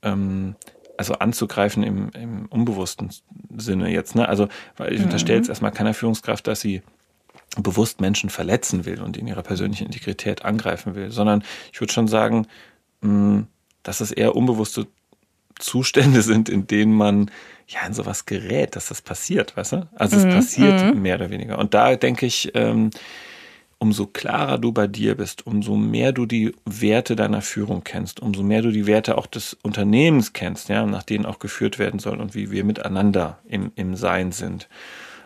ähm, 0.02 0.54
also 0.98 1.14
anzugreifen 1.14 1.82
im, 1.82 2.10
im 2.10 2.46
unbewussten 2.46 3.10
Sinne 3.56 3.90
jetzt. 3.90 4.14
Ne? 4.14 4.28
Also, 4.28 4.48
weil 4.76 4.92
ich 4.92 4.98
mhm. 4.98 5.06
unterstelle 5.06 5.38
jetzt 5.38 5.48
erstmal 5.48 5.72
keiner 5.72 5.94
Führungskraft, 5.94 6.46
dass 6.46 6.60
sie 6.60 6.82
bewusst 7.56 8.00
Menschen 8.00 8.30
verletzen 8.30 8.84
will 8.84 9.00
und 9.00 9.16
in 9.16 9.26
ihrer 9.26 9.42
persönlichen 9.42 9.86
Integrität 9.86 10.44
angreifen 10.44 10.94
will, 10.94 11.10
sondern 11.10 11.42
ich 11.72 11.80
würde 11.80 11.92
schon 11.92 12.08
sagen, 12.08 12.46
mh, 13.00 13.08
hm, 13.10 13.46
dass 13.82 14.00
es 14.00 14.10
eher 14.10 14.36
unbewusste 14.36 14.86
Zustände 15.58 16.22
sind, 16.30 16.48
in 16.48 16.66
denen 16.66 16.92
man 16.92 17.30
ja 17.68 17.86
in 17.86 17.94
sowas 17.94 18.26
gerät, 18.26 18.76
dass 18.76 18.88
das 18.88 19.00
passiert, 19.00 19.56
weißt 19.56 19.72
du? 19.72 19.88
Also 19.94 20.16
es 20.16 20.24
mhm. 20.24 20.30
passiert 20.30 20.94
mhm. 20.94 21.02
mehr 21.02 21.16
oder 21.16 21.30
weniger. 21.30 21.58
Und 21.58 21.74
da 21.74 21.96
denke 21.96 22.26
ich, 22.26 22.50
ähm, 22.54 22.90
umso 23.78 24.06
klarer 24.06 24.58
du 24.58 24.72
bei 24.72 24.86
dir 24.86 25.14
bist, 25.14 25.46
umso 25.46 25.76
mehr 25.76 26.12
du 26.12 26.26
die 26.26 26.54
Werte 26.64 27.14
deiner 27.16 27.42
Führung 27.42 27.84
kennst, 27.84 28.20
umso 28.20 28.42
mehr 28.42 28.62
du 28.62 28.70
die 28.70 28.86
Werte 28.86 29.16
auch 29.16 29.26
des 29.26 29.56
Unternehmens 29.62 30.32
kennst, 30.32 30.68
ja, 30.68 30.84
nach 30.84 31.04
denen 31.04 31.26
auch 31.26 31.38
geführt 31.38 31.78
werden 31.78 32.00
soll 32.00 32.20
und 32.20 32.34
wie 32.34 32.50
wir 32.50 32.64
miteinander 32.64 33.38
im, 33.46 33.70
im 33.76 33.94
Sein 33.94 34.32
sind, 34.32 34.68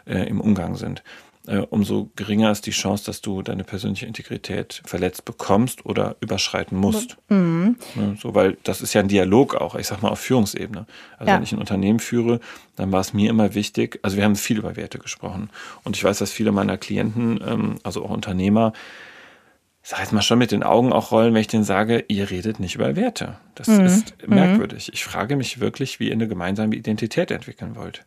äh, 0.07 0.28
im 0.28 0.40
Umgang 0.40 0.76
sind, 0.76 1.03
äh, 1.47 1.59
umso 1.59 2.11
geringer 2.14 2.53
ist 2.53 2.66
die 2.66 2.70
Chance, 2.70 3.05
dass 3.07 3.20
du 3.20 3.43
deine 3.43 3.64
persönliche 3.64 4.07
Integrität 4.07 4.80
verletzt 4.84 5.24
bekommst 5.24 5.84
oder 5.84 6.16
überschreiten 6.20 6.78
musst. 6.78 7.16
Mhm. 7.28 7.76
Ja, 7.97 8.14
so, 8.16 8.34
weil 8.34 8.57
das 8.62 8.80
ist 8.80 8.95
ja 8.95 9.01
ein 9.01 9.09
Dialog 9.09 9.57
auch, 9.57 9.74
ich 9.74 9.88
sag 9.88 10.03
mal 10.03 10.11
auf 10.11 10.20
Führungsebene. 10.20 10.86
Also 11.18 11.30
ja. 11.30 11.36
wenn 11.36 11.43
ich 11.43 11.53
ein 11.53 11.59
Unternehmen 11.59 11.99
führe, 11.99 12.38
dann 12.76 12.93
war 12.93 13.01
es 13.01 13.12
mir 13.12 13.28
immer 13.28 13.55
wichtig, 13.55 13.99
also 14.03 14.16
wir 14.16 14.24
haben 14.24 14.36
viel 14.36 14.59
über 14.59 14.76
Werte 14.76 14.99
gesprochen. 14.99 15.51
Und 15.82 15.97
ich 15.97 16.05
weiß, 16.05 16.18
dass 16.18 16.30
viele 16.30 16.53
meiner 16.53 16.78
Klienten, 16.78 17.40
ähm, 17.45 17.74
also 17.82 18.05
auch 18.05 18.11
Unternehmer, 18.11 18.72
sag 19.82 19.99
jetzt 19.99 20.12
mal 20.12 20.22
schon 20.22 20.38
mit 20.38 20.53
den 20.53 20.62
Augen 20.62 20.93
auch 20.93 21.11
rollen, 21.11 21.34
wenn 21.34 21.40
ich 21.40 21.49
denen 21.49 21.64
sage, 21.64 22.05
ihr 22.07 22.30
redet 22.30 22.61
nicht 22.61 22.76
über 22.76 22.95
Werte. 22.95 23.36
Das 23.57 23.66
mhm. 23.66 23.84
ist 23.84 24.28
merkwürdig. 24.28 24.90
Ich 24.93 25.05
frage 25.05 25.34
mich 25.34 25.59
wirklich, 25.59 25.99
wie 25.99 26.07
ihr 26.07 26.12
eine 26.12 26.28
gemeinsame 26.28 26.76
Identität 26.76 27.32
entwickeln 27.32 27.74
wollt. 27.74 28.05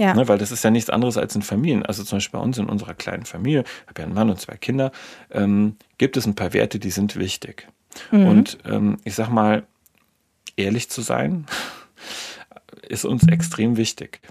Ja. 0.00 0.14
Ne, 0.14 0.26
weil 0.28 0.38
das 0.38 0.50
ist 0.50 0.64
ja 0.64 0.70
nichts 0.70 0.88
anderes 0.88 1.18
als 1.18 1.34
in 1.36 1.42
Familien. 1.42 1.84
Also 1.84 2.02
zum 2.04 2.16
Beispiel 2.16 2.38
bei 2.38 2.44
uns 2.44 2.56
in 2.56 2.70
unserer 2.70 2.94
kleinen 2.94 3.26
Familie, 3.26 3.64
ich 3.82 3.88
habe 3.88 4.00
ja 4.00 4.06
einen 4.06 4.14
Mann 4.14 4.30
und 4.30 4.40
zwei 4.40 4.56
Kinder, 4.56 4.92
ähm, 5.30 5.76
gibt 5.98 6.16
es 6.16 6.26
ein 6.26 6.34
paar 6.34 6.54
Werte, 6.54 6.78
die 6.78 6.90
sind 6.90 7.16
wichtig. 7.16 7.68
Mhm. 8.10 8.26
Und 8.26 8.58
ähm, 8.64 8.96
ich 9.04 9.14
sag 9.14 9.28
mal, 9.28 9.64
ehrlich 10.56 10.88
zu 10.88 11.02
sein, 11.02 11.44
ist 12.88 13.04
uns 13.04 13.28
extrem 13.28 13.76
wichtig. 13.76 14.22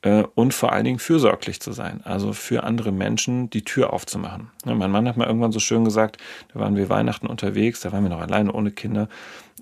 Äh, 0.00 0.24
und 0.34 0.54
vor 0.54 0.72
allen 0.72 0.86
Dingen 0.86 0.98
fürsorglich 0.98 1.60
zu 1.60 1.72
sein. 1.72 2.00
Also 2.04 2.32
für 2.32 2.64
andere 2.64 2.90
Menschen 2.90 3.50
die 3.50 3.62
Tür 3.62 3.92
aufzumachen. 3.92 4.50
Ja, 4.64 4.74
mein 4.74 4.90
Mann 4.90 5.06
hat 5.06 5.18
mal 5.18 5.26
irgendwann 5.26 5.52
so 5.52 5.60
schön 5.60 5.84
gesagt, 5.84 6.16
da 6.54 6.60
waren 6.60 6.76
wir 6.76 6.88
Weihnachten 6.88 7.26
unterwegs, 7.26 7.80
da 7.80 7.92
waren 7.92 8.04
wir 8.04 8.10
noch 8.10 8.20
alleine 8.20 8.52
ohne 8.52 8.70
Kinder 8.70 9.10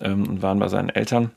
ähm, 0.00 0.28
und 0.28 0.40
waren 0.40 0.60
bei 0.60 0.68
seinen 0.68 0.88
Eltern. 0.88 1.32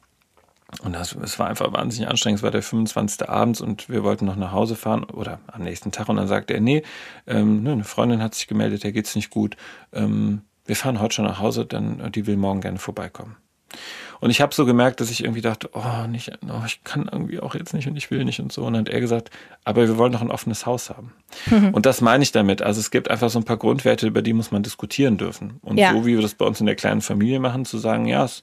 Und 0.83 0.93
das, 0.93 1.15
es 1.15 1.39
war 1.39 1.47
einfach 1.47 1.71
wahnsinnig 1.73 2.09
anstrengend. 2.09 2.39
Es 2.39 2.43
war 2.43 2.51
der 2.51 2.61
25. 2.61 3.29
abends 3.29 3.61
und 3.61 3.89
wir 3.89 4.03
wollten 4.03 4.25
noch 4.25 4.35
nach 4.35 4.51
Hause 4.51 4.75
fahren 4.75 5.03
oder 5.03 5.39
am 5.47 5.63
nächsten 5.63 5.91
Tag. 5.91 6.09
Und 6.09 6.17
dann 6.17 6.27
sagte 6.27 6.53
er, 6.53 6.61
nee, 6.61 6.83
ähm, 7.27 7.63
ne, 7.63 7.71
eine 7.71 7.83
Freundin 7.83 8.21
hat 8.21 8.35
sich 8.35 8.47
gemeldet, 8.47 8.83
der 8.83 8.91
geht's 8.91 9.15
nicht 9.15 9.29
gut. 9.29 9.57
Ähm, 9.93 10.41
wir 10.65 10.75
fahren 10.75 10.99
heute 10.99 11.15
schon 11.15 11.25
nach 11.25 11.39
Hause, 11.39 11.65
dann 11.65 12.11
die 12.11 12.27
will 12.27 12.37
morgen 12.37 12.61
gerne 12.61 12.79
vorbeikommen. 12.79 13.37
Und 14.21 14.29
ich 14.29 14.41
habe 14.41 14.55
so 14.55 14.65
gemerkt, 14.65 15.01
dass 15.01 15.11
ich 15.11 15.23
irgendwie 15.23 15.41
dachte, 15.41 15.69
oh, 15.73 16.07
nicht, 16.07 16.31
oh, 16.47 16.63
ich 16.65 16.83
kann 16.83 17.09
irgendwie 17.11 17.39
auch 17.39 17.55
jetzt 17.55 17.73
nicht 17.73 17.87
und 17.87 17.95
ich 17.95 18.09
will 18.11 18.23
nicht 18.25 18.39
und 18.39 18.51
so. 18.51 18.65
Und 18.65 18.73
dann 18.73 18.85
hat 18.85 18.89
er 18.89 19.01
gesagt, 19.01 19.29
aber 19.63 19.87
wir 19.87 19.97
wollen 19.97 20.13
doch 20.13 20.21
ein 20.21 20.31
offenes 20.31 20.65
Haus 20.65 20.89
haben. 20.89 21.13
Mhm. 21.47 21.73
Und 21.73 21.85
das 21.85 22.01
meine 22.01 22.23
ich 22.23 22.31
damit. 22.31 22.61
Also 22.61 22.79
es 22.79 22.91
gibt 22.91 23.11
einfach 23.11 23.29
so 23.29 23.39
ein 23.39 23.45
paar 23.45 23.57
Grundwerte, 23.57 24.07
über 24.07 24.21
die 24.21 24.33
muss 24.33 24.51
man 24.51 24.63
diskutieren 24.63 25.17
dürfen. 25.17 25.59
Und 25.61 25.77
ja. 25.77 25.91
so 25.91 26.05
wie 26.05 26.15
wir 26.15 26.21
das 26.21 26.35
bei 26.35 26.45
uns 26.45 26.59
in 26.59 26.65
der 26.65 26.75
kleinen 26.75 27.01
Familie 27.01 27.39
machen, 27.39 27.65
zu 27.65 27.77
sagen, 27.77 28.05
ja, 28.07 28.23
es, 28.23 28.41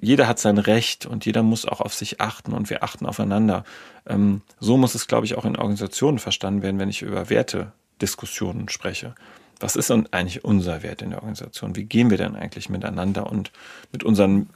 jeder 0.00 0.28
hat 0.28 0.38
sein 0.38 0.58
Recht 0.58 1.06
und 1.06 1.24
jeder 1.26 1.42
muss 1.42 1.64
auch 1.64 1.80
auf 1.80 1.94
sich 1.94 2.20
achten 2.20 2.52
und 2.52 2.70
wir 2.70 2.82
achten 2.82 3.06
aufeinander. 3.06 3.64
Ähm, 4.06 4.42
so 4.60 4.76
muss 4.76 4.94
es, 4.94 5.06
glaube 5.06 5.26
ich, 5.26 5.36
auch 5.36 5.44
in 5.44 5.56
Organisationen 5.56 6.18
verstanden 6.18 6.62
werden, 6.62 6.78
wenn 6.78 6.88
ich 6.88 7.02
über 7.02 7.30
Wertediskussionen 7.30 8.68
spreche. 8.68 9.14
Was 9.58 9.76
ist 9.76 9.90
denn 9.90 10.06
eigentlich 10.12 10.44
unser 10.44 10.82
Wert 10.82 11.02
in 11.02 11.10
der 11.10 11.20
Organisation? 11.20 11.76
Wie 11.76 11.84
gehen 11.84 12.10
wir 12.10 12.18
denn 12.18 12.36
eigentlich 12.36 12.68
miteinander 12.68 13.30
und 13.30 13.52
mit 13.90 14.04
unseren 14.04 14.50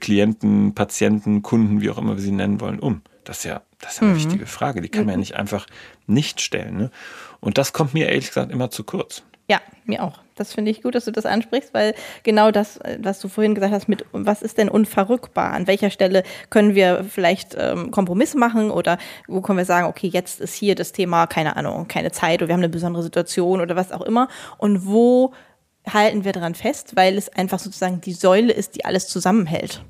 Klienten, 0.00 0.74
Patienten, 0.74 1.42
Kunden, 1.42 1.80
wie 1.80 1.90
auch 1.90 1.98
immer 1.98 2.16
wir 2.16 2.22
sie 2.22 2.32
nennen 2.32 2.60
wollen, 2.60 2.80
um? 2.80 3.02
Das 3.24 3.38
ist 3.38 3.44
ja, 3.44 3.62
das 3.80 3.92
ist 3.92 3.96
ja 3.98 4.02
eine 4.02 4.14
mhm. 4.14 4.16
wichtige 4.16 4.46
Frage. 4.46 4.80
Die 4.80 4.88
kann 4.88 5.04
man 5.04 5.14
ja 5.14 5.18
nicht 5.18 5.36
einfach 5.36 5.66
nicht 6.06 6.40
stellen. 6.40 6.76
Ne? 6.76 6.90
Und 7.40 7.58
das 7.58 7.72
kommt 7.72 7.94
mir 7.94 8.08
ehrlich 8.08 8.28
gesagt 8.28 8.50
immer 8.50 8.70
zu 8.70 8.82
kurz. 8.82 9.22
Ja, 9.48 9.60
mir 9.84 10.02
auch. 10.02 10.20
Das 10.40 10.54
finde 10.54 10.70
ich 10.70 10.82
gut, 10.82 10.94
dass 10.94 11.04
du 11.04 11.12
das 11.12 11.26
ansprichst, 11.26 11.74
weil 11.74 11.94
genau 12.22 12.50
das, 12.50 12.80
was 12.98 13.20
du 13.20 13.28
vorhin 13.28 13.54
gesagt 13.54 13.74
hast, 13.74 13.88
mit 13.88 14.06
was 14.12 14.40
ist 14.40 14.56
denn 14.56 14.70
unverrückbar? 14.70 15.52
An 15.52 15.66
welcher 15.66 15.90
Stelle 15.90 16.22
können 16.48 16.74
wir 16.74 17.04
vielleicht 17.04 17.54
ähm, 17.58 17.90
Kompromisse 17.90 18.38
machen 18.38 18.70
oder 18.70 18.96
wo 19.28 19.42
können 19.42 19.58
wir 19.58 19.66
sagen, 19.66 19.86
okay, 19.86 20.06
jetzt 20.06 20.40
ist 20.40 20.54
hier 20.54 20.74
das 20.74 20.92
Thema, 20.92 21.26
keine 21.26 21.56
Ahnung, 21.56 21.88
keine 21.88 22.10
Zeit 22.10 22.40
oder 22.40 22.48
wir 22.48 22.54
haben 22.54 22.60
eine 22.60 22.70
besondere 22.70 23.02
Situation 23.02 23.60
oder 23.60 23.76
was 23.76 23.92
auch 23.92 24.00
immer. 24.00 24.28
Und 24.56 24.86
wo 24.86 25.34
halten 25.86 26.24
wir 26.24 26.32
daran 26.32 26.54
fest, 26.54 26.96
weil 26.96 27.18
es 27.18 27.28
einfach 27.28 27.58
sozusagen 27.58 28.00
die 28.00 28.14
Säule 28.14 28.54
ist, 28.54 28.76
die 28.76 28.86
alles 28.86 29.08
zusammenhält. 29.08 29.82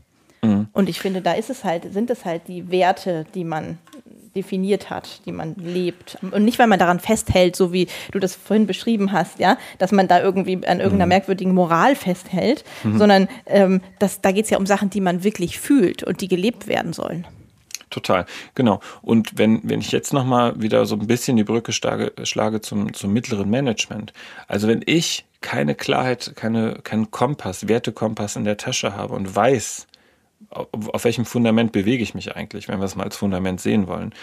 Mhm. 0.42 0.66
Und 0.72 0.88
ich 0.88 0.98
finde, 0.98 1.20
da 1.22 1.34
ist 1.34 1.50
es 1.50 1.62
halt, 1.62 1.92
sind 1.92 2.10
es 2.10 2.24
halt 2.24 2.48
die 2.48 2.72
Werte, 2.72 3.24
die 3.34 3.44
man 3.44 3.78
definiert 4.34 4.90
hat, 4.90 5.20
die 5.26 5.32
man 5.32 5.54
lebt. 5.56 6.18
Und 6.22 6.44
nicht, 6.44 6.58
weil 6.58 6.66
man 6.66 6.78
daran 6.78 7.00
festhält, 7.00 7.56
so 7.56 7.72
wie 7.72 7.88
du 8.12 8.18
das 8.18 8.34
vorhin 8.34 8.66
beschrieben 8.66 9.12
hast, 9.12 9.38
ja, 9.38 9.58
dass 9.78 9.92
man 9.92 10.08
da 10.08 10.20
irgendwie 10.20 10.54
an 10.66 10.78
irgendeiner 10.78 11.06
mhm. 11.06 11.10
merkwürdigen 11.10 11.54
Moral 11.54 11.96
festhält, 11.96 12.64
mhm. 12.84 12.98
sondern 12.98 13.28
ähm, 13.46 13.80
das, 13.98 14.20
da 14.20 14.32
geht 14.32 14.44
es 14.44 14.50
ja 14.50 14.58
um 14.58 14.66
Sachen, 14.66 14.90
die 14.90 15.00
man 15.00 15.24
wirklich 15.24 15.58
fühlt 15.58 16.02
und 16.02 16.20
die 16.20 16.28
gelebt 16.28 16.66
werden 16.66 16.92
sollen. 16.92 17.26
Total, 17.90 18.24
genau. 18.54 18.80
Und 19.02 19.36
wenn, 19.36 19.60
wenn 19.64 19.80
ich 19.80 19.90
jetzt 19.90 20.12
nochmal 20.12 20.60
wieder 20.62 20.86
so 20.86 20.94
ein 20.94 21.06
bisschen 21.08 21.36
die 21.36 21.44
Brücke 21.44 21.72
schlage, 21.72 22.12
schlage 22.22 22.60
zum, 22.60 22.94
zum 22.94 23.12
mittleren 23.12 23.50
Management. 23.50 24.12
Also 24.46 24.68
wenn 24.68 24.82
ich 24.86 25.24
keine 25.40 25.74
Klarheit, 25.74 26.32
keine, 26.36 26.74
keinen 26.84 27.10
Kompass, 27.10 27.66
Wertekompass 27.66 28.36
in 28.36 28.44
der 28.44 28.58
Tasche 28.58 28.94
habe 28.94 29.14
und 29.14 29.34
weiß, 29.34 29.88
auf 30.48 31.04
welchem 31.04 31.24
Fundament 31.24 31.72
bewege 31.72 32.02
ich 32.02 32.14
mich 32.14 32.34
eigentlich, 32.34 32.68
wenn 32.68 32.80
wir 32.80 32.86
es 32.86 32.96
mal 32.96 33.04
als 33.04 33.16
Fundament 33.16 33.60
sehen 33.60 33.86
wollen, 33.86 34.14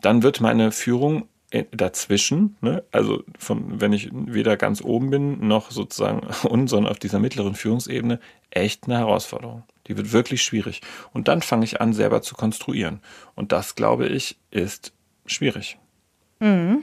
dann 0.00 0.22
wird 0.22 0.40
meine 0.40 0.72
Führung 0.72 1.28
dazwischen, 1.70 2.56
ne? 2.60 2.82
also 2.90 3.22
von, 3.38 3.80
wenn 3.80 3.92
ich 3.92 4.10
weder 4.12 4.56
ganz 4.56 4.82
oben 4.82 5.10
bin, 5.10 5.46
noch 5.46 5.70
sozusagen 5.70 6.26
unten, 6.48 6.66
sondern 6.66 6.90
auf 6.90 6.98
dieser 6.98 7.18
mittleren 7.18 7.54
Führungsebene, 7.54 8.20
echt 8.50 8.84
eine 8.84 8.98
Herausforderung. 8.98 9.62
Die 9.86 9.96
wird 9.96 10.12
wirklich 10.12 10.42
schwierig. 10.42 10.80
Und 11.12 11.28
dann 11.28 11.42
fange 11.42 11.64
ich 11.64 11.80
an, 11.80 11.92
selber 11.92 12.20
zu 12.20 12.34
konstruieren. 12.34 13.00
Und 13.36 13.52
das, 13.52 13.76
glaube 13.76 14.08
ich, 14.08 14.36
ist 14.50 14.92
schwierig. 15.26 15.78
Mhm. 16.40 16.82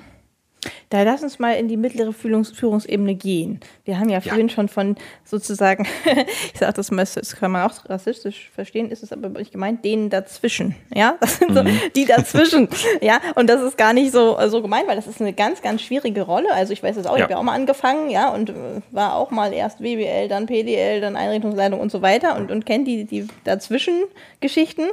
Da 0.90 1.04
lass 1.04 1.24
uns 1.24 1.40
mal 1.40 1.54
in 1.54 1.68
die 1.68 1.78
mittlere 1.78 2.14
Führungs 2.14 2.52
Führungsebene 2.52 3.16
gehen. 3.16 3.60
Wir 3.86 4.00
haben 4.00 4.10
ja, 4.10 4.20
ja. 4.20 4.22
vorhin 4.22 4.50
schon 4.50 4.68
von 4.68 4.96
sozusagen, 5.24 5.88
ich 6.54 6.60
sage 6.60 6.74
das 6.74 6.92
mal, 6.92 7.06
das 7.14 7.36
kann 7.36 7.52
man 7.52 7.70
auch 7.70 7.90
rassistisch 7.90 8.52
verstehen, 8.54 8.90
ist 8.92 9.04
es 9.04 9.12
aber 9.12 9.30
nicht 9.30 9.52
gemeint, 9.52 9.84
denen 9.84 10.10
dazwischen. 10.10 10.76
Ja, 10.94 11.18
das 11.20 11.38
sind 11.38 11.54
so 11.54 11.64
mhm. 11.64 11.80
die 11.96 12.06
dazwischen. 12.06 12.70
ja, 13.02 13.20
und 13.36 13.50
das 13.50 13.62
ist 13.62 13.78
gar 13.78 13.94
nicht 13.94 14.12
so, 14.12 14.38
so 14.48 14.62
gemeint, 14.62 14.88
weil 14.88 14.96
das 14.96 15.08
ist 15.08 15.22
eine 15.22 15.34
ganz, 15.34 15.62
ganz 15.62 15.82
schwierige 15.82 16.22
Rolle. 16.22 16.54
Also 16.54 16.74
ich 16.74 16.84
weiß 16.84 16.98
es 16.98 17.06
auch, 17.06 17.12
ja. 17.12 17.18
ich 17.18 17.24
habe 17.24 17.34
ja 17.34 17.40
auch 17.40 17.44
mal 17.44 17.56
angefangen, 17.56 18.10
ja, 18.10 18.30
und 18.30 18.50
äh, 18.50 18.54
war 18.92 19.16
auch 19.16 19.32
mal 19.32 19.54
erst 19.54 19.82
WBL, 19.82 20.28
dann 20.28 20.46
PDL, 20.46 21.02
dann 21.02 21.16
Einrichtungsleitung 21.16 21.80
und 21.80 21.92
so 21.92 22.02
weiter 22.02 22.36
und, 22.36 22.52
und 22.52 22.66
kenne 22.66 22.84
die, 22.84 23.06
die 23.06 23.28
dazwischen 23.44 24.04
Geschichten. 24.40 24.84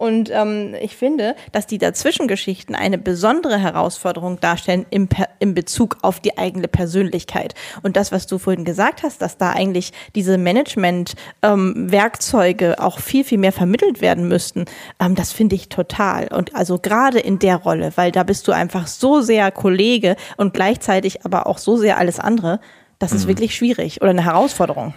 Und 0.00 0.30
ähm, 0.32 0.74
ich 0.80 0.96
finde, 0.96 1.36
dass 1.52 1.66
die 1.66 1.76
Dazwischengeschichten 1.76 2.74
eine 2.74 2.96
besondere 2.96 3.58
Herausforderung 3.58 4.40
darstellen 4.40 4.86
im, 4.88 5.10
im 5.40 5.52
Bezug 5.52 5.98
auf 6.00 6.20
die 6.20 6.38
eigene 6.38 6.68
Persönlichkeit. 6.68 7.54
Und 7.82 7.98
das, 7.98 8.10
was 8.10 8.26
du 8.26 8.38
vorhin 8.38 8.64
gesagt 8.64 9.02
hast, 9.02 9.20
dass 9.20 9.36
da 9.36 9.50
eigentlich 9.50 9.92
diese 10.14 10.38
Management-Werkzeuge 10.38 12.66
ähm, 12.66 12.78
auch 12.78 12.98
viel, 12.98 13.24
viel 13.24 13.36
mehr 13.36 13.52
vermittelt 13.52 14.00
werden 14.00 14.26
müssten, 14.26 14.64
ähm, 14.98 15.16
das 15.16 15.32
finde 15.32 15.54
ich 15.54 15.68
total. 15.68 16.28
Und 16.28 16.56
also 16.56 16.78
gerade 16.78 17.20
in 17.20 17.38
der 17.38 17.56
Rolle, 17.56 17.92
weil 17.96 18.10
da 18.10 18.22
bist 18.22 18.48
du 18.48 18.52
einfach 18.52 18.86
so 18.86 19.20
sehr 19.20 19.50
Kollege 19.50 20.16
und 20.38 20.54
gleichzeitig 20.54 21.26
aber 21.26 21.46
auch 21.46 21.58
so 21.58 21.76
sehr 21.76 21.98
alles 21.98 22.18
andere, 22.18 22.60
das 22.98 23.12
ist 23.12 23.24
mhm. 23.24 23.28
wirklich 23.28 23.54
schwierig 23.54 24.00
oder 24.00 24.12
eine 24.12 24.24
Herausforderung. 24.24 24.94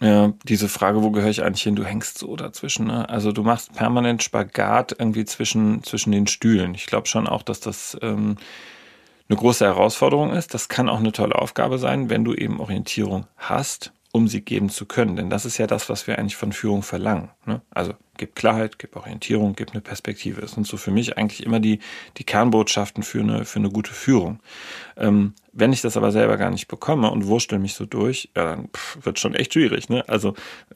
Ja, 0.00 0.32
diese 0.42 0.68
Frage, 0.68 1.02
wo 1.02 1.10
gehöre 1.10 1.30
ich 1.30 1.44
eigentlich 1.44 1.62
hin? 1.62 1.76
Du 1.76 1.84
hängst 1.84 2.18
so 2.18 2.34
dazwischen. 2.36 2.88
Ne? 2.88 3.08
Also 3.08 3.32
du 3.32 3.42
machst 3.42 3.72
permanent 3.74 4.22
Spagat 4.22 4.96
irgendwie 4.98 5.24
zwischen, 5.24 5.82
zwischen 5.84 6.10
den 6.10 6.26
Stühlen. 6.26 6.74
Ich 6.74 6.86
glaube 6.86 7.06
schon 7.06 7.28
auch, 7.28 7.42
dass 7.42 7.60
das 7.60 7.96
ähm, 8.02 8.36
eine 9.28 9.38
große 9.38 9.64
Herausforderung 9.64 10.32
ist. 10.32 10.52
Das 10.52 10.68
kann 10.68 10.88
auch 10.88 10.98
eine 10.98 11.12
tolle 11.12 11.36
Aufgabe 11.36 11.78
sein, 11.78 12.10
wenn 12.10 12.24
du 12.24 12.34
eben 12.34 12.60
Orientierung 12.60 13.26
hast 13.36 13.92
um 14.14 14.28
sie 14.28 14.42
geben 14.42 14.68
zu 14.68 14.86
können. 14.86 15.16
Denn 15.16 15.28
das 15.28 15.44
ist 15.44 15.58
ja 15.58 15.66
das, 15.66 15.88
was 15.88 16.06
wir 16.06 16.20
eigentlich 16.20 16.36
von 16.36 16.52
Führung 16.52 16.84
verlangen. 16.84 17.30
Ne? 17.46 17.60
Also 17.70 17.94
gib 18.16 18.36
Klarheit, 18.36 18.78
gib 18.78 18.94
Orientierung, 18.94 19.56
gib 19.56 19.72
eine 19.72 19.80
Perspektive. 19.80 20.40
Das 20.40 20.52
sind 20.52 20.68
so 20.68 20.76
für 20.76 20.92
mich 20.92 21.18
eigentlich 21.18 21.44
immer 21.44 21.58
die, 21.58 21.80
die 22.16 22.22
Kernbotschaften 22.22 23.02
für 23.02 23.18
eine, 23.18 23.44
für 23.44 23.58
eine 23.58 23.70
gute 23.70 23.92
Führung. 23.92 24.38
Ähm, 24.96 25.34
wenn 25.52 25.72
ich 25.72 25.80
das 25.80 25.96
aber 25.96 26.12
selber 26.12 26.36
gar 26.36 26.50
nicht 26.50 26.68
bekomme 26.68 27.10
und 27.10 27.26
wurstel 27.26 27.58
mich 27.58 27.74
so 27.74 27.86
durch, 27.86 28.30
ja, 28.36 28.44
dann 28.44 28.68
pff, 28.68 29.04
wird 29.04 29.18
schon 29.18 29.34
echt 29.34 29.54
schwierig. 29.54 29.88
Ne? 29.88 30.08
Also 30.08 30.34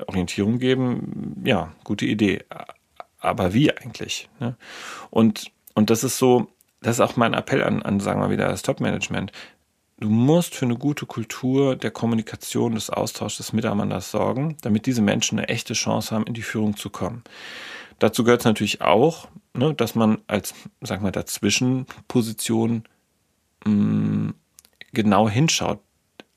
Orientierung 0.09 0.59
geben, 0.59 1.41
ja, 1.45 1.73
gute 1.85 2.07
Idee. 2.07 2.45
Aber 3.21 3.55
wie 3.55 3.71
eigentlich? 3.71 4.29
Ne? 4.41 4.57
Und, 5.11 5.53
und 5.75 5.91
das 5.91 6.03
ist 6.03 6.19
so, 6.19 6.49
das 6.81 6.97
ist 6.97 7.01
auch 7.01 7.17
mein 7.17 7.35
Appell 7.35 7.63
an, 7.63 7.83
an 7.83 8.01
sagen 8.01 8.21
wir 8.21 8.31
wieder, 8.31 8.49
das 8.49 8.63
Top-Management. 8.63 9.31
Du 10.01 10.09
musst 10.09 10.55
für 10.55 10.65
eine 10.65 10.77
gute 10.77 11.07
Kultur 11.07 11.75
der 11.75 11.91
Kommunikation, 11.91 12.75
des 12.75 12.89
Austauschs, 12.89 13.39
des 13.39 13.53
Miteinanders 13.53 14.13
sorgen, 14.13 14.57
damit 14.63 14.87
diese 14.87 15.03
Menschen 15.03 15.39
eine 15.39 15.49
echte 15.49 15.75
Chance 15.75 16.15
haben, 16.15 16.25
in 16.25 16.35
die 16.35 16.43
Führung 16.43 16.77
zu 16.77 16.89
kommen. 16.89 17.25
Dazu 17.99 18.23
gehört 18.23 18.43
es 18.43 18.45
natürlich 18.45 18.81
auch, 18.81 19.29
ne, 19.55 19.75
dass 19.75 19.97
man 19.97 20.19
als, 20.29 20.55
sag 20.81 21.03
mal, 21.03 21.11
Dazwischenposition 21.11 22.85
mh, 23.65 23.73
mm, 23.73 24.35
genau 24.93 25.29
hinschaut. 25.29 25.81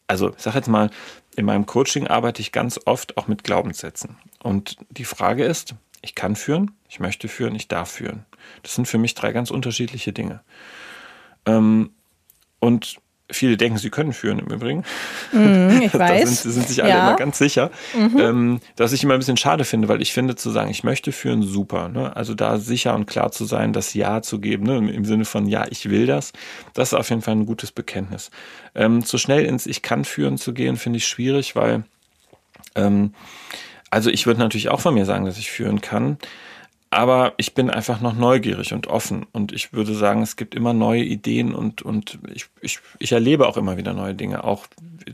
also 0.08 0.34
ich 0.36 0.42
sage 0.42 0.58
jetzt 0.58 0.68
mal, 0.68 0.90
in 1.36 1.46
meinem 1.46 1.68
Coaching 1.68 2.08
arbeite 2.08 2.42
ich 2.42 2.52
ganz 2.52 2.80
oft 2.86 3.16
auch 3.18 3.28
mit 3.28 3.44
Glaubenssätzen. 3.44 4.18
Und 4.42 4.78
die 4.90 5.06
Frage 5.06 5.46
ist, 5.46 5.76
ich 6.02 6.16
kann 6.16 6.36
führen, 6.36 6.72
ich 6.90 7.00
möchte 7.00 7.28
führen, 7.28 7.54
ich 7.54 7.68
darf 7.68 7.92
führen. 7.92 8.26
Das 8.64 8.74
sind 8.74 8.88
für 8.88 8.98
mich 8.98 9.14
drei 9.14 9.32
ganz 9.32 9.52
unterschiedliche 9.52 10.14
Dinge. 10.14 10.42
Ähm, 11.46 11.92
und 12.60 12.98
Viele 13.32 13.58
denken, 13.58 13.78
sie 13.78 13.90
können 13.90 14.14
führen 14.14 14.40
im 14.40 14.48
Übrigen. 14.48 14.84
Mm, 15.32 15.82
ich 15.82 15.94
weiß. 15.98 16.22
da 16.22 16.28
sind, 16.28 16.54
sind 16.54 16.68
sich 16.68 16.84
alle 16.84 16.92
ja. 16.92 17.08
immer 17.08 17.16
ganz 17.16 17.38
sicher. 17.38 17.72
Mhm. 17.94 18.20
Ähm, 18.20 18.60
dass 18.76 18.92
ich 18.92 19.04
immer 19.04 19.14
ein 19.14 19.20
bisschen 19.20 19.38
schade 19.38 19.64
finde, 19.64 19.88
weil 19.88 20.02
ich 20.02 20.14
finde, 20.14 20.36
zu 20.36 20.50
sagen, 20.52 20.70
ich 20.70 20.84
möchte 20.84 21.12
führen, 21.12 21.44
super. 21.44 21.90
Ne? 21.90 22.16
Also 22.16 22.34
da 22.34 22.58
sicher 22.58 22.94
und 22.96 23.08
klar 23.08 23.32
zu 23.32 23.46
sein, 23.46 23.74
das 23.74 23.94
Ja 23.94 24.22
zu 24.22 24.40
geben, 24.40 24.66
ne? 24.66 24.78
im 24.78 25.06
Sinne 25.06 25.26
von 25.26 25.48
Ja, 25.48 25.66
ich 25.70 25.90
will 25.90 26.06
das, 26.06 26.34
das 26.74 26.90
ist 26.90 26.94
auf 26.94 27.10
jeden 27.10 27.22
Fall 27.22 27.36
ein 27.36 27.46
gutes 27.46 27.72
Bekenntnis. 27.72 28.32
Ähm, 28.76 29.04
zu 29.04 29.18
schnell 29.18 29.46
ins 29.46 29.66
Ich 29.66 29.82
kann 29.82 30.06
führen 30.06 30.38
zu 30.38 30.54
gehen, 30.54 30.78
finde 30.78 30.98
ich 30.98 31.08
schwierig, 31.08 31.56
weil 31.56 31.84
ähm, 32.76 33.14
also 33.90 34.10
ich 34.10 34.26
würde 34.26 34.40
natürlich 34.40 34.70
auch 34.70 34.80
von 34.80 34.94
mir 34.94 35.06
sagen, 35.06 35.26
dass 35.26 35.38
ich 35.38 35.52
führen 35.52 35.82
kann. 35.82 36.18
Aber 36.94 37.34
ich 37.38 37.54
bin 37.54 37.70
einfach 37.70 38.02
noch 38.02 38.14
neugierig 38.14 38.74
und 38.74 38.88
offen. 38.88 39.26
Und 39.32 39.54
ich 39.54 39.72
würde 39.72 39.96
sagen, 39.96 40.22
es 40.22 40.36
gibt 40.36 40.54
immer 40.54 40.74
neue 40.74 41.04
Ideen 41.04 41.56
und, 41.56 41.82
und 41.82 42.20
ich, 42.34 42.48
ich, 42.60 42.80
ich 43.00 43.14
erlebe 43.14 43.48
auch 43.48 43.56
immer 43.56 43.78
wieder 43.78 43.94
neue 43.94 44.14
Dinge. 44.14 44.44
Auch 44.44 44.68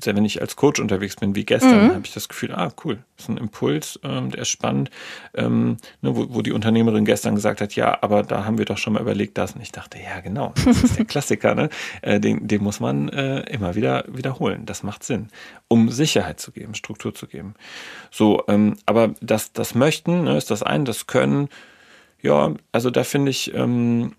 wenn 0.04 0.26
ich 0.26 0.42
als 0.42 0.56
Coach 0.56 0.80
unterwegs 0.80 1.16
bin, 1.16 1.36
wie 1.36 1.46
gestern, 1.46 1.88
mhm. 1.88 1.92
habe 1.92 2.06
ich 2.06 2.14
das 2.14 2.30
Gefühl, 2.30 2.54
ah, 2.54 2.72
cool, 2.84 3.00
das 3.16 3.26
ist 3.26 3.30
ein 3.30 3.38
Impuls, 3.38 4.00
ähm, 4.04 4.32
der 4.32 4.42
ist 4.42 4.50
spannend. 4.50 4.90
Ähm, 5.34 5.78
ne, 6.02 6.16
wo, 6.16 6.28
wo 6.30 6.42
die 6.42 6.52
Unternehmerin 6.52 7.06
gestern 7.06 7.36
gesagt 7.36 7.62
hat, 7.62 7.76
ja, 7.76 7.98
aber 8.02 8.24
da 8.24 8.46
haben 8.46 8.58
wir 8.58 8.66
doch 8.66 8.78
schon 8.78 8.94
mal 8.94 9.02
überlegt, 9.02 9.38
das. 9.38 9.54
Und 9.54 9.62
ich 9.62 9.72
dachte, 9.72 9.98
ja, 10.00 10.20
genau, 10.22 10.54
das 10.66 10.84
ist 10.84 10.98
der 10.98 11.06
Klassiker, 11.18 11.56
ne? 11.56 11.70
Äh, 12.02 12.20
den, 12.20 12.48
den 12.48 12.64
muss 12.64 12.80
man 12.80 13.10
äh, 13.10 13.42
immer 13.52 13.76
wieder 13.76 14.06
wiederholen. 14.08 14.66
Das 14.66 14.84
macht 14.84 15.04
Sinn, 15.04 15.30
um 15.68 15.90
Sicherheit 15.90 16.40
zu 16.40 16.52
geben, 16.52 16.76
Struktur 16.76 17.14
zu 17.14 17.28
geben. 17.28 17.56
So, 18.12 18.44
ähm, 18.48 18.76
aber 18.86 19.14
das, 19.22 19.54
das 19.54 19.76
Möchten 19.76 20.24
ne, 20.24 20.38
ist 20.38 20.52
das 20.52 20.64
eine, 20.64 20.84
das 20.84 21.08
Können 21.08 21.50
ja, 22.22 22.54
also 22.72 22.90
da 22.90 23.04
finde 23.04 23.32
ich, 23.32 23.54
ähm, 23.54 24.14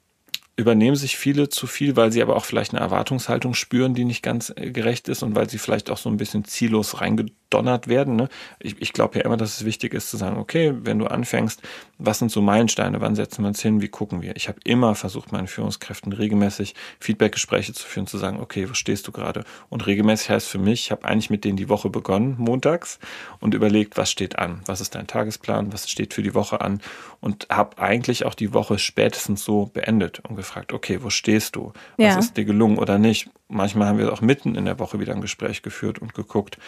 übernehmen 0.59 0.97
sich 0.97 1.17
viele 1.17 1.49
zu 1.49 1.69
viel, 1.69 1.95
weil 1.95 2.11
sie 2.11 2.21
aber 2.21 2.35
auch 2.35 2.45
vielleicht 2.45 2.75
eine 2.75 2.81
Erwartungshaltung 2.81 3.55
spüren, 3.55 3.95
die 3.95 4.05
nicht 4.05 4.23
ganz 4.23 4.53
äh, 4.57 4.73
gerecht 4.73 5.09
ist 5.09 5.23
und 5.23 5.37
weil 5.37 5.49
sie 5.49 5.59
vielleicht 5.59 5.89
auch 5.89 5.99
so 5.99 6.11
ein 6.11 6.17
bisschen 6.17 6.45
ziellos 6.45 7.01
reingedonnert 7.49 7.89
werden. 7.89 8.17
Ne? 8.17 8.29
Ich, 8.61 8.81
ich 8.81 8.93
glaube 8.93 9.19
ja 9.19 9.25
immer, 9.25 9.37
dass 9.37 9.59
es 9.59 9.65
wichtig 9.65 9.95
ist 9.95 10.11
zu 10.11 10.17
sagen, 10.17 10.39
okay, 10.39 10.75
wenn 10.83 10.99
du 10.99 11.07
anfängst, 11.07 11.63
was 11.99 12.19
sind 12.19 12.31
so 12.31 12.41
Meilensteine, 12.41 13.01
wann 13.01 13.17
setzen 13.17 13.43
wir 13.43 13.49
uns 13.49 13.61
hin, 13.61 13.81
wie 13.81 13.89
gucken 13.89 14.23
wir? 14.23 14.37
Ich 14.37 14.49
habe 14.49 14.59
immer 14.65 14.95
versucht, 14.95 15.33
meinen 15.33 15.49
Führungskräften 15.49 16.13
regelmäßig 16.13 16.75
Feedbackgespräche 17.01 17.73
zu 17.73 17.87
führen, 17.87 18.07
zu 18.07 18.19
sagen, 18.19 18.41
okay, 18.41 18.69
wo 18.69 18.75
stehst 18.75 19.07
du 19.09 19.13
gerade? 19.13 19.45
Und 19.69 19.87
regelmäßig 19.87 20.31
heißt 20.31 20.49
für 20.49 20.59
mich, 20.59 20.85
ich 20.85 20.91
habe 20.91 21.05
eigentlich 21.05 21.31
mit 21.31 21.45
denen 21.45 21.57
die 21.57 21.69
Woche 21.69 21.91
begonnen, 21.91 22.37
montags, 22.39 22.99
und 23.41 23.55
überlegt, 23.55 23.97
was 23.97 24.11
steht 24.11 24.39
an? 24.39 24.61
Was 24.67 24.81
ist 24.81 24.95
dein 24.95 25.07
Tagesplan? 25.07 25.73
Was 25.73 25.91
steht 25.91 26.15
für 26.15 26.23
die 26.23 26.35
Woche 26.35 26.61
an? 26.61 26.81
Und 27.21 27.49
habe 27.51 27.79
eigentlich 27.79 28.25
auch 28.25 28.35
die 28.35 28.55
Woche 28.55 28.79
spätestens 28.79 29.43
so 29.45 29.67
beendet 29.67 30.21
ungefähr 30.21 30.49
gefragt, 30.49 30.73
okay, 30.73 31.03
wo 31.03 31.11
stehst 31.11 31.57
du? 31.57 31.73
Was 31.97 32.15
ja. 32.15 32.19
ist 32.19 32.37
dir 32.37 32.45
gelungen 32.45 32.79
oder 32.79 32.97
nicht? 32.97 33.29
Manchmal 33.49 33.89
haben 33.89 33.99
wir 33.99 34.13
auch 34.13 34.21
mitten 34.21 34.55
in 34.55 34.65
der 34.65 34.79
Woche 34.79 35.01
wieder 35.01 35.15
ein 35.15 35.21
Gespräch 35.21 35.63
geführt 35.63 35.99
und 35.99 36.15
geguckt, 36.15 36.59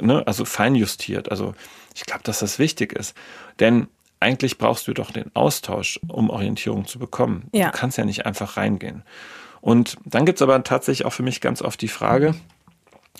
ne? 0.00 0.26
also 0.26 0.44
feinjustiert. 0.44 1.30
Also 1.30 1.54
ich 1.94 2.04
glaube, 2.04 2.22
dass 2.24 2.40
das 2.40 2.58
wichtig 2.58 2.92
ist. 2.92 3.14
Denn 3.60 3.88
eigentlich 4.20 4.58
brauchst 4.58 4.88
du 4.88 4.94
doch 4.94 5.10
den 5.10 5.30
Austausch, 5.34 6.00
um 6.08 6.30
Orientierung 6.30 6.86
zu 6.86 6.98
bekommen. 6.98 7.48
Ja. 7.52 7.70
Du 7.70 7.78
kannst 7.78 7.98
ja 7.98 8.04
nicht 8.04 8.26
einfach 8.26 8.56
reingehen. 8.56 9.02
Und 9.60 9.96
dann 10.04 10.26
gibt 10.26 10.38
es 10.38 10.42
aber 10.42 10.62
tatsächlich 10.62 11.06
auch 11.06 11.12
für 11.12 11.22
mich 11.22 11.40
ganz 11.40 11.62
oft 11.62 11.80
die 11.80 11.88
Frage, 11.88 12.34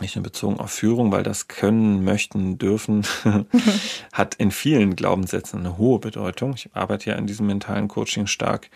nicht 0.01 0.17
nur 0.17 0.23
bezogen 0.23 0.59
auf 0.59 0.73
Führung, 0.73 1.13
weil 1.13 1.23
das 1.23 1.49
können, 1.49 2.05
möchten, 2.05 2.59
dürfen, 2.59 3.07
hat 4.13 4.35
in 4.35 4.51
vielen 4.51 4.97
Glaubenssätzen 4.97 5.61
eine 5.61 5.79
hohe 5.79 6.01
Bedeutung. 6.01 6.55
Ich 6.55 6.71
arbeite 6.75 7.11
ja 7.11 7.17
in 7.17 7.27
diesem 7.27 7.47
mentalen 7.47 7.89
Coaching 7.89 8.27
stark. 8.27 8.71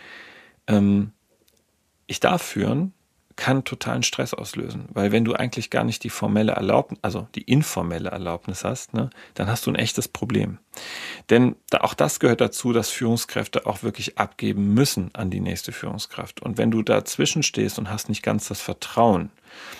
Ähm, 0.67 1.11
ich 2.07 2.19
darf 2.19 2.41
führen, 2.41 2.93
kann 3.39 3.63
totalen 3.63 4.03
Stress 4.03 4.33
auslösen, 4.33 4.89
weil 4.89 5.13
wenn 5.13 5.23
du 5.23 5.33
eigentlich 5.33 5.69
gar 5.69 5.85
nicht 5.85 6.03
die 6.03 6.09
formelle 6.09 6.51
Erlaubnis, 6.51 6.99
also 7.01 7.29
die 7.35 7.43
informelle 7.43 8.09
Erlaubnis 8.09 8.65
hast, 8.65 8.93
ne, 8.93 9.09
dann 9.33 9.47
hast 9.47 9.65
du 9.65 9.71
ein 9.71 9.75
echtes 9.75 10.09
Problem. 10.09 10.57
Denn 11.29 11.55
da, 11.69 11.79
auch 11.79 11.93
das 11.93 12.19
gehört 12.19 12.41
dazu, 12.41 12.73
dass 12.73 12.89
Führungskräfte 12.89 13.65
auch 13.65 13.81
wirklich 13.81 14.17
abgeben 14.17 14.73
müssen 14.73 15.11
an 15.15 15.29
die 15.29 15.39
nächste 15.39 15.71
Führungskraft. 15.71 16.41
Und 16.41 16.57
wenn 16.57 16.69
du 16.69 16.83
dazwischen 16.83 17.41
stehst 17.41 17.79
und 17.79 17.89
hast 17.89 18.09
nicht 18.09 18.23
ganz 18.23 18.49
das 18.49 18.59
Vertrauen, 18.59 19.31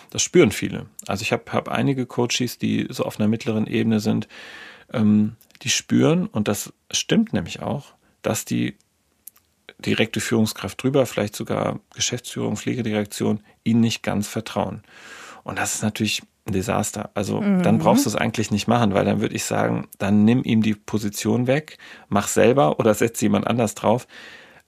das 0.10 0.22
spüren 0.22 0.52
viele. 0.52 0.86
Also 1.06 1.24
ich 1.24 1.34
habe 1.34 1.52
hab 1.52 1.68
einige 1.68 2.06
Coaches, 2.06 2.60
die 2.60 2.88
so 2.90 3.04
auf 3.04 3.20
einer 3.20 3.28
mittleren 3.28 3.68
Ebene 3.68 4.00
sind, 4.00 4.30
ähm, 4.94 5.36
die 5.64 5.70
spüren, 5.70 6.28
und 6.28 6.48
das 6.48 6.72
stimmt 6.92 7.34
nämlich 7.34 7.62
auch, 7.62 7.88
dass 8.22 8.46
die 8.46 8.78
direkte 9.80 10.20
Führungskraft 10.20 10.82
drüber, 10.82 11.06
vielleicht 11.06 11.36
sogar 11.36 11.80
Geschäftsführung, 11.96 12.58
Pflegedirektion, 12.58 13.42
ihnen 13.64 13.80
nicht 13.80 14.04
ganz 14.04 14.28
vertrauen. 14.28 14.84
Und 15.44 15.58
das 15.58 15.76
ist 15.76 15.84
natürlich 15.84 16.22
ein 16.48 16.54
Desaster. 16.54 17.10
Also 17.14 17.42
mhm. 17.42 17.64
dann 17.64 17.80
brauchst 17.80 18.06
du 18.06 18.10
es 18.10 18.16
eigentlich 18.16 18.52
nicht 18.52 18.68
machen, 18.68 18.94
weil 18.94 19.06
dann 19.06 19.22
würde 19.22 19.36
ich 19.36 19.46
sagen, 19.46 19.88
dann 19.98 20.26
nimm 20.26 20.44
ihm 20.44 20.62
die 20.62 20.76
Position 20.76 21.48
weg, 21.48 21.78
mach 22.10 22.28
selber 22.28 22.80
oder 22.80 22.94
setz 22.94 23.22
jemand 23.22 23.48
anders 23.48 23.76
drauf. 23.76 24.08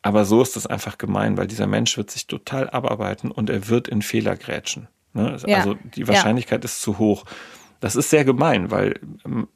Aber 0.01 0.25
so 0.25 0.41
ist 0.41 0.55
das 0.55 0.65
einfach 0.65 0.97
gemein, 0.97 1.37
weil 1.37 1.47
dieser 1.47 1.67
Mensch 1.67 1.95
wird 1.97 2.09
sich 2.09 2.25
total 2.25 2.69
abarbeiten 2.69 3.29
und 3.29 3.49
er 3.49 3.69
wird 3.69 3.87
in 3.87 4.01
Fehler 4.01 4.35
grätschen. 4.35 4.87
Ne? 5.13 5.37
Ja. 5.45 5.57
Also 5.57 5.75
die 5.95 6.07
Wahrscheinlichkeit 6.07 6.63
ja. 6.63 6.65
ist 6.65 6.81
zu 6.81 6.97
hoch. 6.97 7.25
Das 7.81 7.95
ist 7.95 8.09
sehr 8.09 8.25
gemein, 8.25 8.71
weil 8.71 8.99
ähm, 9.25 9.47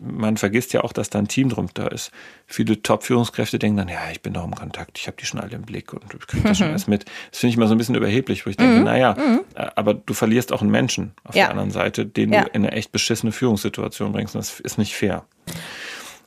man 0.00 0.36
vergisst 0.36 0.72
ja 0.72 0.82
auch, 0.82 0.92
dass 0.92 1.10
da 1.10 1.18
ein 1.18 1.28
Team 1.28 1.48
drunter 1.48 1.90
ist. 1.92 2.10
Viele 2.46 2.82
Top-Führungskräfte 2.82 3.58
denken 3.58 3.78
dann, 3.78 3.88
ja, 3.88 4.10
ich 4.10 4.22
bin 4.22 4.32
doch 4.32 4.44
im 4.44 4.54
Kontakt, 4.54 4.98
ich 4.98 5.06
habe 5.06 5.16
die 5.20 5.26
schon 5.26 5.40
alle 5.40 5.54
im 5.54 5.62
Blick 5.62 5.92
und 5.92 6.02
ich 6.14 6.26
kriege 6.26 6.46
das 6.46 6.58
schon 6.58 6.68
alles 6.70 6.86
mit. 6.86 7.04
Das 7.30 7.40
finde 7.40 7.50
ich 7.50 7.56
immer 7.56 7.66
so 7.66 7.74
ein 7.74 7.78
bisschen 7.78 7.94
überheblich, 7.94 8.46
wo 8.46 8.50
ich 8.50 8.56
denke, 8.56 8.78
mhm. 8.78 8.84
naja, 8.84 9.14
mhm. 9.14 9.40
Äh, 9.54 9.66
aber 9.74 9.94
du 9.94 10.14
verlierst 10.14 10.52
auch 10.52 10.62
einen 10.62 10.70
Menschen 10.70 11.12
auf 11.24 11.34
ja. 11.34 11.44
der 11.44 11.50
anderen 11.50 11.70
Seite, 11.70 12.06
den 12.06 12.32
ja. 12.32 12.42
du 12.42 12.50
in 12.50 12.64
eine 12.64 12.72
echt 12.72 12.92
beschissene 12.92 13.32
Führungssituation 13.32 14.12
bringst 14.12 14.34
und 14.34 14.40
das 14.40 14.60
ist 14.60 14.78
nicht 14.78 14.94
fair. 14.94 15.24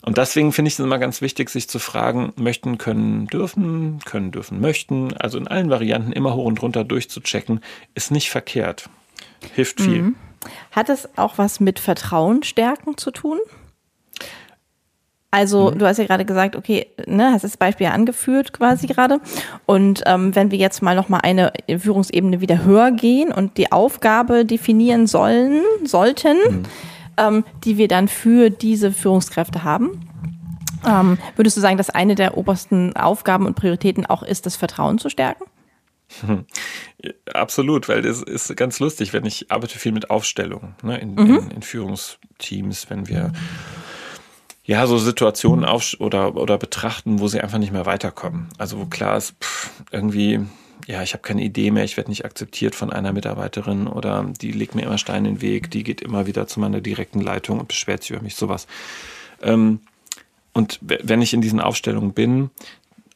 Und 0.03 0.17
deswegen 0.17 0.51
finde 0.51 0.69
ich 0.69 0.73
es 0.73 0.79
immer 0.79 0.97
ganz 0.97 1.21
wichtig, 1.21 1.49
sich 1.49 1.69
zu 1.69 1.77
fragen, 1.77 2.33
möchten, 2.35 2.79
können, 2.79 3.27
dürfen, 3.27 3.99
können, 4.03 4.31
dürfen, 4.31 4.59
möchten. 4.59 5.15
Also 5.17 5.37
in 5.37 5.47
allen 5.47 5.69
Varianten 5.69 6.11
immer 6.11 6.33
hoch 6.33 6.45
und 6.45 6.61
runter 6.61 6.83
durchzuchecken, 6.83 7.59
ist 7.93 8.09
nicht 8.09 8.31
verkehrt. 8.31 8.89
Hilft 9.53 9.79
viel. 9.79 10.01
Mhm. 10.01 10.15
Hat 10.71 10.89
es 10.89 11.07
auch 11.17 11.37
was 11.37 11.59
mit 11.59 11.79
Vertrauen 11.79 12.41
stärken 12.41 12.97
zu 12.97 13.11
tun? 13.11 13.39
Also 15.33 15.71
mhm. 15.71 15.79
du 15.79 15.87
hast 15.87 15.97
ja 15.97 16.05
gerade 16.05 16.25
gesagt, 16.25 16.57
okay, 16.57 16.87
ne, 17.07 17.31
hast 17.31 17.45
das 17.45 17.55
Beispiel 17.55 17.87
angeführt 17.87 18.51
quasi 18.51 18.85
gerade. 18.87 19.21
Und 19.65 20.03
ähm, 20.05 20.35
wenn 20.35 20.51
wir 20.51 20.57
jetzt 20.57 20.81
mal 20.81 20.95
noch 20.95 21.07
mal 21.07 21.19
eine 21.19 21.53
Führungsebene 21.69 22.41
wieder 22.41 22.65
höher 22.65 22.91
gehen 22.91 23.31
und 23.31 23.57
die 23.57 23.71
Aufgabe 23.71 24.45
definieren 24.45 25.07
sollen, 25.07 25.61
sollten, 25.85 26.37
mhm. 26.37 26.63
ähm, 27.17 27.43
die 27.63 27.77
wir 27.77 27.87
dann 27.87 28.09
für 28.09 28.49
diese 28.49 28.91
Führungskräfte 28.91 29.63
haben, 29.63 30.05
ähm, 30.85 31.17
würdest 31.37 31.55
du 31.55 31.61
sagen, 31.61 31.77
dass 31.77 31.89
eine 31.89 32.15
der 32.15 32.37
obersten 32.37 32.95
Aufgaben 32.97 33.45
und 33.45 33.55
Prioritäten 33.55 34.05
auch 34.05 34.23
ist, 34.23 34.45
das 34.45 34.57
Vertrauen 34.57 34.97
zu 34.97 35.09
stärken? 35.09 35.45
Absolut, 37.33 37.87
weil 37.87 38.01
das 38.01 38.21
ist 38.21 38.53
ganz 38.57 38.81
lustig, 38.81 39.13
wenn 39.13 39.23
ich 39.23 39.49
arbeite 39.49 39.79
viel 39.79 39.93
mit 39.93 40.09
Aufstellungen 40.09 40.75
ne, 40.83 40.97
in, 40.97 41.13
mhm. 41.13 41.35
in, 41.37 41.51
in 41.51 41.61
Führungsteams, 41.61 42.89
wenn 42.89 43.07
wir 43.07 43.29
mhm 43.29 43.80
ja, 44.71 44.87
so 44.87 44.97
Situationen 44.97 45.65
auf 45.65 45.97
oder, 45.99 46.37
oder 46.37 46.57
betrachten, 46.57 47.19
wo 47.19 47.27
sie 47.27 47.41
einfach 47.41 47.57
nicht 47.57 47.73
mehr 47.73 47.85
weiterkommen. 47.85 48.47
Also 48.57 48.79
wo 48.79 48.85
klar 48.85 49.17
ist, 49.17 49.35
pff, 49.43 49.69
irgendwie, 49.91 50.39
ja, 50.87 51.03
ich 51.03 51.11
habe 51.11 51.23
keine 51.23 51.43
Idee 51.43 51.71
mehr, 51.71 51.83
ich 51.83 51.97
werde 51.97 52.09
nicht 52.09 52.23
akzeptiert 52.23 52.73
von 52.73 52.89
einer 52.89 53.11
Mitarbeiterin 53.11 53.87
oder 53.87 54.31
die 54.39 54.53
legt 54.53 54.73
mir 54.73 54.83
immer 54.83 54.97
Steine 54.97 55.27
in 55.27 55.35
den 55.35 55.41
Weg, 55.41 55.71
die 55.71 55.83
geht 55.83 55.99
immer 55.99 56.25
wieder 56.25 56.47
zu 56.47 56.61
meiner 56.61 56.79
direkten 56.79 57.19
Leitung 57.19 57.59
und 57.59 57.67
beschwert 57.67 58.03
sich 58.03 58.11
über 58.11 58.21
mich, 58.21 58.35
sowas. 58.35 58.65
Ähm, 59.41 59.81
und 60.53 60.79
wenn 60.81 61.21
ich 61.21 61.33
in 61.33 61.41
diesen 61.41 61.59
Aufstellungen 61.59 62.13
bin 62.13 62.49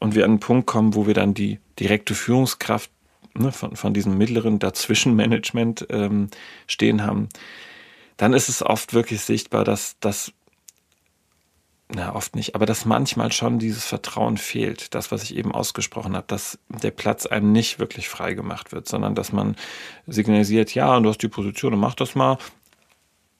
und 0.01 0.13
wir 0.13 0.25
an 0.25 0.31
einen 0.31 0.39
Punkt 0.41 0.67
kommen, 0.67 0.93
wo 0.93 1.07
wir 1.07 1.13
dann 1.13 1.33
die 1.33 1.59
direkte 1.79 2.15
Führungskraft 2.15 2.91
ne, 3.33 3.53
von, 3.53 3.77
von 3.77 3.93
diesem 3.93 4.17
mittleren 4.17 4.59
Dazwischenmanagement 4.59 5.87
ähm, 5.89 6.27
stehen 6.67 7.05
haben, 7.05 7.29
dann 8.17 8.33
ist 8.33 8.49
es 8.49 8.61
oft 8.61 8.93
wirklich 8.93 9.21
sichtbar, 9.21 9.63
dass, 9.63 9.95
dass 10.01 10.33
na, 11.87 12.15
oft 12.15 12.35
nicht, 12.35 12.55
aber 12.55 12.65
dass 12.65 12.85
manchmal 12.85 13.31
schon 13.31 13.59
dieses 13.59 13.85
Vertrauen 13.85 14.37
fehlt, 14.37 14.95
das, 14.95 15.11
was 15.11 15.23
ich 15.23 15.35
eben 15.35 15.51
ausgesprochen 15.51 16.15
habe, 16.15 16.25
dass 16.27 16.57
der 16.69 16.91
Platz 16.91 17.27
einem 17.27 17.51
nicht 17.51 17.77
wirklich 17.77 18.09
frei 18.09 18.33
gemacht 18.33 18.71
wird, 18.71 18.87
sondern 18.87 19.13
dass 19.13 19.31
man 19.31 19.55
signalisiert, 20.07 20.73
ja, 20.73 20.99
du 20.99 21.09
hast 21.09 21.21
die 21.21 21.27
Position 21.27 21.73
und 21.73 21.79
mach 21.79 21.93
das 21.93 22.15
mal, 22.15 22.39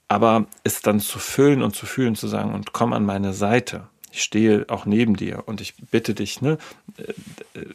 aber 0.08 0.46
es 0.64 0.82
dann 0.82 1.00
zu 1.00 1.18
füllen 1.18 1.64
und 1.64 1.76
zu 1.76 1.88
fühlen, 1.88 2.16
zu 2.16 2.28
sagen, 2.28 2.54
und 2.54 2.72
komm 2.72 2.94
an 2.94 3.06
meine 3.06 3.34
Seite. 3.34 3.88
ich 4.12 4.24
stehe 4.24 4.66
auch 4.70 4.86
neben 4.86 5.18
dir 5.18 5.44
und 5.46 5.60
ich 5.60 5.74
bitte 5.92 6.14
dich, 6.14 6.42
ne, 6.42 6.58
äh, 6.98 7.14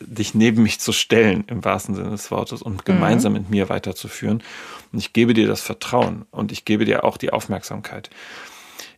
dich 0.01 0.35
neben 0.35 0.63
mich 0.63 0.81
zu 0.81 0.93
stellen, 0.93 1.45
im 1.49 1.65
wahrsten 1.65 1.95
Sinne 1.95 2.11
des 2.11 2.31
Wortes, 2.31 2.63
und 2.63 2.85
gemeinsam 2.87 3.33
mhm. 3.33 3.41
mit 3.41 3.51
mir 3.51 3.69
weiterzuführen. 3.69 4.43
Und 4.93 5.01
ich 5.01 5.13
gebe 5.13 5.35
dir 5.35 5.47
das 5.47 5.61
Vertrauen 5.61 6.25
und 6.31 6.53
ich 6.53 6.65
gebe 6.65 6.85
dir 6.87 7.05
auch 7.05 7.19
die 7.19 7.33
Aufmerksamkeit. 7.33 8.09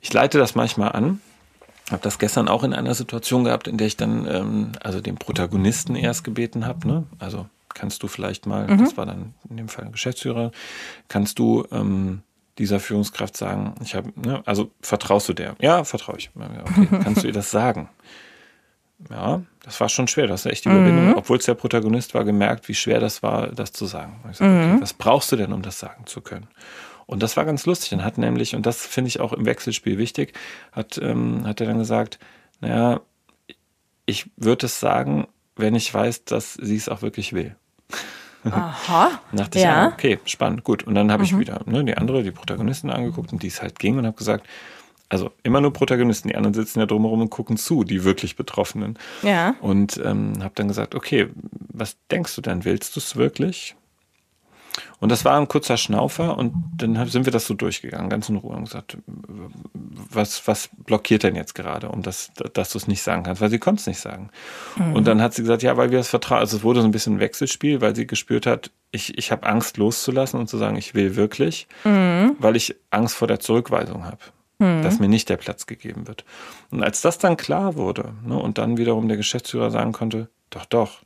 Ich 0.01 0.13
leite 0.13 0.39
das 0.39 0.55
manchmal 0.55 0.93
an, 0.93 1.21
habe 1.91 2.03
das 2.03 2.19
gestern 2.19 2.49
auch 2.49 2.63
in 2.63 2.73
einer 2.73 2.95
Situation 2.95 3.45
gehabt, 3.45 3.69
in 3.69 3.77
der 3.77 3.87
ich 3.87 3.97
dann 3.97 4.27
ähm, 4.27 4.73
also 4.83 5.01
den 5.01 5.17
Protagonisten 5.17 5.97
erst 5.97 6.25
gebeten 6.25 6.67
habe. 6.67 6.87
Ne? 6.87 7.05
Also 7.19 7.47
kannst 7.75 8.03
du 8.03 8.09
vielleicht 8.09 8.47
mal, 8.47 8.67
mhm. 8.67 8.79
das 8.79 8.97
war 8.97 9.07
dann 9.07 9.35
in 9.49 9.57
dem 9.57 9.69
Fall 9.69 9.91
Geschäftsführer, 9.91 10.53
kannst 11.09 11.39
du 11.39 11.67
ähm, 11.73 12.23
dieser 12.59 12.81
Führungskraft 12.81 13.37
sagen, 13.37 13.75
ich 13.83 13.95
habe, 13.95 14.13
ne, 14.15 14.43
also 14.45 14.71
vertraust 14.81 15.29
du 15.29 15.33
der? 15.33 15.57
Ja, 15.61 15.85
vertraue 15.85 16.19
ich. 16.19 16.31
Okay, 16.37 16.87
kannst 17.03 17.23
du 17.23 17.27
ihr 17.27 17.33
das 17.33 17.51
sagen? 17.51 17.89
Ja, 19.11 19.43
das 19.65 19.81
war 19.81 19.89
schon 19.89 20.07
schwer. 20.07 20.27
Das 20.27 20.45
ist 20.45 20.53
echt 20.53 20.65
die 20.65 20.69
Überwindung. 20.69 21.09
Mhm. 21.09 21.15
Obwohl 21.15 21.39
es 21.39 21.45
der 21.45 21.55
Protagonist 21.55 22.15
war, 22.15 22.25
gemerkt, 22.25 22.69
wie 22.69 22.75
schwer 22.75 23.01
das 23.01 23.23
war, 23.23 23.49
das 23.49 23.73
zu 23.73 23.87
sagen. 23.87 24.21
Ich 24.31 24.37
sag, 24.37 24.47
okay, 24.47 24.67
mhm. 24.75 24.81
was 24.81 24.93
brauchst 24.93 25.33
du 25.33 25.37
denn, 25.37 25.53
um 25.53 25.63
das 25.63 25.79
sagen 25.79 26.07
zu 26.07 26.21
können? 26.21 26.47
Und 27.13 27.23
das 27.23 27.37
war 27.37 27.45
ganz 27.45 27.67
lustig. 27.67 27.91
Dann 27.91 28.05
hat 28.05 28.17
nämlich, 28.17 28.57
und 28.57 28.65
das 28.65 28.87
finde 28.87 29.09
ich 29.09 29.21
auch 29.21 29.35
im 29.35 29.45
Wechselspiel 29.45 29.99
wichtig, 29.99 30.33
hat, 30.73 30.97
ähm, 30.97 31.47
hat 31.47 31.61
er 31.61 31.67
dann 31.67 31.77
gesagt, 31.77 32.19
naja, 32.63 33.03
ich 34.07 34.31
würde 34.39 34.65
es 34.65 34.81
sagen, 34.81 35.27
wenn 35.55 35.75
ich 35.75 35.93
weiß, 35.93 36.25
dass 36.25 36.55
sie 36.55 36.75
es 36.75 36.89
auch 36.89 37.03
wirklich 37.03 37.35
will. 37.35 37.55
Aha. 38.51 39.21
dachte 39.33 39.59
ich, 39.59 39.65
ja. 39.65 39.89
okay, 39.89 40.21
spannend, 40.25 40.65
gut. 40.65 40.85
Und 40.85 40.95
dann 40.95 41.13
habe 41.13 41.23
mhm. 41.23 41.27
ich 41.27 41.39
wieder 41.39 41.61
ne, 41.67 41.85
die 41.85 41.99
andere, 41.99 42.23
die 42.23 42.31
Protagonistin 42.31 42.89
angeguckt, 42.89 43.31
um 43.31 43.39
die 43.39 43.49
es 43.49 43.61
halt 43.61 43.79
ging 43.79 43.99
und 43.99 44.07
habe 44.07 44.17
gesagt, 44.17 44.47
also 45.11 45.33
immer 45.43 45.61
nur 45.61 45.75
Protagonisten, 45.75 46.29
die 46.29 46.37
anderen 46.37 46.55
sitzen 46.55 46.81
ja 46.81 46.87
drumherum 46.87 47.21
und 47.21 47.29
gucken 47.29 47.59
zu, 47.59 47.85
die 47.85 48.05
wirklich 48.05 48.37
Betroffenen. 48.37 48.99
Ja. 49.23 49.55
Und 49.61 50.01
ähm, 50.03 50.43
habe 50.43 50.55
dann 50.55 50.69
gesagt, 50.69 50.95
okay, 50.95 51.29
was 51.69 51.99
denkst 52.11 52.35
du 52.37 52.41
denn? 52.41 52.65
Willst 52.65 52.97
du 52.97 53.01
es 53.01 53.17
wirklich? 53.17 53.77
Und 55.03 55.11
das 55.11 55.25
war 55.25 55.37
ein 55.37 55.49
kurzer 55.49 55.77
Schnaufer 55.77 56.39
und 56.39 56.55
dann 56.77 56.95
sind 57.09 57.25
wir 57.25 57.33
das 57.33 57.45
so 57.45 57.55
durchgegangen, 57.55 58.09
ganz 58.09 58.29
in 58.29 58.37
Ruhe 58.37 58.55
und 58.55 58.67
gesagt, 58.67 58.99
was, 60.13 60.47
was 60.47 60.71
blockiert 60.77 61.25
denn 61.25 61.35
jetzt 61.35 61.57
gerade, 61.57 61.89
um 61.89 62.03
das, 62.03 62.31
dass 62.53 62.71
du 62.71 62.79
es 62.79 62.87
nicht 62.87 63.03
sagen 63.03 63.25
kannst, 63.25 63.43
weil 63.43 63.51
sie 63.51 63.59
konnte 63.59 63.81
es 63.81 63.89
nicht 63.89 63.99
sagen. 63.99 64.31
Mhm. 64.77 64.93
Und 64.95 65.09
dann 65.09 65.21
hat 65.21 65.35
sie 65.35 65.43
gesagt, 65.43 65.65
ja, 65.65 65.77
weil 65.77 65.91
wir 65.91 65.99
das 65.99 66.09
Vertrauen, 66.09 66.39
also 66.39 66.57
es 66.57 66.63
wurde 66.63 66.83
so 66.83 66.87
ein 66.87 66.93
bisschen 66.93 67.17
ein 67.17 67.19
Wechselspiel, 67.19 67.81
weil 67.81 67.97
sie 67.97 68.07
gespürt 68.07 68.47
hat, 68.47 68.71
ich, 68.93 69.19
ich 69.19 69.33
habe 69.33 69.45
Angst 69.45 69.77
loszulassen 69.77 70.39
und 70.39 70.47
zu 70.47 70.57
sagen, 70.57 70.77
ich 70.77 70.95
will 70.95 71.17
wirklich, 71.17 71.67
mhm. 71.83 72.37
weil 72.39 72.55
ich 72.55 72.77
Angst 72.91 73.17
vor 73.17 73.27
der 73.27 73.41
Zurückweisung 73.41 74.05
habe 74.05 74.19
mhm. 74.61 74.83
dass 74.83 75.01
mir 75.01 75.09
nicht 75.09 75.29
der 75.29 75.37
Platz 75.37 75.67
gegeben 75.67 76.07
wird. 76.07 76.25
Und 76.71 76.85
als 76.85 77.01
das 77.01 77.19
dann 77.19 77.37
klar 77.37 77.75
wurde 77.75 78.13
ne, 78.25 78.39
und 78.39 78.59
dann 78.59 78.79
wiederum 78.79 79.09
der 79.09 79.17
Geschäftsführer 79.17 79.73
sagen 79.73 79.91
konnte, 79.91 80.29
doch, 80.51 80.65
doch, 80.67 81.01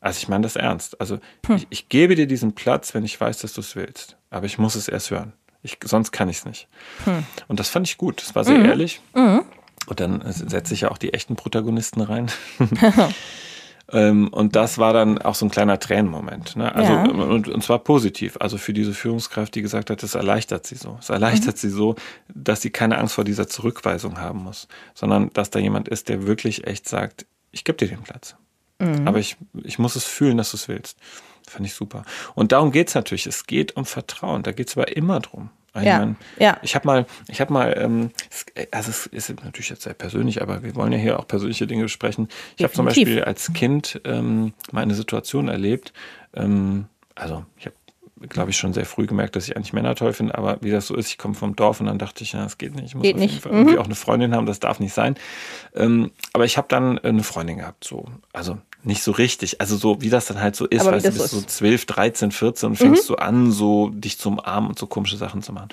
also 0.00 0.18
ich 0.18 0.28
meine 0.28 0.42
das 0.42 0.56
ernst. 0.56 1.00
Also 1.00 1.18
hm. 1.46 1.56
ich, 1.56 1.66
ich, 1.70 1.88
gebe 1.88 2.14
dir 2.14 2.26
diesen 2.26 2.54
Platz, 2.54 2.94
wenn 2.94 3.04
ich 3.04 3.20
weiß, 3.20 3.38
dass 3.38 3.52
du 3.52 3.60
es 3.60 3.76
willst. 3.76 4.16
Aber 4.30 4.46
ich 4.46 4.58
muss 4.58 4.74
es 4.74 4.88
erst 4.88 5.10
hören. 5.10 5.34
Ich, 5.62 5.78
sonst 5.84 6.10
kann 6.10 6.28
ich 6.30 6.38
es 6.38 6.44
nicht. 6.46 6.68
Hm. 7.04 7.24
Und 7.48 7.60
das 7.60 7.68
fand 7.68 7.86
ich 7.86 7.98
gut. 7.98 8.22
Das 8.22 8.34
war 8.34 8.44
sehr 8.44 8.58
mhm. 8.58 8.64
ehrlich. 8.64 9.02
Mhm. 9.14 9.42
Und 9.86 10.00
dann 10.00 10.22
setze 10.32 10.72
ich 10.72 10.82
ja 10.82 10.90
auch 10.90 10.98
die 10.98 11.12
echten 11.12 11.36
Protagonisten 11.36 12.00
rein. 12.00 12.30
ähm, 13.92 14.28
und 14.28 14.56
das 14.56 14.78
war 14.78 14.92
dann 14.92 15.18
auch 15.18 15.34
so 15.34 15.44
ein 15.44 15.50
kleiner 15.50 15.78
Tränenmoment. 15.78 16.56
Ne? 16.56 16.74
Also, 16.74 16.92
ja. 16.92 17.02
und, 17.02 17.48
und 17.48 17.62
zwar 17.62 17.80
positiv. 17.80 18.36
Also 18.40 18.56
für 18.56 18.72
diese 18.72 18.94
Führungskraft, 18.94 19.54
die 19.54 19.62
gesagt 19.62 19.90
hat, 19.90 20.02
das 20.02 20.14
erleichtert 20.14 20.66
sie 20.66 20.76
so. 20.76 20.96
Es 21.00 21.10
erleichtert 21.10 21.56
mhm. 21.56 21.58
sie 21.58 21.70
so, 21.70 21.94
dass 22.32 22.62
sie 22.62 22.70
keine 22.70 22.98
Angst 22.98 23.14
vor 23.14 23.24
dieser 23.24 23.48
Zurückweisung 23.48 24.18
haben 24.18 24.44
muss, 24.44 24.68
sondern 24.94 25.30
dass 25.34 25.50
da 25.50 25.58
jemand 25.58 25.88
ist, 25.88 26.08
der 26.08 26.26
wirklich 26.26 26.66
echt 26.66 26.88
sagt, 26.88 27.26
ich 27.50 27.64
gebe 27.64 27.76
dir 27.76 27.88
den 27.88 28.02
Platz. 28.02 28.36
Mhm. 28.80 29.06
Aber 29.06 29.18
ich, 29.18 29.36
ich 29.62 29.78
muss 29.78 29.96
es 29.96 30.04
fühlen, 30.04 30.36
dass 30.36 30.50
du 30.50 30.56
es 30.56 30.68
willst. 30.68 30.98
Fand 31.46 31.66
ich 31.66 31.74
super. 31.74 32.04
Und 32.34 32.52
darum 32.52 32.72
geht 32.72 32.88
es 32.88 32.94
natürlich. 32.94 33.26
Es 33.26 33.46
geht 33.46 33.76
um 33.76 33.84
Vertrauen. 33.84 34.42
Da 34.42 34.52
geht 34.52 34.68
es 34.68 34.76
aber 34.76 34.96
immer 34.96 35.20
drum. 35.20 35.50
Ich 35.74 35.82
ja, 35.82 35.98
meine, 35.98 36.16
ja. 36.38 36.58
Ich 36.62 36.74
habe 36.74 36.86
mal, 36.86 37.06
ich 37.28 37.40
habe 37.40 37.52
mal, 37.52 37.76
ähm, 37.78 38.10
also 38.72 38.90
es 38.90 39.06
ist 39.06 39.44
natürlich 39.44 39.68
jetzt 39.68 39.82
sehr 39.82 39.94
persönlich, 39.94 40.42
aber 40.42 40.64
wir 40.64 40.74
wollen 40.74 40.90
ja 40.90 40.98
hier 40.98 41.20
auch 41.20 41.28
persönliche 41.28 41.66
Dinge 41.68 41.84
besprechen. 41.84 42.28
Ich 42.56 42.64
habe 42.64 42.72
zum 42.72 42.86
Beispiel 42.86 43.22
als 43.22 43.52
Kind 43.52 44.00
ähm, 44.04 44.52
mal 44.72 44.80
eine 44.80 44.94
Situation 44.94 45.46
erlebt. 45.46 45.92
Ähm, 46.34 46.86
also 47.14 47.44
ich 47.56 47.66
habe 47.66 47.76
glaube 48.28 48.50
ich, 48.50 48.58
schon 48.58 48.72
sehr 48.72 48.84
früh 48.84 49.06
gemerkt, 49.06 49.34
dass 49.34 49.48
ich 49.48 49.56
eigentlich 49.56 49.72
Männer 49.72 49.94
toll 49.94 50.12
finde, 50.12 50.36
aber 50.36 50.58
wie 50.60 50.70
das 50.70 50.86
so 50.86 50.94
ist, 50.94 51.08
ich 51.08 51.16
komme 51.16 51.34
vom 51.34 51.56
Dorf 51.56 51.80
und 51.80 51.86
dann 51.86 51.98
dachte 51.98 52.22
ich, 52.22 52.32
ja, 52.32 52.42
das 52.42 52.58
geht 52.58 52.74
nicht. 52.74 52.86
Ich 52.86 52.94
muss 52.94 53.02
geht 53.02 53.14
auf 53.14 53.20
nicht. 53.20 53.32
jeden 53.32 53.42
Fall 53.42 53.52
mhm. 53.52 53.58
irgendwie 53.58 53.78
auch 53.78 53.86
eine 53.86 53.94
Freundin 53.94 54.34
haben, 54.34 54.46
das 54.46 54.60
darf 54.60 54.78
nicht 54.78 54.92
sein. 54.92 55.14
Ähm, 55.74 56.10
aber 56.32 56.44
ich 56.44 56.58
habe 56.58 56.68
dann 56.68 56.98
eine 56.98 57.22
Freundin 57.22 57.58
gehabt, 57.58 57.84
so. 57.84 58.04
Also 58.32 58.58
nicht 58.82 59.02
so 59.02 59.12
richtig. 59.12 59.60
Also 59.60 59.76
so, 59.76 60.00
wie 60.00 60.10
das 60.10 60.26
dann 60.26 60.40
halt 60.40 60.56
so 60.56 60.66
ist, 60.66 60.84
weißt 60.84 61.06
du, 61.06 61.12
bist 61.12 61.30
so 61.30 61.40
12, 61.40 61.84
13, 61.86 62.32
14 62.32 62.68
und 62.70 62.76
fängst 62.76 63.02
mhm. 63.04 63.06
so 63.06 63.16
an, 63.16 63.52
so 63.52 63.90
dich 63.90 64.18
zum 64.18 64.40
Arm 64.40 64.68
und 64.68 64.78
so 64.78 64.86
komische 64.86 65.16
Sachen 65.16 65.42
zu 65.42 65.52
machen. 65.52 65.68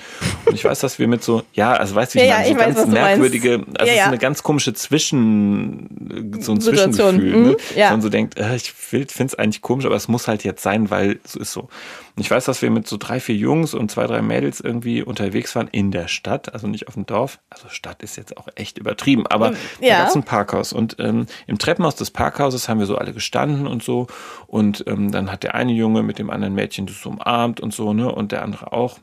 Und 0.45 0.55
ich 0.55 0.65
weiß, 0.65 0.79
dass 0.79 0.99
wir 0.99 1.07
mit 1.07 1.23
so, 1.23 1.43
ja, 1.53 1.73
also 1.73 1.95
weißt 1.95 2.15
du, 2.15 2.19
wie 2.19 2.25
ja, 2.25 2.41
ich 2.45 2.55
meine, 2.55 2.73
so 2.73 2.79
ja, 2.79 2.85
ganz 2.85 2.93
merkwürdige, 2.93 3.63
also 3.77 3.85
ja, 3.85 3.93
es 3.93 3.99
ist 4.01 4.07
eine 4.07 4.17
ganz 4.17 4.43
komische 4.43 4.73
Zwischen, 4.73 6.39
so 6.41 6.53
ein 6.53 6.61
Situation. 6.61 7.15
Zwischengefühl, 7.15 7.39
mhm. 7.39 7.47
ne? 7.49 7.57
ja. 7.75 7.91
man 7.91 8.01
so 8.01 8.09
denkt, 8.09 8.37
äh, 8.37 8.55
ich 8.55 8.71
finde 8.71 9.07
es 9.07 9.35
eigentlich 9.35 9.61
komisch, 9.61 9.85
aber 9.85 9.95
es 9.95 10.07
muss 10.07 10.27
halt 10.27 10.43
jetzt 10.43 10.63
sein, 10.63 10.89
weil 10.89 11.19
es 11.23 11.35
ist 11.35 11.53
so. 11.53 11.69
Und 12.17 12.21
ich 12.21 12.31
weiß, 12.31 12.45
dass 12.45 12.63
wir 12.63 12.71
mit 12.71 12.87
so 12.87 12.97
drei, 12.97 13.19
vier 13.19 13.35
Jungs 13.35 13.75
und 13.75 13.91
zwei, 13.91 14.07
drei 14.07 14.23
Mädels 14.23 14.59
irgendwie 14.59 15.03
unterwegs 15.03 15.55
waren 15.55 15.67
in 15.67 15.91
der 15.91 16.07
Stadt, 16.07 16.51
also 16.51 16.65
nicht 16.65 16.87
auf 16.87 16.95
dem 16.95 17.05
Dorf. 17.05 17.37
Also 17.51 17.69
Stadt 17.69 18.01
ist 18.01 18.17
jetzt 18.17 18.37
auch 18.37 18.47
echt 18.55 18.79
übertrieben, 18.79 19.27
aber 19.27 19.51
ja. 19.79 19.99
da 19.99 20.05
gab 20.05 20.15
ein 20.15 20.23
Parkhaus. 20.23 20.73
Und 20.73 20.95
ähm, 20.97 21.27
im 21.45 21.59
Treppenhaus 21.59 21.95
des 21.95 22.09
Parkhauses 22.09 22.67
haben 22.67 22.79
wir 22.79 22.87
so 22.87 22.96
alle 22.99 23.13
gestanden 23.13 23.67
und 23.67 23.83
so. 23.83 24.07
Und 24.47 24.83
ähm, 24.87 25.11
dann 25.11 25.31
hat 25.31 25.43
der 25.43 25.55
eine 25.55 25.73
Junge 25.73 26.03
mit 26.03 26.19
dem 26.19 26.29
anderen 26.29 26.53
Mädchen 26.53 26.85
das 26.85 27.05
umarmt 27.05 27.59
und 27.59 27.73
so, 27.73 27.93
ne? 27.93 28.11
Und 28.11 28.31
der 28.31 28.43
andere 28.43 28.71
auch. 28.71 28.99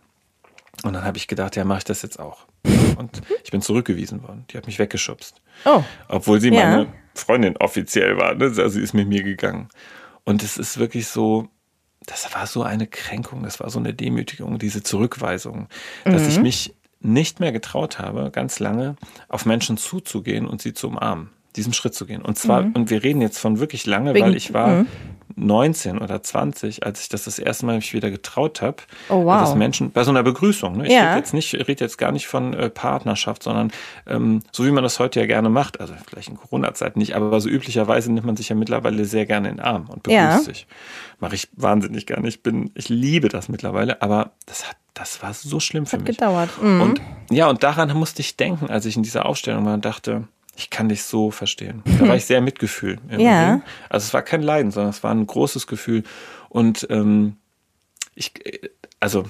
Und 0.82 0.92
dann 0.92 1.04
habe 1.04 1.16
ich 1.16 1.28
gedacht, 1.28 1.56
ja, 1.56 1.64
mache 1.64 1.78
ich 1.78 1.84
das 1.84 2.02
jetzt 2.02 2.18
auch. 2.18 2.46
Und 2.96 3.22
ich 3.44 3.50
bin 3.50 3.62
zurückgewiesen 3.62 4.22
worden. 4.22 4.44
Die 4.50 4.56
hat 4.56 4.66
mich 4.66 4.78
weggeschubst. 4.78 5.40
Oh. 5.64 5.82
Obwohl 6.08 6.40
sie 6.40 6.50
ja. 6.50 6.64
meine 6.64 6.86
Freundin 7.14 7.56
offiziell 7.56 8.16
war. 8.16 8.34
Ne? 8.34 8.46
Also 8.46 8.68
sie 8.68 8.80
ist 8.80 8.94
mit 8.94 9.08
mir 9.08 9.22
gegangen. 9.22 9.68
Und 10.24 10.42
es 10.42 10.56
ist 10.56 10.78
wirklich 10.78 11.08
so, 11.08 11.48
das 12.06 12.34
war 12.34 12.46
so 12.46 12.62
eine 12.62 12.86
Kränkung, 12.86 13.42
das 13.42 13.60
war 13.60 13.70
so 13.70 13.78
eine 13.78 13.94
Demütigung, 13.94 14.58
diese 14.58 14.82
Zurückweisung, 14.82 15.68
dass 16.04 16.22
mhm. 16.22 16.28
ich 16.28 16.40
mich 16.40 16.74
nicht 17.00 17.40
mehr 17.40 17.52
getraut 17.52 17.98
habe, 17.98 18.30
ganz 18.30 18.58
lange 18.58 18.96
auf 19.28 19.44
Menschen 19.44 19.76
zuzugehen 19.76 20.46
und 20.46 20.62
sie 20.62 20.72
zu 20.72 20.88
umarmen, 20.88 21.30
diesen 21.56 21.72
Schritt 21.72 21.94
zu 21.94 22.06
gehen. 22.06 22.22
Und 22.22 22.38
zwar, 22.38 22.62
mhm. 22.62 22.72
und 22.72 22.90
wir 22.90 23.02
reden 23.02 23.20
jetzt 23.20 23.38
von 23.38 23.60
wirklich 23.60 23.86
lange, 23.86 24.14
Wegen, 24.14 24.26
weil 24.26 24.36
ich 24.36 24.52
war 24.52 24.68
mhm. 24.68 24.86
19 25.36 25.98
oder 25.98 26.22
20, 26.22 26.84
als 26.84 27.02
ich 27.02 27.08
das 27.08 27.24
das 27.24 27.38
erste 27.38 27.66
Mal 27.66 27.76
mich 27.76 27.92
wieder 27.92 28.10
getraut 28.10 28.62
habe, 28.62 28.76
oh, 29.08 29.24
wow. 29.24 29.40
dass 29.40 29.54
Menschen 29.54 29.90
bei 29.90 30.04
so 30.04 30.10
einer 30.10 30.22
Begrüßung. 30.22 30.76
Ne? 30.76 30.86
Ich 30.86 30.92
ja. 30.92 31.08
rede 31.08 31.18
jetzt 31.18 31.34
nicht, 31.34 31.54
rede 31.54 31.84
jetzt 31.84 31.98
gar 31.98 32.12
nicht 32.12 32.26
von 32.26 32.54
äh, 32.54 32.70
Partnerschaft, 32.70 33.42
sondern 33.42 33.72
ähm, 34.06 34.42
so 34.52 34.64
wie 34.64 34.70
man 34.70 34.84
das 34.84 34.98
heute 34.98 35.20
ja 35.20 35.26
gerne 35.26 35.48
macht, 35.48 35.80
also 35.80 35.94
vielleicht 36.08 36.28
in 36.28 36.36
Corona-Zeit 36.36 36.96
nicht, 36.96 37.16
aber 37.16 37.40
so 37.40 37.48
üblicherweise 37.48 38.12
nimmt 38.12 38.26
man 38.26 38.36
sich 38.36 38.48
ja 38.48 38.56
mittlerweile 38.56 39.04
sehr 39.04 39.26
gerne 39.26 39.48
in 39.48 39.56
den 39.56 39.64
Arm 39.64 39.86
und 39.88 40.02
begrüßt 40.02 40.16
ja. 40.18 40.38
sich. 40.38 40.66
Mache 41.18 41.34
ich 41.34 41.48
wahnsinnig 41.52 42.06
gerne. 42.06 42.28
Ich 42.28 42.42
bin, 42.42 42.70
ich 42.74 42.88
liebe 42.88 43.28
das 43.28 43.48
mittlerweile, 43.48 44.02
aber 44.02 44.32
das 44.46 44.68
hat 44.68 44.76
das 44.94 45.24
war 45.24 45.34
so 45.34 45.58
schlimm 45.58 45.86
für 45.86 45.96
hat 45.96 46.06
mich. 46.06 46.16
gedauert. 46.16 46.50
Mhm. 46.62 46.80
Und 46.80 47.00
ja, 47.28 47.48
und 47.48 47.64
daran 47.64 47.92
musste 47.96 48.22
ich 48.22 48.36
denken, 48.36 48.70
als 48.70 48.86
ich 48.86 48.96
in 48.96 49.02
dieser 49.02 49.26
Aufstellung 49.26 49.66
war 49.66 49.74
und 49.74 49.84
dachte, 49.84 50.28
ich 50.56 50.70
kann 50.70 50.88
dich 50.88 51.02
so 51.02 51.30
verstehen. 51.30 51.82
Da 51.98 52.08
war 52.08 52.16
ich 52.16 52.24
sehr 52.24 52.40
Mitgefühl. 52.40 52.98
Ja. 53.18 53.62
Also 53.88 54.06
es 54.06 54.14
war 54.14 54.22
kein 54.22 54.42
Leiden, 54.42 54.70
sondern 54.70 54.90
es 54.90 55.02
war 55.02 55.12
ein 55.12 55.26
großes 55.26 55.66
Gefühl. 55.66 56.02
Und 56.48 56.86
ähm, 56.90 57.36
ich, 58.14 58.32
also 59.00 59.24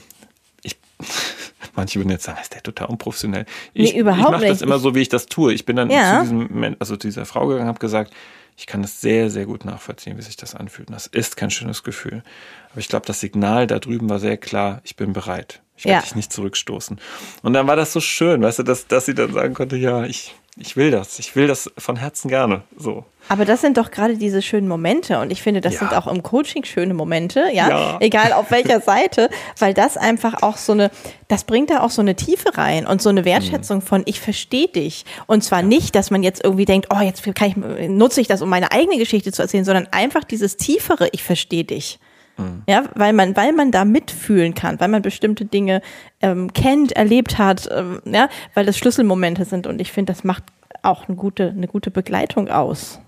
ich, 0.63 0.77
manche 1.75 1.99
würden 1.99 2.11
jetzt 2.11 2.25
sagen, 2.25 2.39
ist 2.41 2.55
der 2.55 2.63
total 2.63 2.89
unprofessionell. 2.89 3.47
Ich, 3.73 3.93
nee, 3.93 4.01
überhaupt 4.01 4.27
ich 4.27 4.31
mache 4.33 4.47
das 4.47 4.63
immer 4.63 4.79
so, 4.79 4.95
wie 4.95 5.01
ich 5.01 5.09
das 5.09 5.27
tue. 5.27 5.53
Ich 5.53 5.65
bin 5.65 5.77
dann 5.77 5.91
ja. 5.91 6.23
zu 6.23 6.23
diesem, 6.23 6.77
also 6.79 6.97
zu 6.97 7.09
dieser 7.09 7.27
Frau 7.27 7.47
gegangen, 7.47 7.69
habe 7.69 7.79
gesagt, 7.79 8.13
ich 8.57 8.67
kann 8.67 8.83
das 8.83 9.01
sehr, 9.01 9.31
sehr 9.31 9.47
gut 9.47 9.65
nachvollziehen, 9.65 10.17
wie 10.17 10.23
sich 10.23 10.37
das 10.37 10.55
anfühlt. 10.55 10.89
Und 10.89 10.95
das 10.95 11.07
ist 11.07 11.37
kein 11.37 11.51
schönes 11.51 11.83
Gefühl. 11.83 12.23
Aber 12.71 12.81
ich 12.81 12.89
glaube, 12.89 13.07
das 13.07 13.21
Signal 13.21 13.67
da 13.67 13.79
drüben 13.79 14.09
war 14.09 14.19
sehr 14.19 14.37
klar, 14.37 14.81
ich 14.85 14.97
bin 14.97 15.13
bereit. 15.13 15.61
Ich 15.77 15.85
werde 15.85 15.97
ja. 15.97 16.03
dich 16.03 16.15
nicht 16.15 16.33
zurückstoßen. 16.33 17.01
Und 17.43 17.53
dann 17.53 17.67
war 17.67 17.75
das 17.75 17.93
so 17.93 18.01
schön, 18.01 18.43
weißt 18.43 18.61
du, 18.61 18.63
dass, 18.63 18.87
dass 18.87 19.07
sie 19.07 19.15
dann 19.15 19.33
sagen 19.33 19.55
konnte, 19.55 19.77
ja, 19.77 20.05
ich, 20.05 20.35
ich 20.57 20.77
will 20.77 20.93
das. 20.93 21.19
Ich 21.19 21.35
will 21.35 21.49
das 21.49 21.71
von 21.77 21.97
Herzen 21.97 22.29
gerne. 22.29 22.63
So. 22.77 23.05
Aber 23.29 23.45
das 23.45 23.61
sind 23.61 23.77
doch 23.77 23.91
gerade 23.91 24.17
diese 24.17 24.41
schönen 24.41 24.69
Momente 24.69 25.19
und 25.19 25.33
ich 25.33 25.43
finde, 25.43 25.61
das 25.61 25.75
ja. 25.75 25.79
sind 25.81 25.95
auch 25.95 26.07
im 26.07 26.23
Coaching 26.23 26.63
schöne 26.65 26.95
Momente, 26.95 27.47
ja? 27.53 27.69
ja? 27.69 27.97
Egal 28.01 28.33
auf 28.33 28.51
welcher 28.51 28.81
Seite, 28.83 29.31
weil 29.59 29.75
das 29.75 29.97
einfach 29.97 30.43
auch 30.43 30.57
so 30.57 30.73
eine, 30.73 30.91
das 31.27 31.45
bringt 31.45 31.71
da 31.71 31.81
auch 31.81 31.91
so 31.91 32.03
eine 32.03 32.15
Tiefe 32.15 32.57
rein 32.57 32.87
und 32.87 33.03
so 33.03 33.09
eine 33.09 33.25
Wertschätzung 33.25 33.79
mhm. 33.79 33.83
von 33.83 34.03
ich 34.05 34.21
verstehe 34.21 34.69
dich. 34.69 35.05
Und 35.27 35.43
zwar 35.43 35.63
nicht, 35.63 35.95
dass 35.97 36.11
man 36.11 36.23
jetzt 36.23 36.45
irgendwie 36.45 36.67
denkt, 36.67 36.89
oh, 36.95 37.01
jetzt 37.01 37.23
kann 37.35 37.49
ich, 37.49 37.89
nutze 37.89 38.21
ich 38.21 38.29
das, 38.29 38.41
um 38.41 38.49
meine 38.49 38.71
eigene 38.71 38.99
Geschichte 38.99 39.33
zu 39.33 39.43
erzählen, 39.43 39.65
sondern 39.65 39.89
einfach 39.91 40.23
dieses 40.23 40.57
tiefere, 40.57 41.09
ich 41.13 41.25
verstehe 41.25 41.65
dich. 41.65 41.99
Mhm. 42.37 42.63
Ja, 42.69 42.85
weil 42.95 43.13
man, 43.13 43.37
weil 43.37 43.53
man 43.53 43.71
da 43.71 43.85
mitfühlen 43.85 44.55
kann, 44.55 44.81
weil 44.81 44.89
man 44.89 45.03
bestimmte 45.03 45.45
Dinge 45.45 45.83
ähm, 46.21 46.53
kennt, 46.53 46.93
erlebt 46.93 47.39
hat, 47.39 47.69
ähm, 47.73 48.01
ja, 48.05 48.29
weil 48.55 48.67
das 48.67 48.77
Schlüsselmomente 48.77 49.45
sind 49.45 49.67
und 49.67 49.81
ich 49.81 49.93
finde, 49.93 50.13
das 50.13 50.25
macht 50.25 50.43
auch 50.83 51.09
eine 51.09 51.17
gute, 51.17 51.49
eine 51.51 51.69
gute 51.69 51.91
Begleitung 51.91 52.49
aus. 52.49 53.01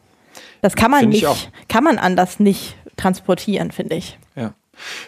Das 0.62 0.74
kann 0.74 0.90
man 0.90 1.00
Find 1.00 1.14
ich 1.14 1.22
nicht, 1.22 1.50
kann 1.68 1.84
man 1.84 1.98
anders 1.98 2.40
nicht 2.40 2.76
transportieren, 2.96 3.70
finde 3.72 3.96
ich. 3.96 4.18
Ja. 4.34 4.54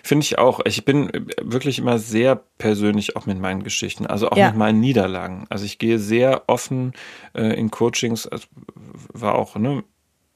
Finde 0.02 0.24
ich 0.24 0.38
auch. 0.38 0.60
Ich 0.64 0.84
bin 0.86 1.10
wirklich 1.42 1.78
immer 1.78 1.98
sehr 1.98 2.40
persönlich 2.56 3.16
auch 3.16 3.26
mit 3.26 3.38
meinen 3.38 3.62
Geschichten, 3.64 4.06
also 4.06 4.30
auch 4.30 4.36
Ja. 4.36 4.48
mit 4.48 4.56
meinen 4.56 4.80
Niederlagen. 4.80 5.46
Also 5.50 5.66
ich 5.66 5.78
gehe 5.78 5.98
sehr 5.98 6.42
offen 6.46 6.94
äh, 7.34 7.52
in 7.58 7.70
Coachings, 7.70 8.26
also 8.26 8.46
war 9.12 9.34
auch, 9.34 9.56
ne, 9.56 9.84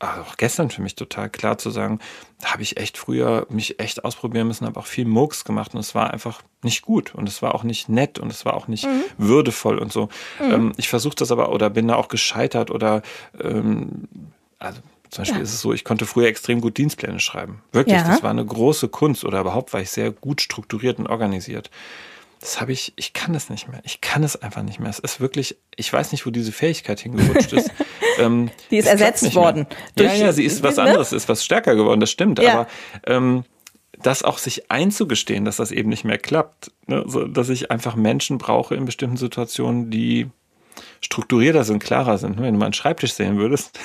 auch 0.02 0.36
gestern 0.36 0.70
für 0.70 0.82
mich 0.82 0.94
total 0.96 1.30
klar 1.30 1.58
zu 1.58 1.70
sagen, 1.70 2.00
da 2.40 2.52
habe 2.52 2.62
ich 2.62 2.76
echt 2.76 2.98
früher 2.98 3.46
mich 3.50 3.78
echt 3.78 4.04
ausprobieren 4.04 4.48
müssen, 4.48 4.66
habe 4.66 4.78
auch 4.80 4.86
viel 4.86 5.04
Murks 5.04 5.44
gemacht 5.44 5.74
und 5.74 5.80
es 5.80 5.94
war 5.94 6.12
einfach 6.12 6.42
nicht 6.62 6.82
gut 6.82 7.14
und 7.14 7.28
es 7.28 7.40
war 7.42 7.54
auch 7.54 7.62
nicht 7.62 7.88
nett 7.88 8.18
und 8.18 8.30
es 8.32 8.44
war 8.44 8.54
auch 8.54 8.66
nicht 8.68 8.86
würdevoll 9.18 9.78
und 9.78 9.92
so. 9.92 10.08
Ähm, 10.40 10.72
ich 10.76 10.88
versuche 10.88 11.14
das 11.14 11.30
aber 11.30 11.52
oder 11.52 11.70
bin 11.70 11.88
da 11.88 11.94
auch 11.96 12.08
gescheitert 12.08 12.70
oder 12.70 13.02
ähm, 13.40 14.08
also 14.58 14.80
zum 15.10 15.22
Beispiel 15.22 15.38
Ja. 15.38 15.42
ist 15.44 15.52
es 15.54 15.60
so, 15.60 15.72
ich 15.72 15.84
konnte 15.84 16.06
früher 16.06 16.26
extrem 16.26 16.60
gut 16.60 16.78
Dienstpläne 16.78 17.20
schreiben. 17.20 17.62
Wirklich, 17.72 18.00
Ja. 18.00 18.08
das 18.08 18.22
war 18.22 18.30
eine 18.30 18.44
große 18.46 18.88
Kunst 18.88 19.24
oder 19.24 19.40
überhaupt 19.40 19.72
war 19.72 19.80
ich 19.80 19.90
sehr 19.90 20.10
gut 20.10 20.40
strukturiert 20.40 20.98
und 20.98 21.06
organisiert. 21.06 21.70
Das 22.42 22.60
habe 22.60 22.72
ich, 22.72 22.92
ich 22.96 23.12
kann 23.12 23.32
das 23.32 23.50
nicht 23.50 23.68
mehr. 23.68 23.80
Ich 23.84 24.00
kann 24.00 24.24
es 24.24 24.34
einfach 24.34 24.64
nicht 24.64 24.80
mehr. 24.80 24.90
Es 24.90 24.98
ist 24.98 25.20
wirklich, 25.20 25.56
ich 25.76 25.92
weiß 25.92 26.10
nicht, 26.10 26.26
wo 26.26 26.30
diese 26.30 26.50
Fähigkeit 26.50 26.98
hingerutscht 26.98 27.52
ist. 27.52 27.70
ähm, 28.18 28.50
Die 28.72 28.78
ist 28.78 28.86
ersetzt 28.88 29.32
worden. 29.36 29.68
Ja, 29.96 30.06
Durch- 30.08 30.18
ja, 30.18 30.32
sie 30.32 30.44
ist 30.44 30.60
was 30.64 30.74
ne? 30.76 30.82
anderes, 30.82 31.12
ist 31.12 31.28
was 31.28 31.44
stärker 31.44 31.76
geworden, 31.76 32.00
das 32.00 32.10
stimmt. 32.10 32.40
Ja. 32.42 32.52
Aber 32.52 32.66
ähm, 33.06 33.44
das 34.02 34.24
auch 34.24 34.38
sich 34.38 34.72
einzugestehen, 34.72 35.44
dass 35.44 35.58
das 35.58 35.70
eben 35.70 35.88
nicht 35.88 36.02
mehr 36.04 36.18
klappt, 36.18 36.72
ne? 36.88 37.04
so, 37.06 37.28
dass 37.28 37.48
ich 37.48 37.70
einfach 37.70 37.94
Menschen 37.94 38.38
brauche 38.38 38.74
in 38.74 38.86
bestimmten 38.86 39.18
Situationen, 39.18 39.92
die 39.92 40.28
strukturierter 41.04 41.64
sind, 41.64 41.82
klarer 41.82 42.18
sind. 42.18 42.40
Wenn 42.40 42.54
du 42.54 42.58
mal 42.58 42.66
einen 42.66 42.72
Schreibtisch 42.74 43.12
sehen 43.14 43.38
würdest. 43.38 43.78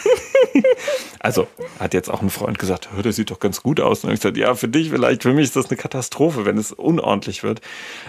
also, 1.19 1.47
hat 1.79 1.93
jetzt 1.93 2.09
auch 2.09 2.21
ein 2.21 2.29
Freund 2.29 2.59
gesagt, 2.59 2.89
"Hör, 2.93 3.03
der 3.03 3.13
sieht 3.13 3.31
doch 3.31 3.39
ganz 3.39 3.61
gut 3.63 3.79
aus. 3.79 4.03
Und 4.03 4.11
ich 4.11 4.19
gesagt, 4.19 4.37
ja, 4.37 4.55
für 4.55 4.67
dich 4.67 4.89
vielleicht, 4.89 5.23
für 5.23 5.33
mich 5.33 5.45
ist 5.45 5.55
das 5.55 5.67
eine 5.69 5.77
Katastrophe, 5.77 6.45
wenn 6.45 6.57
es 6.57 6.71
unordentlich 6.71 7.43
wird. 7.43 7.61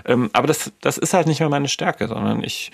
Ähm, 0.04 0.30
aber 0.32 0.46
das, 0.46 0.72
das 0.80 0.98
ist 0.98 1.14
halt 1.14 1.26
nicht 1.26 1.40
mehr 1.40 1.48
meine 1.48 1.68
Stärke, 1.68 2.09
sondern 2.09 2.42
ich, 2.44 2.70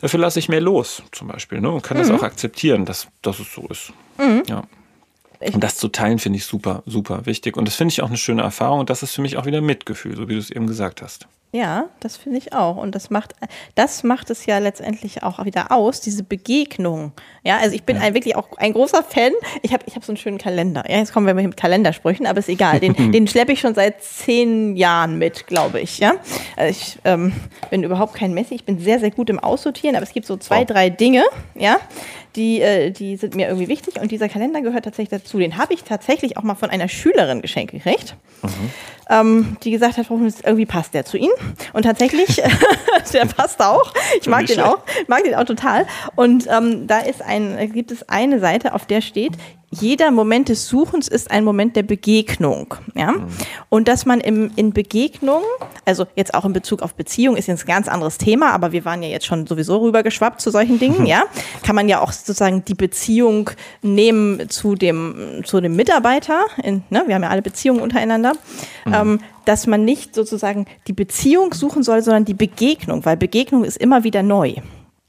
dafür 0.00 0.20
lasse 0.20 0.38
ich 0.38 0.48
mehr 0.48 0.60
los, 0.60 1.02
zum 1.12 1.28
Beispiel, 1.28 1.60
ne? 1.60 1.70
und 1.70 1.82
kann 1.82 1.96
das 1.98 2.10
auch 2.10 2.22
akzeptieren, 2.22 2.84
dass, 2.84 3.08
dass 3.22 3.38
es 3.38 3.52
so 3.52 3.66
ist. 3.68 3.92
Ja. 4.46 4.64
Ich- 5.40 5.54
Und 5.54 5.64
das 5.64 5.76
zu 5.76 5.88
teilen 5.88 6.18
finde 6.20 6.36
ich 6.38 6.44
super, 6.44 6.82
super 6.86 7.26
wichtig. 7.26 7.56
Und 7.56 7.66
das 7.66 7.74
finde 7.74 7.90
ich 7.92 8.02
auch 8.02 8.08
eine 8.08 8.16
schöne 8.16 8.42
Erfahrung. 8.42 8.78
Und 8.80 8.90
das 8.90 9.02
ist 9.02 9.12
für 9.14 9.22
mich 9.22 9.36
auch 9.38 9.44
wieder 9.46 9.60
Mitgefühl, 9.60 10.14
so 10.16 10.28
wie 10.28 10.34
du 10.34 10.38
es 10.38 10.50
eben 10.50 10.68
gesagt 10.68 11.02
hast. 11.02 11.26
Ja, 11.54 11.90
das 12.00 12.16
finde 12.16 12.38
ich 12.38 12.54
auch. 12.54 12.78
Und 12.78 12.94
das 12.94 13.10
macht, 13.10 13.34
das 13.74 14.04
macht 14.04 14.30
es 14.30 14.46
ja 14.46 14.56
letztendlich 14.56 15.22
auch 15.22 15.44
wieder 15.44 15.70
aus, 15.70 16.00
diese 16.00 16.22
Begegnung. 16.22 17.12
Ja, 17.42 17.58
also 17.58 17.74
ich 17.74 17.82
bin 17.82 17.98
ein, 17.98 18.14
wirklich 18.14 18.36
auch 18.36 18.56
ein 18.56 18.72
großer 18.72 19.02
Fan. 19.02 19.32
Ich 19.60 19.74
habe 19.74 19.84
ich 19.86 19.94
hab 19.94 20.02
so 20.02 20.12
einen 20.12 20.16
schönen 20.16 20.38
Kalender. 20.38 20.82
Ja, 20.88 20.96
jetzt 20.96 21.12
kommen 21.12 21.26
wir 21.26 21.34
mit 21.34 21.58
Kalendersprüchen, 21.58 22.26
aber 22.26 22.38
ist 22.38 22.48
egal. 22.48 22.80
Den, 22.80 22.94
den 23.12 23.28
schleppe 23.28 23.52
ich 23.52 23.60
schon 23.60 23.74
seit 23.74 24.02
zehn 24.02 24.76
Jahren 24.76 25.18
mit, 25.18 25.46
glaube 25.46 25.80
ich. 25.80 25.98
Ja, 25.98 26.14
also 26.56 26.70
ich 26.70 26.98
ähm, 27.04 27.34
bin 27.68 27.82
überhaupt 27.82 28.14
kein 28.14 28.32
Messi. 28.32 28.54
Ich 28.54 28.64
bin 28.64 28.78
sehr, 28.78 28.98
sehr 28.98 29.10
gut 29.10 29.28
im 29.28 29.38
Aussortieren, 29.38 29.94
aber 29.94 30.04
es 30.04 30.14
gibt 30.14 30.24
so 30.26 30.38
zwei, 30.38 30.64
drei 30.64 30.88
Dinge, 30.88 31.22
ja, 31.54 31.76
die, 32.36 32.60
äh, 32.60 32.90
die 32.90 33.16
sind 33.16 33.34
mir 33.34 33.48
irgendwie 33.48 33.68
wichtig. 33.68 34.00
Und 34.00 34.10
dieser 34.10 34.28
Kalender 34.28 34.62
gehört 34.62 34.84
tatsächlich 34.84 35.20
dazu. 35.20 35.38
Den 35.38 35.56
habe 35.56 35.74
ich 35.74 35.84
tatsächlich 35.84 36.36
auch 36.36 36.42
mal 36.42 36.54
von 36.54 36.70
einer 36.70 36.88
Schülerin 36.88 37.42
geschenkt 37.42 37.72
gekriegt 37.72 38.16
ähm, 39.12 39.56
die 39.62 39.70
gesagt 39.70 39.96
hat, 39.98 40.06
irgendwie 40.10 40.66
passt 40.66 40.94
der 40.94 41.04
zu 41.04 41.16
Ihnen. 41.16 41.32
Und 41.72 41.82
tatsächlich, 41.82 42.42
der 43.12 43.26
passt 43.26 43.60
auch. 43.60 43.92
Ich 44.20 44.26
mag 44.26 44.46
den 44.46 44.60
auch, 44.60 44.78
mag 45.06 45.24
den 45.24 45.34
auch 45.34 45.44
total. 45.44 45.86
Und 46.14 46.46
ähm, 46.50 46.86
da 46.86 46.98
ist 47.00 47.22
ein, 47.22 47.72
gibt 47.72 47.90
es 47.90 48.08
eine 48.08 48.40
Seite, 48.40 48.74
auf 48.74 48.86
der 48.86 49.00
steht, 49.00 49.32
jeder 49.72 50.10
Moment 50.10 50.50
des 50.50 50.68
Suchens 50.68 51.08
ist 51.08 51.30
ein 51.30 51.44
Moment 51.44 51.76
der 51.76 51.82
Begegnung. 51.82 52.74
Ja? 52.94 53.14
Und 53.70 53.88
dass 53.88 54.04
man 54.04 54.20
im, 54.20 54.50
in 54.54 54.72
Begegnung, 54.72 55.42
also 55.86 56.06
jetzt 56.14 56.34
auch 56.34 56.44
in 56.44 56.52
Bezug 56.52 56.82
auf 56.82 56.94
Beziehung, 56.94 57.36
ist 57.36 57.48
jetzt 57.48 57.64
ein 57.64 57.66
ganz 57.66 57.88
anderes 57.88 58.18
Thema, 58.18 58.50
aber 58.50 58.72
wir 58.72 58.84
waren 58.84 59.02
ja 59.02 59.08
jetzt 59.08 59.24
schon 59.24 59.46
sowieso 59.46 59.78
rübergeschwappt 59.78 60.40
zu 60.42 60.50
solchen 60.50 60.78
Dingen, 60.78 61.06
ja. 61.06 61.22
Kann 61.62 61.74
man 61.74 61.88
ja 61.88 62.00
auch 62.00 62.12
sozusagen 62.12 62.64
die 62.64 62.74
Beziehung 62.74 63.50
nehmen 63.80 64.48
zu 64.50 64.74
dem, 64.74 65.40
zu 65.44 65.60
dem 65.60 65.74
Mitarbeiter. 65.74 66.44
In, 66.62 66.84
ne? 66.90 67.04
Wir 67.06 67.14
haben 67.14 67.22
ja 67.22 67.30
alle 67.30 67.42
Beziehungen 67.42 67.80
untereinander. 67.80 68.32
Ähm, 68.86 69.20
dass 69.44 69.66
man 69.66 69.84
nicht 69.84 70.14
sozusagen 70.14 70.66
die 70.86 70.92
Beziehung 70.92 71.52
suchen 71.52 71.82
soll, 71.82 72.02
sondern 72.02 72.24
die 72.24 72.34
Begegnung, 72.34 73.04
weil 73.04 73.16
Begegnung 73.16 73.64
ist 73.64 73.76
immer 73.76 74.04
wieder 74.04 74.22
neu. 74.22 74.54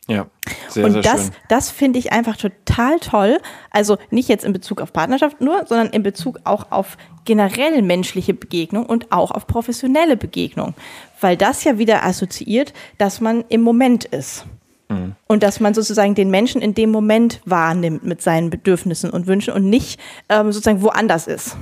Ja, 0.08 0.28
sehr, 0.68 0.86
Und 0.86 0.92
sehr 0.94 1.02
das, 1.02 1.22
schön. 1.24 1.32
das 1.48 1.72
finde 1.72 2.00
ich 2.00 2.12
einfach 2.12 2.36
total 2.36 3.00
toll. 3.00 3.40
Also 3.72 3.98
nicht 4.10 4.28
jetzt 4.28 4.44
in 4.44 4.52
Bezug 4.52 4.82
auf 4.82 4.92
Partnerschaft 4.92 5.40
nur, 5.40 5.66
sondern 5.66 5.90
in 5.90 6.04
Bezug 6.04 6.42
auch 6.44 6.72
auf 6.72 6.98
generell 7.24 7.82
menschliche 7.82 8.34
Begegnung 8.34 8.86
und 8.86 9.14
auch 9.14 9.32
auf 9.32 9.48
professionelle 9.48 10.18
Begegnung. 10.18 10.74
Weil 11.22 11.38
das 11.38 11.64
ja 11.64 11.78
wieder 11.78 12.04
assoziiert, 12.04 12.74
dass 12.98 13.22
man 13.22 13.46
im 13.48 13.62
Moment 13.62 14.04
ist. 14.04 14.46
Mhm. 14.90 15.16
Und 15.28 15.42
dass 15.42 15.62
man 15.62 15.74
sozusagen 15.74 16.16
den 16.16 16.30
Menschen 16.30 16.62
in 16.62 16.74
dem 16.74 16.92
Moment 16.92 17.40
wahrnimmt 17.46 18.04
mit 18.04 18.22
seinen 18.22 18.50
Bedürfnissen 18.50 19.10
und 19.10 19.28
Wünschen 19.28 19.54
und 19.54 19.70
nicht 19.70 20.02
ähm, 20.28 20.52
sozusagen 20.52 20.82
woanders 20.82 21.28
ist. 21.28 21.56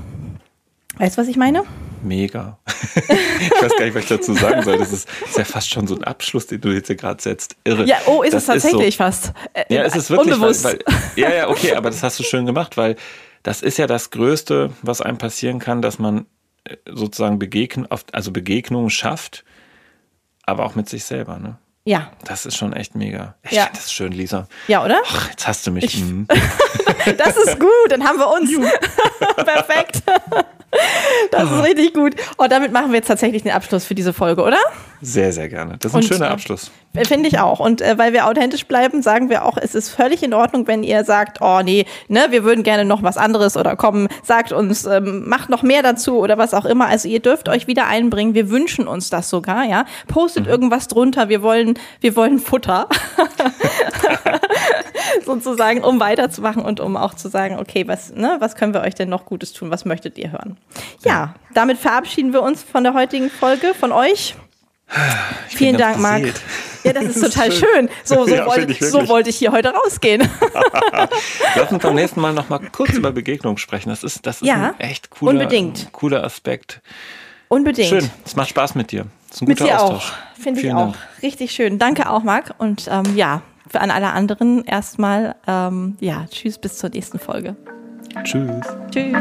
Weißt 0.97 1.17
du, 1.17 1.21
was 1.21 1.27
ich 1.27 1.37
meine? 1.37 1.63
Mega. 2.03 2.57
Ich 2.95 3.51
weiß 3.61 3.75
gar 3.77 3.85
nicht, 3.85 3.95
was 3.95 4.03
ich 4.03 4.09
dazu 4.09 4.33
sagen 4.33 4.61
soll. 4.63 4.77
Das 4.77 4.91
ist, 4.91 5.07
ist 5.25 5.37
ja 5.37 5.43
fast 5.45 5.69
schon 5.69 5.87
so 5.87 5.95
ein 5.95 6.03
Abschluss, 6.03 6.47
den 6.47 6.61
du 6.61 6.69
jetzt 6.69 6.87
hier 6.87 6.95
gerade 6.95 7.21
setzt. 7.21 7.55
Irre. 7.63 7.85
Ja, 7.85 7.97
oh, 8.05 8.21
ist 8.23 8.33
Das 8.33 8.43
es 8.43 8.47
tatsächlich 8.47 8.95
so, 8.95 9.03
fast. 9.03 9.33
Äh, 9.53 9.65
Ja, 9.73 9.83
es 9.83 9.95
ist 9.95 10.09
wirklich. 10.09 10.33
unbewusst. 10.33 10.63
Weil, 10.65 10.79
weil, 10.85 10.95
ja, 11.23 11.33
ja, 11.33 11.49
okay, 11.49 11.73
aber 11.75 11.89
das 11.89 12.03
hast 12.03 12.19
du 12.19 12.23
schön 12.23 12.45
gemacht, 12.45 12.77
weil 12.77 12.95
das 13.43 13.61
ist 13.61 13.77
ja 13.77 13.87
das 13.87 14.09
Größte, 14.11 14.71
was 14.81 15.01
einem 15.01 15.17
passieren 15.17 15.59
kann, 15.59 15.81
dass 15.81 15.99
man 15.99 16.25
äh, 16.65 16.77
sozusagen 16.89 17.39
Begegn, 17.39 17.87
also 18.11 18.31
Begegnungen 18.31 18.89
schafft, 18.89 19.43
aber 20.43 20.65
auch 20.65 20.75
mit 20.75 20.89
sich 20.89 21.03
selber. 21.05 21.37
Ne? 21.39 21.57
ja, 21.85 22.11
Das 22.25 22.45
ist 22.45 22.55
schon 22.57 22.73
echt 22.73 22.93
mega. 22.95 23.35
Ich 23.43 23.51
Ja. 23.53 23.63
finde 23.63 23.79
das 23.79 23.91
schön, 23.91 24.11
Lisa. 24.11 24.47
ja, 24.67 24.83
oder? 24.85 25.01
Ach, 25.07 25.29
jetzt 25.31 25.47
hast 25.47 25.65
du 25.65 25.71
mich. 25.71 25.83
Ich- 25.85 25.99
mhm. 26.01 26.27
Das 27.17 27.35
ist 27.35 27.59
gut, 27.59 27.69
dann 27.89 28.03
haben 28.03 28.19
wir 28.19 28.29
uns. 28.29 28.51
Perfekt. 29.37 30.03
Das 31.31 31.49
ist 31.49 31.63
richtig 31.63 31.93
gut. 31.93 32.15
Und 32.37 32.51
damit 32.51 32.71
machen 32.71 32.89
wir 32.89 32.97
jetzt 32.97 33.07
tatsächlich 33.07 33.43
den 33.43 33.51
Abschluss 33.51 33.85
für 33.85 33.95
diese 33.95 34.11
Folge, 34.11 34.43
oder? 34.43 34.57
Sehr, 35.01 35.31
sehr 35.31 35.49
gerne. 35.49 35.77
Das 35.77 35.91
ist 35.91 35.95
ein 35.95 36.01
Und, 36.01 36.07
schöner 36.07 36.27
äh, 36.27 36.33
Abschluss. 36.33 36.71
Finde 37.07 37.29
ich 37.29 37.39
auch. 37.39 37.59
Und 37.59 37.81
äh, 37.81 37.97
weil 37.97 38.11
wir 38.11 38.27
authentisch 38.27 38.65
bleiben, 38.65 39.01
sagen 39.01 39.29
wir 39.29 39.45
auch, 39.45 39.57
es 39.57 39.73
ist 39.73 39.89
völlig 39.89 40.23
in 40.23 40.33
Ordnung, 40.33 40.67
wenn 40.67 40.83
ihr 40.83 41.03
sagt, 41.05 41.39
oh 41.41 41.61
nee, 41.63 41.85
ne, 42.07 42.27
wir 42.29 42.43
würden 42.43 42.63
gerne 42.63 42.85
noch 42.85 43.01
was 43.01 43.17
anderes 43.17 43.55
oder 43.55 43.75
kommen, 43.75 44.09
sagt 44.23 44.51
uns, 44.51 44.85
ähm, 44.85 45.27
macht 45.27 45.49
noch 45.49 45.63
mehr 45.63 45.83
dazu 45.83 46.19
oder 46.19 46.37
was 46.37 46.53
auch 46.53 46.65
immer. 46.65 46.87
Also 46.87 47.07
ihr 47.07 47.19
dürft 47.19 47.49
euch 47.49 47.67
wieder 47.67 47.87
einbringen. 47.87 48.33
Wir 48.33 48.49
wünschen 48.49 48.87
uns 48.87 49.09
das 49.09 49.29
sogar, 49.29 49.63
ja. 49.63 49.85
Postet 50.07 50.47
irgendwas 50.47 50.87
drunter. 50.87 51.29
Wir 51.29 51.41
wollen, 51.41 51.75
wir 52.01 52.15
wollen 52.15 52.39
Futter. 52.39 52.87
sozusagen, 55.25 55.83
um 55.83 55.99
weiterzumachen 55.99 56.63
und 56.63 56.79
um 56.79 56.97
auch 56.97 57.13
zu 57.13 57.29
sagen, 57.29 57.59
okay, 57.59 57.87
was, 57.87 58.13
ne, 58.13 58.37
was 58.39 58.55
können 58.55 58.73
wir 58.73 58.81
euch 58.81 58.95
denn 58.95 59.09
noch 59.09 59.25
Gutes 59.25 59.53
tun? 59.53 59.71
Was 59.71 59.85
möchtet 59.85 60.17
ihr 60.17 60.31
hören? 60.31 60.57
Ja, 61.03 61.35
damit 61.53 61.77
verabschieden 61.77 62.33
wir 62.33 62.41
uns 62.41 62.63
von 62.63 62.83
der 62.83 62.93
heutigen 62.93 63.29
Folge, 63.29 63.73
von 63.73 63.91
euch. 63.91 64.35
Vielen 65.47 65.77
ganz 65.77 66.01
Dank, 66.01 66.01
Marc. 66.01 66.33
Ja, 66.83 66.91
das 66.99 67.03
ist 67.05 67.21
total 67.23 67.51
schön. 67.51 67.65
schön. 67.73 67.89
So, 68.03 68.25
so, 68.25 68.35
Ja, 68.35 68.45
wollte, 68.45 68.71
ich 68.71 68.79
so 68.81 69.07
wollte 69.07 69.29
ich 69.29 69.37
hier 69.37 69.51
heute 69.53 69.69
rausgehen. 69.73 70.27
Lass 71.55 71.71
uns 71.71 71.81
beim 71.81 71.95
nächsten 71.95 72.19
Mal 72.19 72.33
noch 72.33 72.49
mal 72.49 72.59
kurz 72.71 72.91
über 72.93 73.11
Begegnungen 73.11 73.57
sprechen. 73.57 73.89
Das 73.89 74.03
ist, 74.03 74.25
das 74.25 74.41
ist 74.41 74.47
Ja, 74.47 74.73
ein 74.77 74.79
echt 74.79 75.09
cooler, 75.09 75.31
unbedingt. 75.31 75.91
cooler 75.93 76.23
Aspekt. 76.23 76.81
Unbedingt. 77.47 77.89
Schön, 77.89 78.09
es 78.25 78.35
macht 78.35 78.49
Spaß 78.49 78.75
mit 78.75 78.91
dir. 78.91 79.05
Es 79.29 79.35
ist 79.37 79.41
ein 79.43 79.47
Mit 79.47 79.59
guter 79.59 79.69
dir 79.69 79.81
Austausch. 79.81 80.11
auch. 80.11 80.41
Finde 80.41 80.59
ich 80.59 80.65
Vielen 80.65 80.75
auch. 80.77 80.91
Dank. 80.91 80.97
Richtig 81.21 81.51
schön. 81.51 81.79
Danke 81.79 82.09
auch, 82.09 82.23
Marc. 82.23 82.53
Und 82.57 82.87
ähm, 82.91 83.15
ja, 83.15 83.41
an 83.79 83.91
alle 83.91 84.11
anderen 84.11 84.63
erstmal, 84.65 85.35
ähm, 85.47 85.97
ja, 85.99 86.25
tschüss, 86.29 86.57
bis 86.57 86.77
zur 86.77 86.89
nächsten 86.89 87.19
Folge. 87.19 87.55
Tschüss. 88.23 88.67
Tschüss. 88.91 89.17